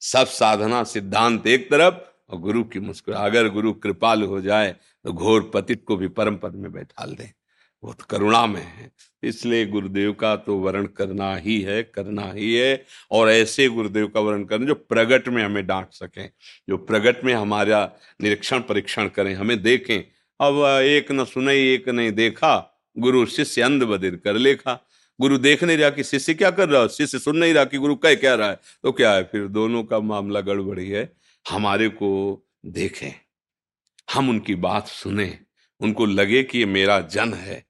सब 0.00 0.26
साधना 0.26 0.84
सिद्धांत 0.84 1.46
एक 1.46 1.70
तरफ़ 1.70 2.11
और 2.30 2.38
गुरु 2.38 2.64
की 2.64 2.80
मुस्कुरा, 2.80 3.18
अगर 3.18 3.48
गुरु 3.48 3.72
कृपाल 3.74 4.22
हो 4.22 4.40
जाए 4.40 4.74
तो 5.04 5.12
घोर 5.12 5.50
पतित 5.54 5.84
को 5.86 5.96
भी 5.96 6.08
परम 6.10 6.36
पद 6.36 6.54
में 6.54 6.72
बैठा 6.72 7.06
दे 7.06 7.30
वो 7.82 7.92
तो 7.92 8.04
करुणा 8.10 8.44
में 8.46 8.60
है। 8.60 8.90
इसलिए 9.22 9.64
गुरुदेव 9.66 10.12
का 10.12 10.34
तो 10.36 10.56
वर्ण 10.56 10.86
करना 10.88 11.34
ही 11.36 11.60
है, 11.60 11.82
करना 11.84 12.30
ही 12.32 12.54
है। 12.54 12.84
और 13.10 13.30
ऐसे 13.30 13.66
गुरुदेव 13.68 14.06
का 14.06 14.20
वर्ण 14.20 14.44
करना 14.44 14.66
जो 14.66 14.74
प्रगट 14.74 15.28
में 15.28 15.42
हमें 15.44 15.66
डांट 15.66 15.86
सकें, 15.92 16.30
जो 16.68 16.76
प्रगट 16.78 17.24
में 17.24 17.32
हमारा 17.34 17.80
निरीक्षण 18.20 18.60
परीक्षण 18.60 19.08
करें, 19.08 19.34
हमें 19.34 19.62
देखें। 19.62 20.00
अब 20.40 20.62
एक 20.82 21.10
न 21.12 21.24
सुने, 21.24 21.54
एक 21.74 21.88
नहीं 21.88 22.12
देखा, 22.12 22.82
गुरु 22.96 23.24
शिष्य 23.26 23.62
अंध 23.62 23.82
बदिर 23.82 24.16
कर 24.16 24.36
लेखा। 24.36 24.78
गुरु 25.18 25.38
देख 25.38 25.64
नहीं 25.64 25.76
रहा 25.78 25.90
कि 25.90 26.04
शिष्य 26.04 26.34
क्या 26.34 26.50
कर 26.50 26.68
रहा 26.68 26.82
है? 26.82 26.88
शिष्य 26.88 27.18
सुन 27.18 27.36
नहीं 27.36 27.54
रहा 27.54 27.64
कि 27.64 27.78
गुरु 27.78 27.94
कह 27.96 28.14
क्या 28.14 28.34
रहा 28.34 28.48
है? 28.48 28.60
तो 28.82 28.92
क्या 28.92 29.12
है? 29.12 29.22
फिर 29.24 29.46
दोनों 29.48 29.82
का 29.84 30.00
मामला 30.00 30.40
गड़बड़ी 30.40 30.88
है। 30.88 31.04
हमारे 31.48 31.88
को 31.88 32.42
देखें। 32.66 33.12
हम 34.14 34.28
उनकी 34.28 34.54
बात 34.54 34.88
सुने। 34.88 35.40
उनको 35.80 36.06
लगे 36.06 36.42
कि 36.42 36.58
ये 36.58 36.66
मेरा 36.66 37.00
जन 37.00 37.34
है। 37.34 37.66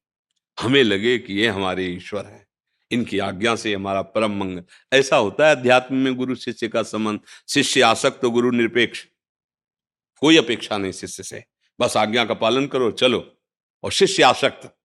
हमें 0.61 0.83
लगे 0.83 1.19
कि 1.19 1.35
ये 1.35 1.49
हमारे 1.49 1.87
ईश्वर 1.87 2.27
है। 2.27 2.49
इनकी 2.91 3.19
आज्ञा 3.19 3.57
से 3.57 3.75
हमारा 3.75 4.03
परम 4.03 4.41
मंगल। 4.41 4.65
ऐसा 4.93 5.17
होता 5.17 5.49
है 5.49 5.57
अध्यात्म 5.57 5.97
में 5.97 6.15
गुरु 6.15 6.35
शिष्य 6.35 6.69
का 6.69 6.83
संबंध। 6.83 7.21
शिष्य 7.49 7.81
आसक्त 7.81 8.23
तो 8.23 8.31
गुरु 8.31 8.51
निरपेक्ष। 8.51 9.07
कोई 10.21 10.37
अपेक्षा 10.37 10.79
नहीं 10.79 10.93
शिष्य 10.93 11.23
से। 11.23 11.45
बस 11.81 11.97
आज्ञा 11.97 12.25
का 12.25 12.35
पालन 12.35 12.67
करो, 12.67 12.91
चलो। 12.91 13.39
और 13.83 13.93
शिष्य 13.93 14.23
आसक्त। 14.23 14.82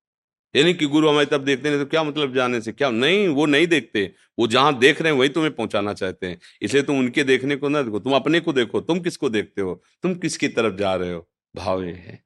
यानी 0.55 0.73
कि 0.73 0.85
गुरु 0.85 1.09
हमारी 1.09 1.25
तरफ़ 1.25 1.41
देखते 1.41 1.69
नहीं 1.69 1.79
तो 1.79 1.85
क्या 1.85 2.03
मतलब 2.03 2.33
जाने 2.35 2.61
से? 2.61 2.71
क्या 2.71 2.89
नहीं 2.91 3.27
वो 3.29 3.45
नहीं 3.45 3.67
देखते। 3.67 4.11
वो 4.37 4.47
जहाँ 4.47 4.77
देख 4.79 5.01
रहे 5.01 5.11
हैं 5.11 5.19
वही 5.19 5.29
तुम्हें 5.29 5.53
पहुंचाना 5.55 5.93
चाहते 5.93 6.27
हैं। 6.27 6.39
इसलिए 6.61 6.83
तुम 6.83 6.99
उनके 6.99 7.23
देखने 7.23 7.55
को 7.55 7.69
ना 7.69 7.81
देखो 7.81 7.99
तुम 7.99 8.13
अपने 8.15 8.39
को 8.39 8.53
देखो 8.53 8.81
तुम 8.81 8.99
किसको 8.99 9.29
देखते 9.29 9.61
हो? 9.61 9.81
तुम 10.03 10.15
किसकी 10.15 10.47
तरफ़ 10.49 10.75
जा 10.75 10.95
रहे 10.95 11.13
हो? 11.13 11.27
भाव 11.55 11.83
ये 11.83 11.93
है। 11.93 12.23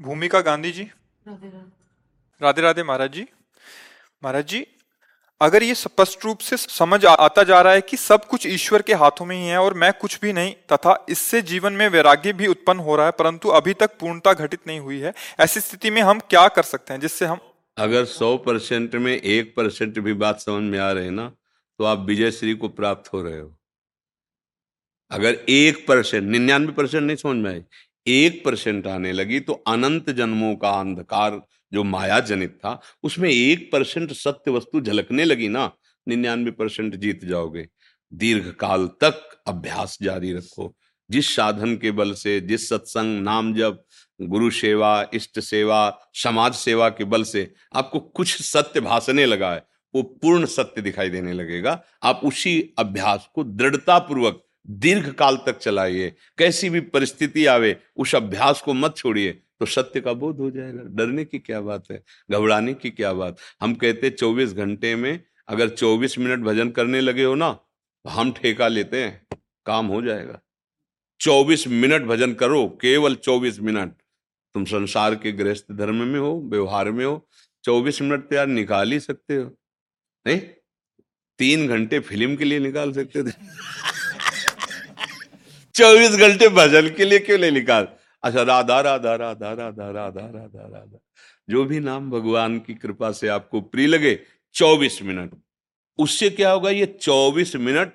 भूमिका 0.00 0.40
गांधी 0.40 0.72
जी? 0.72 0.88
राधे 2.40 2.62
राधे। 2.62 2.82
महाराज 2.82 3.12
जी। 3.12 3.26
महाराज 4.22 4.46
जी 4.48 4.66
अगर 5.40 5.62
ये 5.62 5.74
स्पष्ट 5.74 6.24
रूप 6.24 6.38
से 6.38 6.56
समझ 6.56 7.04
आता 7.06 7.42
जा 7.42 7.60
रहा 7.60 7.72
है 7.72 7.80
कि 7.80 7.96
सब 7.96 8.24
कुछ 8.24 8.46
ईश्वर 8.46 8.82
के 8.82 8.94
हाथों 8.94 9.24
में 9.26 9.36
ही 9.36 9.46
है 9.46 9.58
और 9.58 9.74
मैं 9.74 9.92
कुछ 9.92 10.18
भी 10.20 10.32
नहीं, 10.32 10.52
तथा 10.72 10.94
इससे 11.08 11.40
जीवन 11.42 11.72
में 11.72 11.88
वैराग्य 11.88 12.32
भी 12.32 12.46
उत्पन्न 12.46 12.80
हो 12.80 12.96
रहा 12.96 13.06
है, 13.06 13.12
परंतु 13.12 13.48
अभी 13.48 13.74
तक 13.74 13.98
पूर्णता 14.00 14.32
घटित 14.34 14.60
नहीं 14.66 14.80
हुई 14.80 14.98
है, 15.00 15.12
ऐसी 15.40 15.60
स्थिति 15.60 15.90
में 15.90 16.00
हम 16.02 16.20
क्या 16.30 16.46
कर 16.48 16.62
सकते 16.62 16.92
हैं, 16.92 17.00
जिससे 17.00 17.26
हम 17.26 17.40
अगर 17.76 18.04
सौ 18.04 18.36
परसेंट 18.36 18.94
में 18.96 19.12
एक 19.12 19.52
परसेंट 19.56 19.98
भी 19.98 20.12
बात 20.14 20.40
समझ 20.40 20.62
में 20.62 20.78
आ 20.78 20.90
रहे 20.92 21.10
ना 21.10 21.30
तो 21.78 21.84
आप 21.84 21.98
विजय 21.98 22.30
श्री 22.30 22.54
को 22.54 22.68
प्राप्त 22.70 23.12
हो 23.12 23.22
रहे 23.22 23.40
हो। 23.40 23.52
अगर 25.10 25.38
एक 25.48 25.86
परसेंट, 25.88 26.22
निन्यानवे 26.24 26.72
परसेंट 26.72 27.02
नहीं 27.02 27.16
समझ 27.16 27.36
में 27.36 27.50
आए 27.50 27.64
एक 28.06 28.44
परसेंट 28.44 28.86
आने 28.86 29.12
लगी 29.12 29.40
तो 29.40 29.52
अनंत 29.66 30.10
जन्मों 30.12 30.54
का 30.56 30.70
अंधकार 30.70 31.40
जो 31.72 31.84
माया 31.84 32.20
जनित 32.20 32.50
था, 32.50 32.80
उसमें 33.02 33.30
एक 33.30 33.72
परसेंट 33.72 34.12
सत्य 34.12 34.50
वस्तु 34.50 34.80
झलकने 34.80 35.24
लगी 35.24 35.48
ना, 35.48 35.72
निन्यानवे 36.08 36.50
परसेंट 36.50 36.96
जीत 36.96 37.24
जाओगे। 37.24 37.68
दीर्घ 38.14 38.52
काल 38.52 38.86
तक 38.86 39.42
अभ्यास 39.46 39.98
जारी 40.02 40.32
रखो। 40.32 40.76
जिस 41.10 41.36
साधन 41.36 41.76
के 41.76 41.90
बल 41.90 42.12
से, 42.12 42.40
जिस 42.40 42.68
सत्संग, 42.68 43.22
नाम 43.22 43.54
जब 43.54 43.84
गुरु 44.22 44.50
सेवा, 44.50 45.06
इष्ट 45.14 45.40
सेवा, 45.40 45.98
समाज 46.14 46.54
सेवा 46.54 46.88
के 46.88 47.04
बल 47.04 47.22
से 47.22 47.54
आपको 47.74 48.00
कुछ 48.00 48.42
सत्य 48.42 48.80
भाषने 48.80 49.26
लगा 49.26 49.52
है, 49.52 49.66
वो 49.94 50.02
पूर्ण 50.02 50.46
सत्य 50.46 50.82
दिखाई 50.82 51.08
देने 51.08 51.32
लगेगा। 51.32 51.82
आप 52.02 52.20
उसी 52.24 52.74
अभ्यास 52.78 53.28
को 53.34 53.44
दृढ़ता 53.44 53.98
पूर्वक 53.98 54.42
दीर्घ 54.70 55.12
काल 55.12 55.36
तक 55.36 55.58
चलाइए। 55.58 56.14
कैसी 56.38 56.70
भी 56.70 56.80
परिस्थिति 56.80 57.46
आवे, 57.46 57.76
उस 57.96 58.14
अभ्यास 58.14 58.62
को 58.62 58.74
मत 58.74 58.96
छोड़िए। 58.96 59.42
तो 59.60 59.66
सत्य 59.66 60.00
का 60.00 60.12
बोध 60.12 60.36
हो 60.36 60.50
जाएगा। 60.50 60.82
डरने 60.84 61.24
की 61.24 61.38
क्या 61.38 61.60
बात 61.60 61.84
है? 61.90 62.02
घबराने 62.30 62.74
की 62.74 62.90
क्या 62.90 63.12
बात? 63.12 63.36
हम 63.60 63.74
कहते 63.74 64.10
चौबीस 64.10 64.52
घंटे 64.52 64.96
में 64.96 65.20
अगर 65.48 65.68
चौबीस 65.68 66.18
मिनट 66.18 66.40
भजन 66.40 66.70
करने 66.70 67.00
लगे 67.00 67.24
हो 67.24 67.34
ना 67.34 67.52
तो 67.52 68.10
हम 68.10 68.32
ठेका 68.32 68.68
लेते 68.68 69.04
हैं। 69.04 69.26
काम 69.66 69.86
हो 69.86 70.02
जाएगा। 70.02 70.40
चौबीस 71.20 71.68
मिनट 71.68 72.02
भजन 72.02 72.34
करो, 72.34 72.68
केवल 72.68 73.14
चौबीस 73.14 73.60
मिनट। 73.60 73.92
तुम 74.54 74.64
संसार 74.64 75.14
के 75.14 75.32
गृहस्थ 75.32 75.72
धर्म 75.72 75.94
में 75.94 76.20
हो, 76.20 76.42
व्यवहार 76.44 76.90
में 76.90 77.04
हो, 77.04 77.28
चौबीस 77.64 78.02
मिनट 78.02 78.28
तो 78.28 78.36
यार 78.36 78.46
निकाल 78.46 78.92
ही 78.92 79.00
सकते 79.00 79.36
हो। 79.36 79.56
नहीं, 80.26 80.40
तीन 81.38 81.68
घंटे 81.68 82.00
फ़िल्म 82.00 82.36
के 82.36 82.44
लिए 82.44 82.58
निकाल 82.58 82.92
सकते 82.92 83.22
थे। 83.22 83.30
चौबीस 85.74 86.10
घंटे 86.10 86.48
भजन 86.48 86.88
के 86.88 87.04
लिए 87.04 87.18
क्यों 87.18 87.38
नहीं 87.38 87.52
निकाल? 87.52 87.88
अच्छा 88.22 88.42
राधा 88.42 88.80
राधा 88.80 89.14
राधा 89.14 89.52
राधा 89.52 89.90
राधा 89.90 90.20
राधा 90.20 90.66
राधा। 90.66 90.98
जो 91.50 91.64
भी 91.64 91.80
नाम 91.80 92.10
भगवान 92.10 92.58
की 92.58 92.74
कृपा 92.74 93.12
से 93.12 93.28
आपको 93.28 93.60
प्रिय 93.60 93.86
लगे, 93.86 94.20
चौबीस 94.54 95.02
मिनट। 95.02 95.34
उससे 95.98 96.30
क्या 96.30 96.50
होगा, 96.50 96.70
ये 96.70 96.86
चौबीस 96.86 97.56
मिनट 97.56 97.92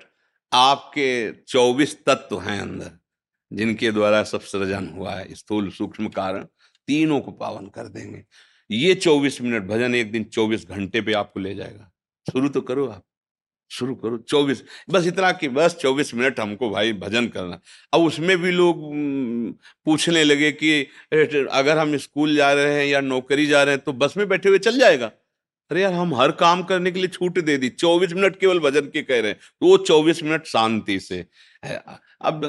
आपके 0.52 1.32
चौबीस 1.32 2.04
तत्व 2.04 2.40
हैं 2.40 2.60
अंदर, 2.60 2.90
जिनके 3.52 3.90
द्वारा 3.90 4.22
सब 4.22 4.40
सृजन 4.40 4.88
हुआ 4.88 5.14
है। 5.14 5.34
स्थूल 5.34 5.70
सूक्ष्म 5.70 6.08
कारण 6.08 6.46
तीनों 6.86 7.20
को 7.20 7.30
पावन 7.30 7.66
कर 7.66 7.88
देंगे। 7.88 8.24
ये 8.70 8.94
चौबीस 8.94 9.40
मिनट 9.40 9.62
भजन 9.62 9.94
एक 9.94 10.12
दिन 10.12 10.24
चौबीस 10.24 10.68
घंटे 10.68 11.00
पे 11.00 11.12
आपको 11.12 11.40
ले 11.40 11.54
जाएगा। 11.54 11.92
शुरू 12.32 12.48
तो 12.48 12.60
करो 12.60 12.86
आप। 12.86 13.04
शुरू 13.72 13.94
करो, 13.94 14.16
चौबीस, 14.18 14.62
बस 14.90 15.06
इतना 15.06 15.30
कि 15.32 15.48
बस 15.50 15.76
चौबीस 15.76 16.14
मिनट 16.14 16.40
हमको 16.40 16.70
भाई 16.70 16.92
भजन 16.94 17.26
करना। 17.28 17.58
अब 17.92 18.00
उसमें 18.02 18.36
भी 18.38 18.50
लोग 18.52 18.82
पूछने 19.86 20.24
लगे 20.24 20.50
कि 20.54 20.82
अगर 21.52 21.78
हम 21.78 21.96
स्कूल 21.98 22.36
जा 22.36 22.52
रहे 22.52 22.74
हैं 22.74 22.86
या 22.86 23.00
नौकरी 23.02 23.46
जा 23.46 23.62
रहे 23.62 23.74
हैं 23.74 23.82
तो 23.84 23.92
बस 23.94 24.16
में 24.16 24.28
बैठे 24.28 24.48
हुए 24.48 24.58
चल 24.60 24.78
जाएगा? 24.78 25.06
अरे 25.70 25.82
यार, 25.82 25.92
हम 25.92 26.14
हर 26.14 26.30
काम 26.36 26.62
करने 26.62 26.90
के 26.92 26.98
लिए 26.98 27.08
छूट 27.08 27.38
दे 27.40 27.56
दी। 27.58 27.68
चौबीस 27.70 28.12
मिनट 28.12 28.36
केवल 28.36 28.58
भजन 28.60 28.88
के 28.88 29.02
कह 29.02 29.20
रहे 29.20 29.30
हैं। 29.30 29.38
तो 29.60 29.66
वो 29.66 29.76
चौबीस 29.78 30.22
मिनट 30.22 30.46
शांति 30.46 30.98
से। 31.00 31.24
अब, 31.62 32.42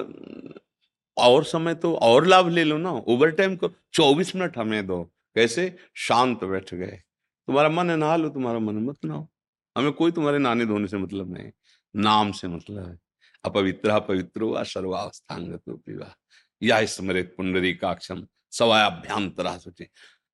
और 1.17 1.43
समय 1.45 1.75
तो 1.75 1.93
और 1.95 2.27
लाभ 2.27 2.49
ले 2.49 2.63
लो 2.63 2.77
ना। 2.77 2.91
ओवर 3.07 3.31
टाइम 3.31 3.55
को 3.55 3.69
चौबीस 3.93 4.35
मिनट 4.35 4.57
हमें 4.57 4.85
दो। 4.87 5.01
कैसे? 5.35 5.75
शांत 5.97 6.43
बैठ 6.43 6.73
गए। 6.73 6.99
तुम्हारा 7.47 7.69
मन 7.69 7.91
नहा 7.91 8.15
लो, 8.15 8.29
तुम्हारा 8.29 8.59
मन 8.59 8.75
मत 8.83 9.05
ना 9.05 9.13
हो 9.13 9.27
हमें 9.75 9.91
कोई 9.93 10.11
तुम्हारे 10.11 10.39
नाने 10.39 10.65
धोने 10.65 10.87
से 10.87 10.97
मतलब 10.97 11.33
नहीं 11.33 11.51
नाम 11.95 12.31
से 12.31 12.47
मतलब 12.47 12.87
है 12.87 12.97
अपवित्र 13.43 13.99
पवित्रो 13.99 14.49
व 14.49 14.63
सर्वावस्थांगत 14.65 16.15
या 16.61 16.85
स्मृत 16.85 17.33
पुंडरी 17.37 17.73
काक्षम 17.73 18.25
सवायाभ्यांतरा 18.51 19.57
सोचे 19.57 19.87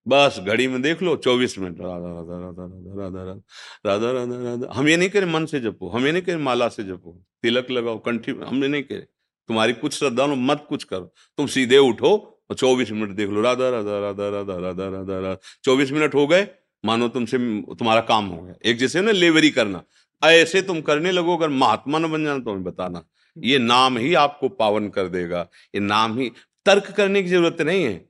बस 0.06 0.40
घड़ी 0.42 0.68
में 0.68 0.82
देख 0.82 1.02
लो 1.04 1.16
चौबीस 1.18 1.58
मिनट 1.60 1.78
राधा 1.82 2.10
राधा 2.10 2.38
राधा 2.40 2.64
राधा 2.98 3.24
राधा 3.24 3.24
राधा 3.24 4.12
राधा 4.12 4.12
राधा 4.12 4.38
राधा 4.44 4.74
हम 4.74 4.88
ये 4.88 4.98
नहीं 4.98 5.10
करें 5.10 5.26
मन 5.34 5.46
से 5.46 5.60
जपो 5.60 5.90
हम 5.90 6.06
ये 6.06 6.12
नहीं 6.12 6.22
करें 6.22 6.38
माला 6.44 6.68
से 6.70 6.84
जपो 6.84 7.12
तिलक 7.44 7.72
लगाओ 7.72 7.98
कंठी 8.00 8.32
हम 8.44 8.64
ये 8.64 8.70
नहीं 8.70 8.84
करें 8.84 9.06
तुम्हारी 9.50 9.74
कुछ 9.74 9.94
श्रद्धा 9.94 10.26
मत 10.28 10.66
कुछ 10.70 10.84
करो 10.84 11.12
तुम 11.38 11.48
सीधे 11.48 11.78
उठो 11.86 12.12
और 12.50 12.56
चौबीस 12.56 12.92
मिनट 12.92 13.16
देख 13.16 13.30
लो 13.30 13.42
राधा 13.42 13.70
राधा 13.70 14.00
राधा 14.00 14.30
राधा 14.30 14.58
राधा 14.58 14.88
राधा 14.88 15.20
राधा 15.20 15.36
चौबीस 15.64 15.92
मिनट 15.92 16.16
हो 16.16 16.26
गए 16.28 16.48
मानो 16.84 17.08
तुमसे 17.08 17.38
तुम्हारा 17.74 18.02
काम 18.02 18.26
हो 18.26 18.42
गया। 18.42 18.56
एक 18.66 18.78
जैसे 18.78 19.02
ना 19.02 19.12
लेवरी 19.12 19.50
करना। 19.50 19.84
ऐसे 20.22 20.62
तुम 20.62 20.82
करने 20.82 21.12
लगो, 21.12 21.38
अगर 21.38 21.50
महात्मा 21.50 22.00
न 22.00 22.12
बन 22.12 22.24
जाना 22.26 22.40
तो 22.40 22.52
हमें 22.52 22.64
बताना। 22.64 23.04
ये 23.38 23.58
नाम 23.58 23.98
ही 23.98 24.14
आपको 24.14 24.50
पावन 24.50 24.90
कर 24.90 25.08
देगा। 25.08 25.48
ये 25.76 25.82
नाम 25.82 26.18
ही 26.20 26.32
तर्क 26.66 26.92
करने 26.92 27.24
की 27.24 27.30
ज़रूरत 27.30 27.62
नहीं 27.62 27.84
है। 27.84 28.10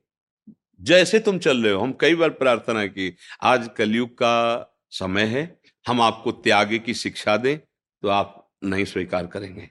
जैसे 0.81 1.19
तुम 1.19 1.39
चल 1.39 1.63
रहे 1.63 1.73
हो, 1.73 1.81
हम 1.81 1.93
कई 2.01 2.15
बार 2.15 2.29
प्रार्थना 2.29 2.85
की, 2.85 3.15
आज 3.43 3.69
कलयुग 3.77 4.09
का 4.09 4.77
समय 4.91 5.23
है, 5.23 5.59
हम 5.85 6.01
आपको 6.01 6.31
त्याग 6.31 6.79
की 6.85 6.93
शिक्षा 6.93 7.37
दें 7.37 7.57
तो 7.57 8.07
आप 8.07 8.49
नहीं 8.63 8.85
स्वीकार 8.85 9.27
करेंगे। 9.27 9.69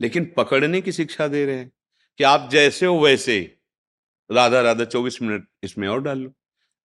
लेकिन 0.00 0.32
पकड़ने 0.36 0.80
की 0.80 0.92
शिक्षा 0.92 1.26
दे 1.28 1.44
रहे 1.46 1.56
हैं 1.56 1.70
कि 2.18 2.24
आप 2.24 2.48
जैसे 2.52 2.86
हो 2.86 2.98
वैसे 3.00 3.56
राधा 4.30 4.60
राधा, 4.60 4.84
चौबीस 4.84 5.22
मिनट 5.22 5.46
इसमें 5.62 5.88
और 5.88 6.02
डाल 6.02 6.18
लो। 6.18 6.32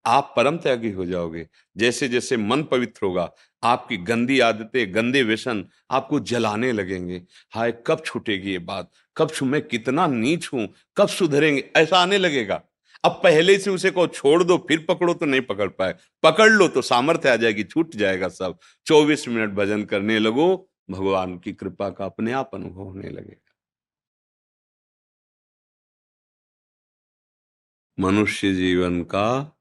आप 0.06 0.34
परम 0.38 0.58
त्यागी 0.58 0.92
हो 0.92 1.06
जाओगे। 1.06 1.48
जैसे 1.78 2.08
जैसे 2.10 2.38
मन 2.38 2.64
पवित्र 2.64 3.06
होगा, 3.06 3.34
आपकी 3.64 3.98
गंदी 3.98 4.40
आदतें, 4.40 4.96
गंदे 4.96 5.24
व्यसन 5.24 5.66
आपको 5.92 6.20
जलाने 6.20 6.72
लगेंगे। 6.72 7.22
हाय, 7.52 7.72
कब 7.88 8.04
छूटेगी 8.06 8.52
ये 8.52 8.60
बात? 8.60 8.92
कब 9.18 9.30
छू, 9.30 9.46
मैं 9.46 9.62
कितना 9.62 10.08
नीच 10.08 10.50
हूँ? 10.54 10.74
कब 10.98 11.08
सुधरेंगे? 11.08 11.72
ऐसा 11.78 11.98
आने 12.00 12.18
लगेगा। 12.18 12.64
अब 13.04 13.12
पहले 13.24 13.60
से 13.60 13.70
उसे 13.70 13.92
को 13.92 14.08
छोड़ 14.08 14.44
दो, 14.44 14.58
फिर 14.58 14.86
पकड़ो 14.90 15.14
तो 15.14 15.26
नहीं 15.26 15.42
पकड़ 15.42 15.70
पाए। 15.70 15.96
पकड़ 16.24 16.50
लो 16.50 16.68
तो 16.68 16.82
सामर्थ्य 16.82 17.30
आ 17.30 17.36
जाएगी, 17.36 17.64
छूट 17.64 17.96
जाएगा 17.96 18.28
सब। 18.28 18.58
चौबीस 18.86 19.28
मिनट 19.28 19.50
भजन 19.50 19.84
करने 19.84 20.20
लगो, 20.20 20.70
भगवान 20.92 21.38
की 21.38 21.54
कृपा 21.54 21.90
का 21.90 22.06
अपने 22.06 22.32
आप 22.32 22.52
अनुभव 22.54 22.84
होने 22.84 23.10
लगेगा। 23.10 23.46
मनुष्य 28.00 28.54
जीवन 28.54 29.04
का 29.04 29.56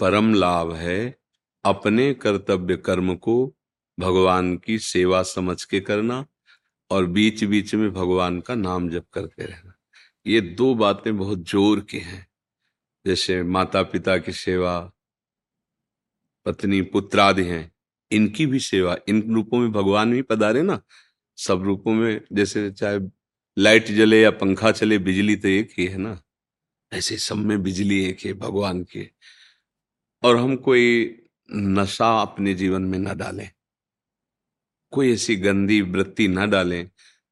परम 0.00 0.34
लाभ 0.34 0.72
है 0.72 1.18
अपने 1.64 2.14
कर्तव्य 2.14 2.76
कर्म 2.76 3.14
को 3.14 3.54
भगवान 3.98 4.56
की 4.56 4.78
सेवा 4.78 5.22
समझ 5.22 5.64
के 5.64 5.80
करना 5.80 6.26
और 6.90 7.06
बीच 7.06 7.44
बीच 7.44 7.74
में 7.74 7.90
भगवान 7.92 8.40
का 8.40 8.54
नाम 8.54 8.88
जप 8.90 9.06
करते 9.12 9.44
रहना। 9.44 9.74
ये 10.26 10.40
दो 10.40 10.74
बातें 10.74 11.16
बहुत 11.18 11.38
ज़ोर 11.38 11.80
की 11.80 11.98
हैं। 11.98 12.26
जैसे 13.06 13.42
माता 13.42 13.82
पिता 13.82 14.18
की 14.18 14.32
सेवा, 14.32 14.92
पत्नी 16.46 16.82
पुत्र 16.82 17.20
आदि 17.20 17.42
हैं, 17.42 17.72
इनकी 18.10 18.46
भी 18.46 18.60
सेवा, 18.60 18.96
इन 19.08 19.34
रूपों 19.34 19.58
में 19.58 19.72
भगवान 19.72 20.12
भी 20.12 20.22
पधारे 20.22 20.62
ना। 20.62 20.80
सब 21.36 21.62
रूपों 21.62 21.92
में 21.92 22.20
जैसे 22.32 22.70
चाहे 22.70 22.98
लाइट 23.56 23.86
जले 23.86 24.20
या 24.20 24.30
पंखा 24.30 24.70
चले, 24.70 24.98
बिजली 24.98 25.36
तो 25.36 25.48
एक 25.48 25.70
ही 25.78 25.86
है 25.86 25.98
ना। 25.98 26.20
ऐसे 26.92 27.16
सब 27.16 27.36
में 27.36 27.62
बिजली 27.62 28.04
एक 28.04 28.20
है, 28.20 28.32
भगवान 28.32 28.82
की। 28.82 29.10
और 30.22 30.36
हम 30.36 30.56
कोई 30.56 31.18
नशा 31.52 32.20
अपने 32.22 32.54
जीवन 32.54 32.82
में 32.82 32.98
न 32.98 33.18
डालें। 33.18 33.50
कोई 34.90 35.12
ऐसी 35.12 35.36
गंदी 35.36 35.80
वृत्ति 35.80 36.28
न 36.28 36.50
डालें 36.50 36.90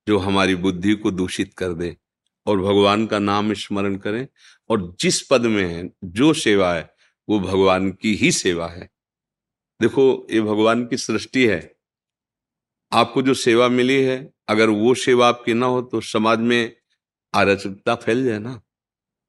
जो 0.09 0.19
हमारी 0.19 0.55
बुद्धि 0.55 0.95
को 0.95 1.11
दूषित 1.11 1.55
कर 1.55 1.73
दे 1.73 1.97
और 2.47 2.61
भगवान 2.61 3.07
का 3.07 3.19
नाम 3.19 3.55
स्मरण 3.55 3.97
करें। 3.97 4.29
और 4.71 4.97
जिस 5.01 5.23
पद 5.23 5.41
में 5.41 5.75
है, 5.75 5.91
जो 6.05 6.33
सेवा 6.33 6.75
है, 6.75 6.95
वो 7.29 7.41
भगवान 7.41 7.93
की 7.93 8.15
ही 8.15 8.33
सेवा 8.33 8.69
है। 8.69 8.91
देखो, 9.83 10.27
ये 10.31 10.41
भगवान 10.41 10.87
की 10.87 10.97
सृष्टि 10.97 11.47
है। 11.47 11.77
आपको 12.93 13.23
जो 13.23 13.35
सेवा 13.35 13.69
मिली 13.69 14.03
है, 14.03 14.33
अगर 14.49 14.71
वो 14.71 14.95
सेवा 14.95 15.29
आपकी 15.29 15.55
ना 15.55 15.67
हो 15.67 15.83
तो 15.83 16.01
समाज 16.01 16.39
में 16.39 16.77
अराजकता 17.35 17.95
फैल 17.95 18.25
जाए 18.25 18.39
ना। 18.39 18.61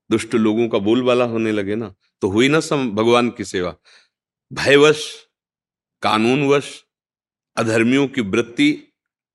दुष्ट 0.09 0.35
लोगों 0.35 0.67
का 0.69 0.77
बोलबाला 0.79 1.25
होने 1.25 1.51
लगे 1.51 1.75
ना 1.75 1.93
तो 2.21 2.29
हुई 2.29 2.47
ना 2.49 2.59
सम, 2.59 2.91
भगवान 2.91 3.29
की 3.29 3.43
सेवा। 3.43 3.75
भयवश, 4.51 5.27
कानूनवश, 6.03 6.83
अधर्मियों 7.57 8.07
की 8.07 8.21
वृत्ति, 8.21 8.83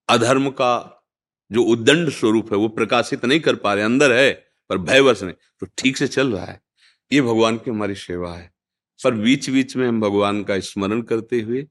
अधर्म 0.09 0.49
का 0.51 0.99
जो 1.51 1.63
उद्दंड 1.63 2.11
स्वरूप 2.11 2.53
है, 2.53 2.59
वो 2.59 2.69
प्रकाशित 2.69 3.25
नहीं 3.25 3.41
कर 3.41 3.57
पा 3.57 3.75
रहे, 3.75 3.85
अंदर 3.85 4.13
है, 4.13 4.33
पर 4.71 4.79
भयवश 4.79 5.23
नहीं 5.23 5.35
तो 5.61 5.67
ठीक 5.79 5.97
से 5.97 6.09
चल 6.09 6.33
रहा 6.33 6.45
है। 6.45 6.61
ये 7.13 7.21
भगवान 7.23 7.57
की 7.57 7.71
हमारी 7.71 7.95
सेवा 7.95 8.35
है। 8.35 8.51
पर 9.01 9.15
बीच 9.15 9.49
बीच 9.51 9.77
में 9.77 9.87
हम 9.89 10.01
भगवान 10.01 10.43
का 10.45 10.59
स्मरण 10.61 11.03
करते 11.03 11.41
हुए, 11.41 11.67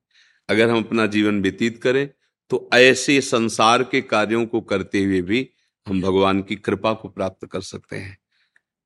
अगर 0.49 0.70
हम 0.70 0.84
अपना 0.84 1.06
जीवन 1.06 1.41
व्यतीत 1.41 1.82
करें 1.84 2.10
तो 2.52 2.70
ऐसे 2.74 3.20
संसार 3.22 3.84
के 3.84 4.02
कार्यों 4.04 4.45
को 4.45 4.62
करते 4.62 5.04
हुए 5.04 5.22
भी 5.22 5.49
हम 5.88 6.02
भगवान 6.02 6.41
की 6.41 6.56
कृपा 6.56 6.93
को 6.93 7.10
प्राप्त 7.10 7.45
कर 7.52 7.62
सकते 7.62 7.95
हैं। 7.95 8.18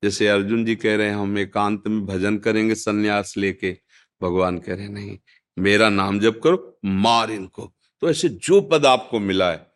जैसे 0.06 0.28
अर्जुन 0.28 0.64
जी 0.64 0.74
कह 0.76 0.96
रहे 0.96 1.08
हैं, 1.08 1.16
हम 1.16 1.38
एकांत 1.38 1.86
में 1.88 2.04
भजन 2.06 2.36
करेंगे 2.38 2.74
सन्यास 2.76 3.34
लेके। 3.36 3.76
भगवान 4.20 4.58
कह 4.58 4.74
रहे 4.74 4.88
नहीं, 4.90 5.16
मेरा 5.56 5.88
नाम 5.90 6.18
जप 6.20 6.40
करो, 6.44 6.78
मार 6.84 7.30
इनको। 7.32 7.72
तो 8.02 8.10
ऐसे 8.10 8.28
जो 8.28 8.60
पद 8.62 8.86
आपको 8.86 9.18
मिला 9.20 9.50
है, 9.50 9.66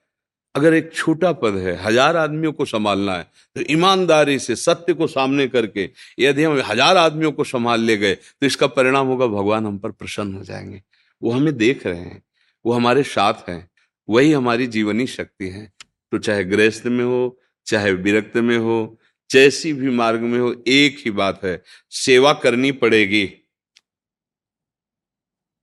अगर 0.54 0.74
एक 0.74 0.92
छोटा 0.94 1.32
पद 1.34 1.56
है, 1.56 1.74
हज़ार 1.82 2.16
आदमियों 2.16 2.52
को 2.52 2.64
संभालना 2.66 3.14
है 3.14 3.22
तो 3.56 3.62
ईमानदारी 3.70 4.38
से, 4.38 4.56
सत्य 4.56 4.92
को 4.94 5.06
सामने 5.08 5.46
करके, 5.48 5.88
यदि 6.18 6.44
हम 6.44 6.60
हज़ार 6.62 6.96
आदमियों 6.96 7.32
को 7.32 7.44
संभाल 7.46 7.80
ले 7.80 7.96
गए 7.96 8.14
तो 8.14 8.46
इसका 8.46 8.66
परिणाम 8.68 9.06
होगा 9.06 9.26
भगवान 9.28 9.66
हम 9.66 9.78
पर 9.78 9.90
प्रसन्न 9.92 10.34
हो 10.34 10.44
जाएँगे। 10.44 10.82
वो 11.22 11.30
हमें 11.32 11.56
देख 11.56 11.86
रहे 11.86 11.98
हैं, 11.98 12.22
वो 12.64 12.72
हमारे 12.72 13.02
साथ 13.04 13.48
हैं, 13.48 13.68
वही 14.08 14.32
हमारी 14.32 14.66
जीवनी 14.68 15.06
शक्ति 15.08 15.48
है। 15.48 15.70
तो 16.12 16.18
चाहे 16.18 16.44
गृहस्थ 16.46 16.86
में 16.88 17.04
हो, 17.04 17.38
चाहे 17.66 17.92
विरक्त 17.94 18.36
में 18.38 18.56
हो 18.58 18.99
जैसी 19.30 19.72
भी 19.72 19.90
मार्ग 19.90 20.20
में 20.20 20.38
हो, 20.38 20.64
एक 20.66 20.98
ही 20.98 21.10
बात 21.10 21.44
है, 21.44 21.62
सेवा 21.90 22.32
करनी 22.32 22.72
पड़ेगी। 22.72 23.26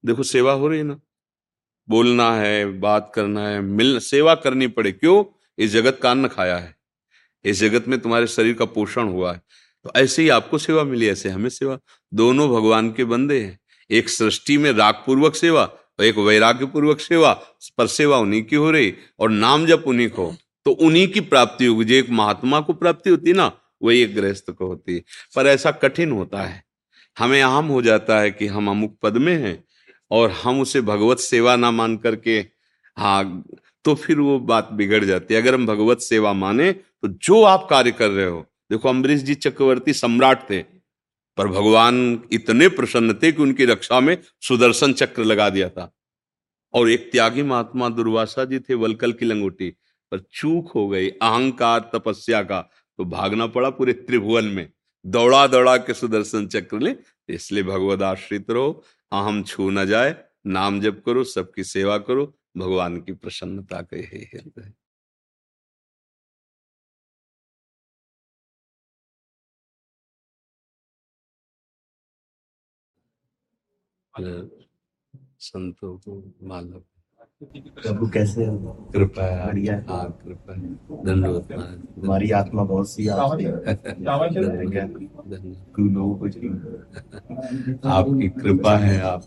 देखो, 0.05 0.23
सेवा 0.23 0.51
हो 0.51 0.67
रही 0.67 0.77
है 0.77 0.85
ना? 0.85 0.99
बोलना 1.89 2.35
है, 2.35 2.79
बात 2.79 3.11
करना 3.15 3.47
है, 3.47 3.61
मिल, 3.61 3.99
सेवा 3.99 4.35
करनी 4.35 4.67
पड़े। 4.67 4.91
क्यों? 4.91 5.39
इस 5.57 5.71
जगत 5.71 5.99
का 6.03 6.11
अन्न 6.11 6.27
खाया 6.27 6.57
है। 6.57 6.75
इस 7.43 7.57
जगत 7.57 7.87
में 7.87 7.99
तुम्हारे 7.99 8.27
शरीर 8.27 8.53
का 8.53 8.65
पोषण 8.65 9.07
हुआ 9.07 9.33
है। 9.33 9.41
तो 9.83 9.91
ऐसे 9.95 10.21
ही 10.21 10.29
आपको 10.29 10.57
सेवा 10.57 10.83
मिली, 10.83 11.07
ऐसे 11.07 11.29
हमें 11.29 11.49
सेवा। 11.49 11.79
दोनों 12.13 12.49
भगवान 12.49 12.93
के 12.93 13.03
बंदे 13.03 13.43
हैं। 13.43 13.59
एक 13.91 14.09
सृष्टि 14.09 14.57
में 14.57 14.71
राग 14.71 14.93
पूर्वक 14.93 15.35
सेवा 15.35 15.63
और 15.99 16.03
एक 16.03 16.17
वैराग्य 16.17 16.65
पूर्वक 16.65 16.99
सेवा, 16.99 17.33
पर 17.77 17.87
सेवा 17.87 18.17
उन्हीं 18.17 18.43
की 18.43 18.55
हो 18.55 18.71
रही, 18.71 18.93
और 19.19 19.29
नाम 19.29 19.65
जब 19.65 19.83
उन्हीं 19.87 20.09
को। 20.09 20.35
तो 20.67 20.71
उन्हीं 20.71 21.07
की 21.07 21.19
प्राप्ति 21.21 21.65
होगी। 21.65 21.85
जो 21.85 21.95
एक 21.95 22.09
महात्मा 22.09 22.59
को 22.59 22.73
प्राप्ति 22.73 23.09
होती 23.09 23.33
ना, 23.33 23.51
वही 23.83 24.01
एक 24.01 24.15
गृहस्थ 24.15 24.49
को 24.51 24.65
होती 24.67 24.95
है। 24.95 25.03
पर 25.35 25.47
ऐसा 25.47 25.71
कठिन 25.73 26.11
होता 26.11 26.41
है। 26.41 26.63
हमें 27.17 27.41
आम 27.41 27.65
हो 27.65 27.81
जाता 27.81 28.19
है 28.19 28.31
कि 28.31 28.47
हम 28.47 28.69
अमुक 28.69 28.97
पद 29.03 29.17
में 29.17 29.33
हैं 29.35 29.63
और 30.11 30.31
हम 30.31 30.59
उसे 30.61 30.81
भगवत 30.81 31.19
सेवा 31.19 31.55
ना 31.55 31.71
मान 31.71 31.97
करके 31.97 32.45
हाँ 32.97 33.43
तो 33.85 33.95
फिर 33.95 34.19
वो 34.19 34.39
बात 34.39 34.69
बिगड़ 34.73 35.03
जाती 35.05 35.33
है। 35.33 35.41
अगर 35.41 35.53
हम 35.53 35.65
भगवत 35.65 35.99
सेवा 35.99 36.33
माने 36.33 36.71
तो 36.71 37.07
जो 37.07 37.41
आप 37.43 37.67
कार्य 37.69 37.91
कर 37.91 38.09
रहे 38.09 38.25
हो, 38.25 38.45
देखो 38.71 38.89
अम्बरीश 38.89 39.21
जी 39.21 39.35
चक्रवर्ती 39.35 39.93
सम्राट 39.93 40.49
थे, 40.49 40.61
पर 41.37 41.47
भगवान 41.47 42.19
इतने 42.31 42.67
प्रसन्न 42.69 43.13
थे 43.13 43.31
कि 43.31 43.41
उनकी 43.41 43.65
रक्षा 43.65 43.99
में 43.99 44.17
सुदर्शन 44.41 44.93
चक्र 44.93 45.23
लगा 45.23 45.49
दिया 45.49 45.69
था। 45.69 45.91
और 46.73 46.89
एक 46.89 47.11
त्यागी 47.11 47.41
महात्मा 47.41 47.89
दुर्वासा 47.89 48.45
जी 48.45 48.59
थे, 48.59 48.73
वलकल 48.73 49.11
की 49.11 49.25
लंगोटी। 49.25 49.73
पर 50.11 50.19
चूक 50.31 50.71
हो 50.71 50.87
गई, 50.87 51.09
अहंकार 51.09 51.91
तपस्या 51.95 52.43
का। 52.43 52.61
तो 52.97 53.05
भागना 53.05 53.47
पड़ा 53.47 53.69
पूरे 53.69 53.93
त्रिभुवन 53.93 54.45
में। 54.45 54.71
दौड़ा 55.05 55.47
दौड़ा 55.47 55.77
के 55.77 55.93
सुदर्शन 55.93 56.47
चक्र 56.47 56.79
ले, 56.79 56.95
इसलिए 57.29 57.63
भगवत 57.63 58.01
आश्रित 58.01 58.49
रहो, 58.51 58.83
अहम 59.11 59.43
छू 59.43 59.69
न 59.69 59.85
जाए, 59.85 60.15
नाम 60.45 60.81
जप 60.81 61.03
करो, 61.05 61.23
सबकी 61.23 61.63
सेवा 61.63 61.97
करो, 61.97 62.25
भगवान 62.57 63.01
की 63.01 63.13
प्रसन्नता 63.13 63.81
के 63.81 63.97
ही 63.97 64.23
हृदय। 64.33 64.73
संतों 75.39 75.97
को 75.97 76.33
मालव 76.43 76.83
प्रभु 77.41 78.07
कैसे 78.09 78.45
हो? 78.45 78.71
कृपा 78.93 79.25
बढ़िया। 79.45 79.73
हाँ 79.87 80.05
कृपा। 80.21 80.53
धन्यवाद 81.05 81.51
हमारी 81.97 82.29
आत्मा 82.31 82.63
बहुत 82.63 82.89
सी 82.91 83.05
धन्यवाद। 83.07 83.41
लोगों 85.79 86.15
को 86.17 86.25
आपकी 87.89 88.29
कृपा 88.39 88.73
है 88.77 88.99
आप 89.03 89.21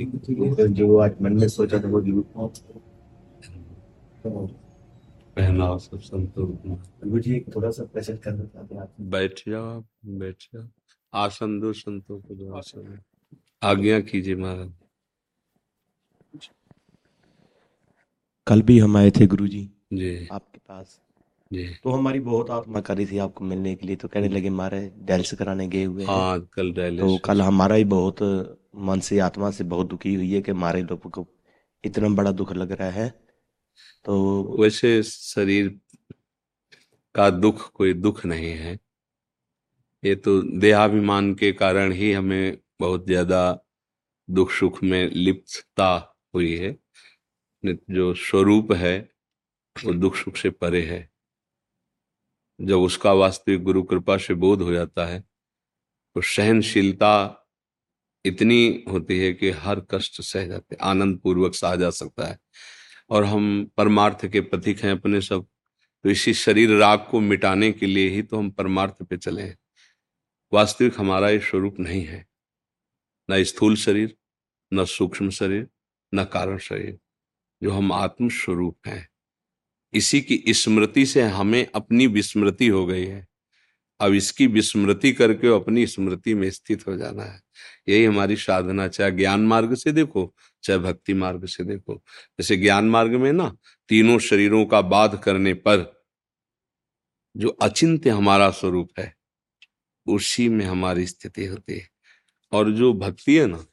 तो 0.00 0.66
जो 0.68 0.96
आज 0.98 1.12
मन 1.22 1.32
में 1.40 1.48
सोचा 1.48 1.78
था 1.78 1.88
वो 1.88 2.00
ज़रूर 2.02 2.24
पहनाओ 5.36 5.78
सब 5.78 6.00
संतों 6.00 7.18
जी 7.18 7.34
एक 7.36 7.54
थोड़ा 7.54 7.70
सा 7.70 7.84
प्रेजेंट 7.84 8.20
करना 8.22 8.44
चाहते 8.44 8.74
हैं 8.74 8.82
आप। 8.82 8.90
बैठ 9.10 9.42
जाओ 9.48 9.64
आप 9.68 9.84
बैठ 10.18 10.36
जाओ 10.54 10.64
आसन 11.12 11.58
दो 11.60 11.72
संतों 11.72 12.18
को 12.18 12.34
दो 12.34 12.52
आसन 12.56 12.98
आज्ञा 13.62 14.00
कीजिए 14.02 14.36
महाराज। 14.36 14.72
कल 18.46 18.62
भी 18.62 18.78
हम 18.78 18.96
आए 18.96 19.10
थे 19.10 19.26
गुरु 19.26 19.46
जी। 19.46 19.68
जी 19.92 20.28
आपके 20.32 20.58
पास। 20.58 20.98
जी। 21.50 21.64
तो 21.84 21.90
हमारी 21.90 22.20
बहुत 22.20 22.50
आत्मा 22.50 22.80
कर 22.80 22.96
रही 22.96 23.06
थी 23.06 23.18
आपको 23.18 23.44
मिलने 23.44 23.74
के 23.74 23.86
लिए 23.86 23.96
तो 23.96 24.08
कहने 24.08 24.28
लगे 24.28 24.48
हमारे 24.48 24.80
डायलिसिस 25.04 25.38
कराने 25.38 25.66
गए 25.68 25.84
हुए 25.84 26.02
हैं। 26.02 26.10
हाँ 26.10 26.40
कल 26.54 26.72
तो 26.72 27.16
कल 27.24 27.42
हमारा 27.42 27.74
ही 27.74 27.84
बहुत 27.86 28.22
मन 28.88 29.00
से 29.00 29.18
आत्मा 29.20 29.50
से 29.50 29.64
बहुत 29.66 29.86
दुखी 29.86 30.14
हुई 30.14 30.32
है 30.32 30.40
कि 30.42 30.50
हमारे 30.50 30.82
लोगों 30.82 31.10
को 31.10 31.26
इतना 31.84 32.08
बड़ा 32.10 32.32
दुख 32.32 32.52
लग 32.52 32.72
रहा 32.72 32.90
है। 32.90 33.08
तो 34.06 34.56
वैसे 34.60 35.02
शरीर 35.02 35.68
का 37.14 37.28
दुख 37.30 37.70
कोई 37.72 37.92
दुख 37.94 38.24
नहीं 38.26 38.52
है। 38.54 38.78
ये 40.02 40.14
तो 40.16 40.40
देहाभिमान 40.60 41.32
के 41.34 41.52
कारण 41.54 41.92
ही 41.92 42.12
हमें 42.12 42.56
बहुत 42.80 43.06
ज़्यादा 43.06 43.42
दुख 44.28 44.50
सुख 44.52 44.82
में 44.82 45.10
लिप्तता 45.10 45.90
हुई 46.34 46.54
है। 46.56 46.76
जो 47.64 48.12
स्वरूप 48.14 48.72
है 48.72 48.98
वो 49.76 49.92
दुख 49.94 50.16
सुख 50.16 50.36
से 50.36 50.50
परे 50.50 50.82
है। 50.86 51.08
जब 52.60 52.78
उसका 52.78 53.12
वास्तविक 53.12 53.62
गुरु 53.62 53.82
कृपा 53.82 54.16
से 54.16 54.34
बोध 54.34 54.62
हो 54.62 54.72
जाता 54.72 55.06
है 55.06 55.20
तो 56.16 56.20
सहनशीलता 56.20 57.36
इतनी 58.24 58.84
होती 58.90 59.18
है 59.18 59.32
कि 59.32 59.50
हर 59.50 59.80
कष्ट 59.90 60.20
सह 60.22 60.46
जाते 60.46 60.76
आनंद 60.76 61.18
पूर्वक 61.18 61.54
सहा 61.54 61.76
जा 61.76 61.90
सकता 61.90 62.26
है। 62.26 62.38
और 63.10 63.24
हम 63.24 63.70
परमार्थ 63.76 64.26
के 64.26 64.40
प्रतीक 64.40 64.80
हैं 64.80 64.92
अपने 64.92 65.20
सब 65.20 65.46
तो 66.04 66.10
इसी 66.10 66.34
शरीर 66.34 66.76
राग 66.78 67.06
को 67.10 67.20
मिटाने 67.20 67.70
के 67.72 67.86
लिए 67.86 68.08
ही 68.08 68.22
तो 68.22 68.38
हम 68.38 68.50
परमार्थ 68.50 69.02
पे 69.02 69.16
चले 69.16 69.42
हैं। 69.42 69.56
वास्तविक 70.52 70.98
हमारा 70.98 71.30
ये 71.30 71.38
स्वरूप 71.40 71.78
नहीं 71.80 72.04
है। 72.04 72.24
न 73.28 73.42
स्थूल 73.44 73.76
शरीर 73.76 74.16
न 74.72 74.84
सूक्ष्म 74.84 75.30
शरीर 75.30 75.68
न 76.12 76.24
कारण 76.24 76.58
शरीर। 76.58 76.98
जो 77.62 77.70
हम 77.70 77.92
आत्म 77.92 78.28
स्वरूप 78.28 78.78
हैं। 78.86 79.10
इसी 79.94 80.20
की 80.20 80.44
स्मृति 80.48 81.06
से 81.06 81.22
हमें 81.22 81.66
अपनी 81.74 82.06
विस्मृति 82.06 82.68
हो 82.68 82.86
गई 82.86 83.06
है। 83.06 83.28
अब 84.00 84.14
इसकी 84.14 84.46
विस्मृति 84.46 85.12
करके 85.12 85.54
अपनी 85.54 85.86
स्मृति 85.86 86.34
में 86.34 86.50
स्थित 86.50 86.86
हो 86.86 86.96
जाना 86.96 87.24
है। 87.24 87.42
यही 87.88 88.04
हमारी 88.04 88.36
साधना 88.36 88.88
चाहे 88.88 89.10
ज्ञान 89.10 89.40
मार्ग 89.40 89.74
से 89.74 89.92
देखो, 89.92 90.34
चाहे 90.62 90.78
भक्ति 90.78 91.14
मार्ग 91.14 91.46
से 91.46 91.64
देखो। 91.64 91.94
जैसे 92.40 92.56
ज्ञान 92.56 92.84
मार्ग 92.84 93.10
में 93.10 93.32
ना 93.32 93.56
तीनों 93.88 94.18
शरीरों 94.18 94.66
का 94.66 94.80
बाध 94.80 95.22
करने 95.24 95.54
पर 95.54 96.04
जो 97.36 97.48
अचिंत्य 97.48 98.10
हमारा 98.10 98.50
स्वरूप 98.50 98.90
है, 98.98 99.16
उसी 100.06 100.48
में 100.48 100.66
हमारी 100.66 101.06
स्थिति 101.06 101.46
होती 101.46 101.78
है। 101.78 101.90
और 102.52 102.72
जो 102.72 102.92
भक्ति 102.92 103.36
है 103.36 103.46
ना 103.46 103.66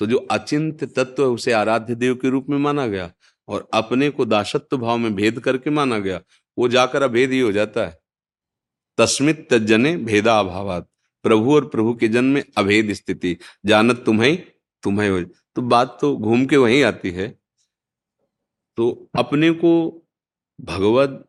तो 0.00 0.06
जो 0.06 0.16
अचिंत्य 0.30 0.86
तत्व 0.86 1.22
है, 1.22 1.28
उसे 1.28 1.52
आराध्य 1.52 1.94
देव 1.94 2.14
के 2.14 2.28
रूप 2.28 2.46
में 2.48 2.58
माना 2.58 2.86
गया 2.86 3.12
और 3.48 3.68
अपने 3.74 4.10
को 4.10 4.24
दासत्व 4.24 4.76
भाव 4.78 4.98
में 4.98 5.14
भेद 5.14 5.40
करके 5.40 5.70
माना 5.70 5.98
गया, 5.98 6.20
वो 6.58 6.68
जाकर 6.68 7.02
अभेद 7.02 7.30
ही 7.30 7.40
हो 7.40 7.52
जाता 7.52 7.86
है। 7.86 7.98
तस्मित 8.98 9.46
तजने 9.50 9.96
भेदा 9.96 10.38
अभावात 10.40 10.88
प्रभु 11.22 11.54
और 11.54 11.66
प्रभु 11.68 11.94
के 11.94 12.08
जन्म 12.08 12.28
में 12.28 12.42
अभेद 12.58 12.92
स्थिति, 12.92 13.36
जानत 13.66 14.02
तुम्हें 14.06 14.36
तुम्हें 14.82 15.10
हो। 15.10 15.22
तो 15.22 15.62
बात 15.62 15.98
तो 16.00 16.16
घूम 16.16 16.46
के 16.46 16.56
वहीं 16.56 16.82
आती 16.82 17.10
है। 17.10 17.28
तो 18.76 19.10
अपने 19.14 19.50
को 19.50 20.02
भगवत 20.60 21.24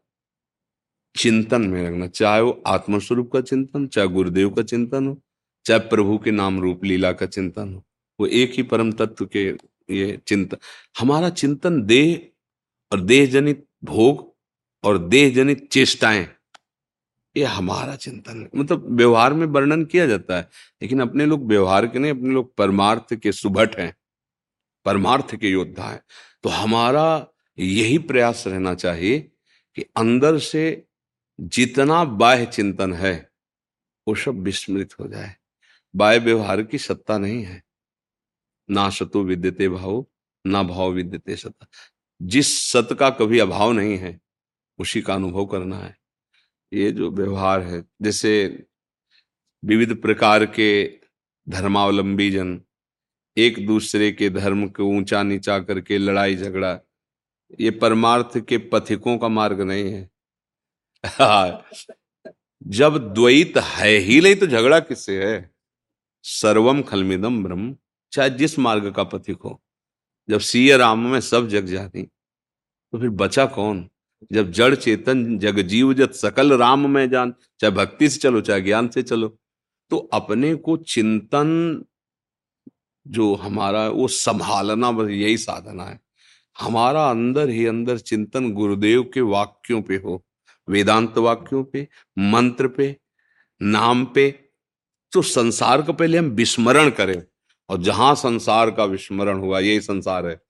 चिंतन 1.15 1.61
में 1.61 1.89
रखना, 1.89 2.07
चाहे 2.07 2.41
वो 2.41 2.63
आत्मस्वरूप 2.67 3.31
का 3.31 3.41
चिंतन, 3.41 3.87
चाहे 3.87 4.07
गुरुदेव 4.07 4.49
का 4.49 4.61
चिंतन 4.61 5.07
हो, 5.07 5.21
चाहे 5.65 5.79
प्रभु 5.79 6.17
के 6.17 6.31
नाम 6.31 6.59
रूप, 6.59 6.83
लीला 6.83 7.11
का 7.11 7.25
चिंतन 7.25 7.73
हो। 7.73 7.86
वो 8.19 8.25
एक 8.27 8.53
ही 8.53 8.63
परम 8.63 8.91
तत्व 8.91 9.25
के 9.25 9.45
ये 9.89 10.17
चिंतन 10.27 10.57
हमारा 10.99 11.29
चिंतन 11.31 11.81
देह 11.83 12.27
और 12.91 13.01
देह 13.01 13.29
जनित 13.31 13.65
भोग 13.83 14.25
और 14.83 14.97
देह 14.97 15.33
जनित 15.35 15.67
चेष्टाएँ, 15.71 16.27
ये 17.35 17.43
हमारा 17.45 17.95
चिंतन 17.95 18.41
है। 18.41 18.49
मतलब 18.55 18.85
व्यवहार 18.89 19.33
में 19.33 19.45
वर्णन 19.47 19.83
किया 19.85 20.05
जाता 20.07 20.37
है, 20.37 20.49
लेकिन 20.81 21.01
अपने 21.01 21.25
लोग 21.25 21.47
व्यवहार 21.47 21.87
के 21.87 21.99
नहीं, 21.99 22.11
अपने 22.11 22.33
लोग 22.33 22.55
परमार्थ 22.55 23.13
के 23.13 23.31
सुभट 23.31 23.77
हैं, 23.79 23.95
परमार्थ 24.85 25.35
के 25.35 25.49
योद्धा 25.49 25.83
हैं। 25.83 26.01
तो 26.43 26.49
हमारा 26.49 27.27
यही 27.57 27.97
प्रयास 27.99 28.43
रहना 28.47 28.73
चाहिए 28.75 29.19
कि 29.77 29.85
अंदर 29.97 30.37
से 30.39 30.83
जितना 31.39 32.03
बाह्य 32.03 32.45
चिंतन 32.45 32.93
है, 32.93 33.29
वो 34.07 34.15
सब 34.15 34.39
विस्मृत 34.39 34.93
हो 34.99 35.07
जाए। 35.07 35.35
बाह्य 35.93 36.19
व्यवहार 36.19 36.61
की 36.63 36.77
सत्ता 36.77 37.17
नहीं 37.17 37.43
है। 37.43 37.61
ना 38.69 38.89
सतो 38.89 39.23
विद्यते 39.23 39.69
भाव, 39.69 40.05
ना 40.45 40.63
भाव 40.63 40.91
विद्यते 40.91 41.35
सत्ता। 41.35 41.67
जिस 42.21 42.71
सत 42.71 42.95
का 42.99 43.09
कभी 43.09 43.39
अभाव 43.39 43.71
नहीं 43.71 43.97
है, 43.97 44.19
उसी 44.79 45.01
का 45.01 45.13
अनुभव 45.13 45.45
करना 45.45 45.77
है। 45.77 45.95
ये 46.73 46.91
जो 46.91 47.11
व्यवहार 47.11 47.61
है, 47.61 47.83
जैसे 48.01 48.63
विविध 49.63 50.01
प्रकार 50.01 50.45
के 50.45 50.87
धर्मावलंबी 51.47 52.29
जन, 52.31 52.61
एक 53.37 53.65
दूसरे 53.67 54.11
के 54.11 54.29
धर्म 54.29 54.67
को 54.67 54.83
ऊँचा 54.83 55.23
नीचा 55.23 55.59
करके 55.59 55.97
लड़ाई 55.97 56.35
झगड़ा, 56.35 56.79
ये 57.59 57.71
परमार्थ 57.71 58.37
के 58.39 58.57
पथिकों 58.57 59.17
का 59.17 59.27
मार्ग 59.27 59.61
नहीं 59.61 59.91
है। 59.91 60.09
जब 62.67 62.97
द्वैत 63.13 63.57
है 63.57 63.89
ही 63.89 64.19
नहीं 64.21 64.35
तो 64.35 64.47
झगड़ा 64.47 64.79
किससे 64.79 65.25
है? 65.25 65.51
सर्वम 66.23 66.81
खलमिदम 66.81 67.43
ब्रह्म। 67.43 67.75
चाहे 68.11 68.29
जिस 68.29 68.57
मार्ग 68.59 68.91
का 68.91 69.03
पथिक 69.03 69.37
हो, 69.37 69.61
जब 70.29 70.39
सीय 70.39 70.75
राम 70.77 71.07
में 71.07 71.19
सब 71.21 71.47
जग 71.47 71.65
जाती 71.65 72.03
तो 72.03 72.99
फिर 72.99 73.09
बचा 73.09 73.45
कौन? 73.45 73.87
जब 74.31 74.51
जड़ 74.51 74.75
चेतन 74.75 75.37
जग 75.39 75.59
जीव 75.61 75.93
जत 75.93 76.11
सकल 76.11 76.53
राम 76.53 76.89
में 76.89 77.09
जान, 77.09 77.33
चाहे 77.59 77.71
भक्ति 77.71 78.09
से 78.09 78.19
चलो, 78.19 78.41
चाहे 78.41 78.61
ज्ञान 78.61 78.87
से 78.87 79.03
चलो 79.03 79.37
तो 79.91 79.97
अपने 80.13 80.53
को 80.55 80.77
चिंतन 80.77 81.83
जो 83.05 83.33
हमारा, 83.35 83.87
वो 83.89 84.07
संभालना 84.07 84.91
बस 84.91 85.09
यही 85.09 85.37
साधना 85.37 85.83
है। 85.83 85.99
हमारा 86.55 87.09
अंदर 87.09 87.49
ही 87.49 87.65
अंदर 87.65 87.97
चिंतन 87.99 88.51
गुरुदेव 88.53 89.03
के 89.13 89.21
वाक्यों 89.21 89.81
पे 89.81 89.95
हो, 89.95 90.23
वेदांत 90.67 91.17
वाक्यों 91.17 91.63
पे, 91.63 91.87
मंत्र 92.17 92.67
पे, 92.67 92.95
नाम 93.61 94.05
पे 94.05 94.29
तो 95.13 95.21
संसार 95.21 95.81
का 95.81 95.93
पहले 95.93 96.17
हम 96.17 96.25
विस्मरण 96.31 96.89
करें। 96.89 97.21
और 97.69 97.81
जहाँ 97.81 98.15
संसार 98.15 98.71
का 98.71 98.85
विस्मरण 98.85 99.39
हुआ, 99.39 99.59
यही 99.59 99.81
संसार 99.81 100.27
है। 100.27 100.41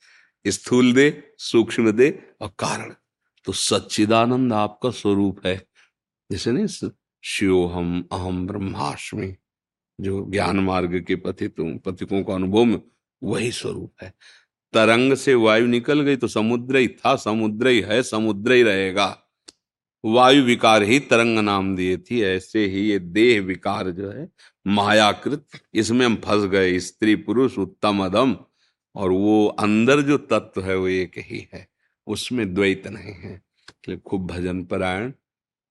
स्थूल 0.48 0.94
दे, 0.94 1.24
सूक्ष्म 1.38 1.92
दे 1.92 2.30
और 2.42 2.48
कारण। 2.60 2.94
तो 3.46 3.52
सच्चिदानंद 3.52 4.54
आपका 4.54 4.90
स्वरूप 4.90 5.46
है। 5.46 5.68
जैसे 6.32 6.52
नहीं 6.52 6.90
शिवोहम, 7.24 8.06
अहम 8.12 8.48
ब्रह्माष्टमी, 8.48 9.36
जो 10.02 10.26
ज्ञान 10.30 10.60
मार्ग 10.60 11.06
के 11.08 11.16
पथितों 11.16 11.78
पथिकों 11.78 12.24
का 12.24 12.34
अनुभव 12.34 12.64
में 12.64 12.82
वही 13.24 13.52
स्वरूप 13.52 13.94
है। 14.02 14.14
तरंग 14.74 15.14
से 15.14 15.34
वायु 15.34 15.66
निकल 15.66 16.02
गई 16.02 16.16
तो 16.16 16.28
समुद्र 16.28 16.78
ही 16.78 16.88
था, 16.88 17.16
समुद्र 17.16 17.68
ही 17.68 17.82
है, 17.82 18.04
समुद्र 18.04 18.52
ही 18.52 18.64
रहेगा। 18.64 19.24
वायु 20.04 20.44
विकार 20.44 20.84
ही 20.84 21.00
तरंग 21.00 21.40
नाम 21.40 21.76
दिए 21.76 21.98
थी, 21.98 22.22
ऐसे 22.22 22.66
ही 22.66 22.82
ये 22.82 23.00
देह 23.00 23.42
विकार 23.42 23.90
जो 23.92 24.12
है, 24.12 24.28
मायाकृत, 24.68 25.46
इसमें 25.74 26.06
हम 26.06 26.16
फंस 26.16 26.46
गए, 26.46 26.80
स्त्री 26.80 27.16
पुरुष 27.16 27.58
उत्तम 27.58 28.06
अदम 28.06 28.36
और 28.96 29.12
वो 29.12 29.46
अंदर 29.60 30.02
जो 30.02 30.18
तत्व 30.18 30.62
है, 30.62 30.76
वो 30.76 30.88
एक 30.88 31.18
ही 31.18 31.48
है, 31.54 31.68
उसमें 32.08 32.54
द्वैत 32.54 32.88
नहीं 32.88 33.14
है। 33.14 33.42
खूब 33.96 34.26
भजन 34.28 34.64
परायण, 34.64 35.12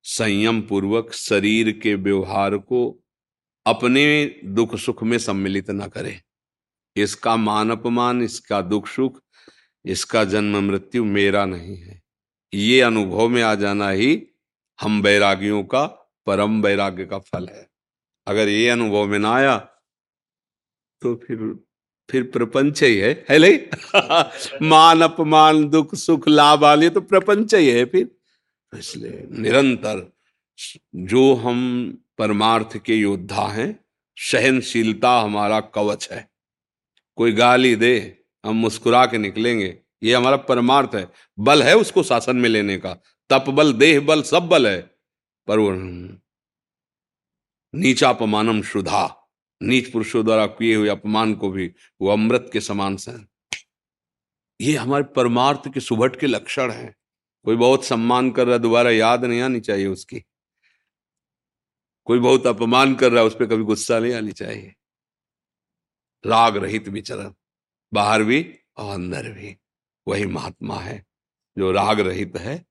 संयम 0.05 0.61
पूर्वक 0.62 1.12
शरीर 1.12 1.70
के 1.72 1.95
व्यवहार 1.95 2.57
को 2.57 3.05
अपने 3.66 4.05
दुख 4.45 4.77
सुख 4.77 5.03
में 5.03 5.18
सम्मिलित 5.18 5.70
न 5.70 5.87
करे। 5.87 6.20
इसका 6.97 7.37
मान 7.37 7.70
अपमान, 7.70 8.22
इसका 8.22 8.61
दुख 8.61 8.87
सुख, 8.89 9.20
इसका 9.85 10.24
जन्म 10.24 10.64
मृत्यु 10.64 11.05
मेरा 11.05 11.45
नहीं 11.45 11.77
है। 11.77 12.03
ये 12.55 12.80
अनुभव 12.80 13.28
में 13.28 13.42
आ 13.42 13.55
जाना 13.55 13.90
ही 13.90 14.26
हम 14.80 15.03
वैरागियों 15.03 15.64
का, 15.64 15.86
परम 16.26 16.62
वैराग्य 16.62 17.05
का 17.05 17.18
फल 17.18 17.49
है। 17.49 17.70
अगर 18.26 18.49
ये 18.49 18.68
अनुभव 18.68 19.07
में 19.07 19.18
ना 19.18 19.34
आया 19.34 19.59
तो 21.03 21.14
फिर 21.14 21.64
फिर 22.11 22.22
प्रपंच 22.22 22.82
ही 22.82 22.97
है 22.97 23.26
है 23.30 23.38
नहीं? 23.38 23.59
मान, 24.68 25.03
अपमान, 25.03 25.68
दुख, 25.68 25.94
सुख, 25.94 26.28
लाभ 26.28 26.61
वाले 26.61 26.90
तो 26.90 27.01
प्रपंच 27.01 27.55
ही 27.55 27.68
है 27.68 27.84
फिर। 27.84 28.11
इसलिए 28.78 29.26
निरंतर 29.30 30.12
जो 30.94 31.34
हम 31.34 31.90
परमार्थ 32.18 32.78
के 32.78 32.94
योद्धा 32.94 33.47
हैं, 33.49 33.84
सहनशीलता 34.16 35.20
हमारा 35.20 35.61
कवच 35.61 36.09
है। 36.12 36.30
कोई 37.16 37.32
गाली 37.32 37.76
दे, 37.76 38.24
हम 38.44 38.57
मुस्कुरा 38.57 39.07
के 39.07 39.18
निकलेंगे। 39.18 39.78
ये 40.03 40.14
हमारा 40.14 40.36
परमार्थ 40.36 40.90
है। 40.94 41.12
बल 41.38 41.62
है 41.62 41.76
उसको 41.76 42.03
शासन 42.03 42.36
में 42.36 42.49
लेने 42.49 42.78
का। 42.78 42.94
तप 43.30 43.44
बल, 43.49 43.72
देह 43.72 44.01
बल, 44.01 44.22
सब 44.22 44.42
बल 44.42 44.68
है। 44.68 44.82
पर 45.47 45.59
वो 45.59 45.70
नीचा 47.74 48.11
अपमानम 48.11 48.62
शुद्धा 48.62 49.22
नीच 49.62 49.92
पुरुषों 49.92 50.24
द्वारा 50.24 50.47
किए 50.47 50.74
हुए 50.74 50.88
अपमान 50.88 51.34
को 51.34 51.51
भी 51.51 51.74
वो 52.01 52.09
अमृत 52.09 52.51
के 52.53 52.61
समान 52.61 52.97
से 52.97 53.12
ये 54.61 54.76
हमारे 54.76 55.05
परमार्थ 55.05 55.74
के 55.74 55.80
सुभट 55.80 56.20
के 56.20 56.26
लक्षण 56.26 56.70
हैं। 56.70 56.97
कोई 57.44 57.57
बहुत 57.57 57.84
सम्मान 57.84 58.30
कर 58.30 58.47
रहा 58.47 58.53
है, 58.53 58.59
दोबारा 58.59 58.90
याद 58.90 59.24
नहीं 59.24 59.40
आनी 59.40 59.61
चाहिए 59.61 59.86
उसकी। 59.86 60.24
कोई 62.05 62.18
बहुत 62.18 62.47
अपमान 62.47 62.94
कर 62.94 63.12
रहा 63.12 63.20
है, 63.20 63.26
उस 63.26 63.34
पर 63.34 63.47
कभी 63.47 63.62
गुस्सा 63.62 63.99
नहीं 63.99 64.14
आनी 64.14 64.32
चाहिए। 64.32 64.74
राग 66.26 66.57
रहित 66.57 66.88
विचरण। 66.88 67.32
बाहर 67.94 68.22
भी 68.22 68.59
और 68.76 68.94
अंदर 68.94 69.32
भी। 69.32 69.57
वही 70.09 70.26
महात्मा 70.26 70.74
है। 70.74 71.04
जो 71.59 71.72
राग 71.72 72.00
रहित 72.00 72.36
है 72.36 72.64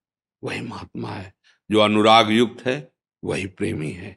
वही 0.44 0.60
महात्मा 0.60 1.08
है। 1.08 1.34
जो 1.70 1.80
अनुराग 1.80 2.30
युक्त 2.30 2.66
है 2.66 2.92
वही 3.24 3.46
प्रेमी 3.46 3.90
है। 3.90 4.16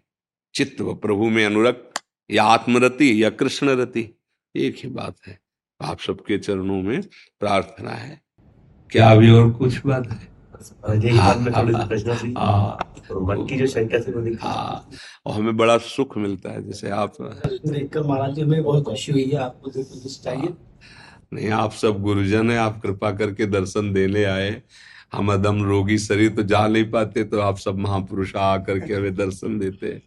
चित्त 0.53 0.81
व 0.81 0.93
प्रभु 0.93 1.29
में 1.29 1.45
अनुरक्त 1.45 2.01
या 2.31 2.43
आत्मरति 2.43 3.23
या 3.23 3.29
कृष्ण 3.29 3.69
रति 3.69 4.09
एक 4.55 4.75
ही 4.83 4.89
बात 4.89 5.15
है। 5.27 5.39
आप 5.81 5.99
सबके 5.99 6.37
चरणों 6.37 6.81
में 6.81 7.01
प्रार्थना 7.39 7.91
है। 7.91 8.21
क्या 8.91 9.11
अभी 9.11 9.31
और 9.31 9.51
कुछ 9.51 9.85
बात 9.85 10.07
है? 10.07 10.27
हाँ, 11.17 11.35
हाँ, 11.51 11.75
मन 13.21 13.45
की 13.49 13.57
जो 13.57 13.67
शंका 13.67 13.99
थी 13.99 14.37
हाँ। 14.41 14.89
और 15.25 15.33
हमें 15.33 15.57
बड़ा 15.57 15.77
सुख 15.77 16.17
मिलता 16.17 16.51
है 16.51 16.63
जैसे 16.63 16.89
आप 16.89 17.13
देखकर 17.21 18.03
महाराज 18.03 18.33
जी 18.35 18.41
हमें 18.41 18.63
बहुत 18.63 18.83
खुशी 18.83 19.11
हुई 19.11 19.23
है। 19.23 19.37
आपको 19.37 19.69
चाहिए 20.07 20.49
नहीं, 21.31 21.49
आप 21.49 21.71
सब 21.71 22.01
गुरुजन 22.01 22.51
है, 22.51 22.57
आप 22.57 22.81
कृपा 22.81 23.11
करके 23.11 23.45
दर्शन 23.45 23.93
देने 23.93 24.23
आए। 24.23 24.61
हम 25.13 25.31
अदम 25.33 25.63
रोगी 25.63 25.97
शरीर 25.97 26.29
तो 26.29 26.43
जा 26.43 26.67
नहीं 26.67 26.89
पाते 26.91 27.23
तो 27.23 27.39
आप 27.39 27.57
सब 27.57 27.77
महापुरुष 27.77 28.35
आ 28.35 28.57
करके 28.57 28.93
हमें 28.93 29.15
दर्शन 29.15 29.59
देते 29.59 29.87
हैं। 29.87 30.01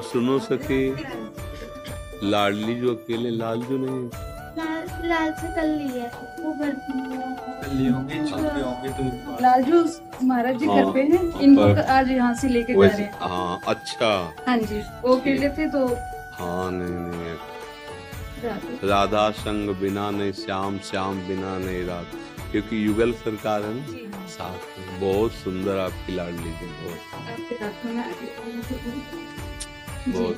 और 0.00 0.06
सुनो 0.06 0.38
सके 0.38 0.80
लाडली 2.30 2.74
जो 2.74 2.92
अकेले 2.94 3.30
लाल 3.30 3.62
जो 3.70 3.76
नहीं 3.78 4.04
लाल 4.58 5.08
लाल 5.08 5.32
से 5.40 5.46
है। 5.46 6.06
वो 6.40 6.52
होंगे 6.52 7.88
होंगे 7.88 8.90
तो 8.98 9.02
लालजू 9.42 9.78
महाराज 10.26 10.56
जी 10.58 10.66
हाँ, 10.66 10.76
घर 10.76 10.90
पे 10.92 11.02
हैं? 11.02 11.20
इनको 11.40 11.62
आज 11.92 12.10
यहाँ 12.10 12.34
से 12.34 12.48
लेके 12.48 12.72
जा 12.72 12.86
रहे 12.86 13.02
हैं। 13.02 13.12
हाँ 13.20 13.60
अच्छा। 13.74 14.10
हाँ 14.48 14.56
जी 14.58 14.80
वो 15.02 15.16
अकेले 15.16 15.48
थे 15.58 15.68
तो 15.76 15.86
हाँ 16.40 16.70
नहीं 16.72 16.96
नहीं 17.10 17.36
राधा। 18.90 19.24
संग 19.44 19.74
बिना 19.80 20.10
नहीं 20.10 20.32
श्याम 20.40 20.78
श्याम 20.90 21.14
बिना 21.28 21.56
नहीं 21.66 21.84
रात। 21.86 22.18
क्योंकि 22.52 22.74
युगल 22.86 23.12
सरकार 23.24 23.62
है 23.62 23.74
ना? 23.74 24.26
साथ 24.30 24.60
बहुत 25.00 25.32
सुंदर 25.44 25.78
आपकी 25.78 26.16
लाडली 26.16 26.52
जी 26.60 26.66
बहुत 26.82 27.00
आपके 30.08 30.30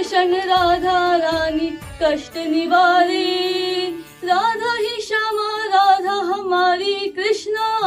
तत्क्षण 0.00 0.34
राधा 0.34 1.16
रानी, 1.16 1.78
कष्ट 2.02 2.36
निवारे। 2.36 3.94
राधा 4.24 4.74
ही 4.74 5.02
श्यामा, 5.02 5.64
राधा 5.64 6.12
हमारी 6.12 7.08
कृष्णा। 7.08 7.80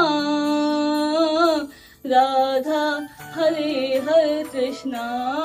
राधा, 2.05 3.07
हरे 3.19 4.03
हरे 4.05 4.43
कृष्णा। 4.43 5.42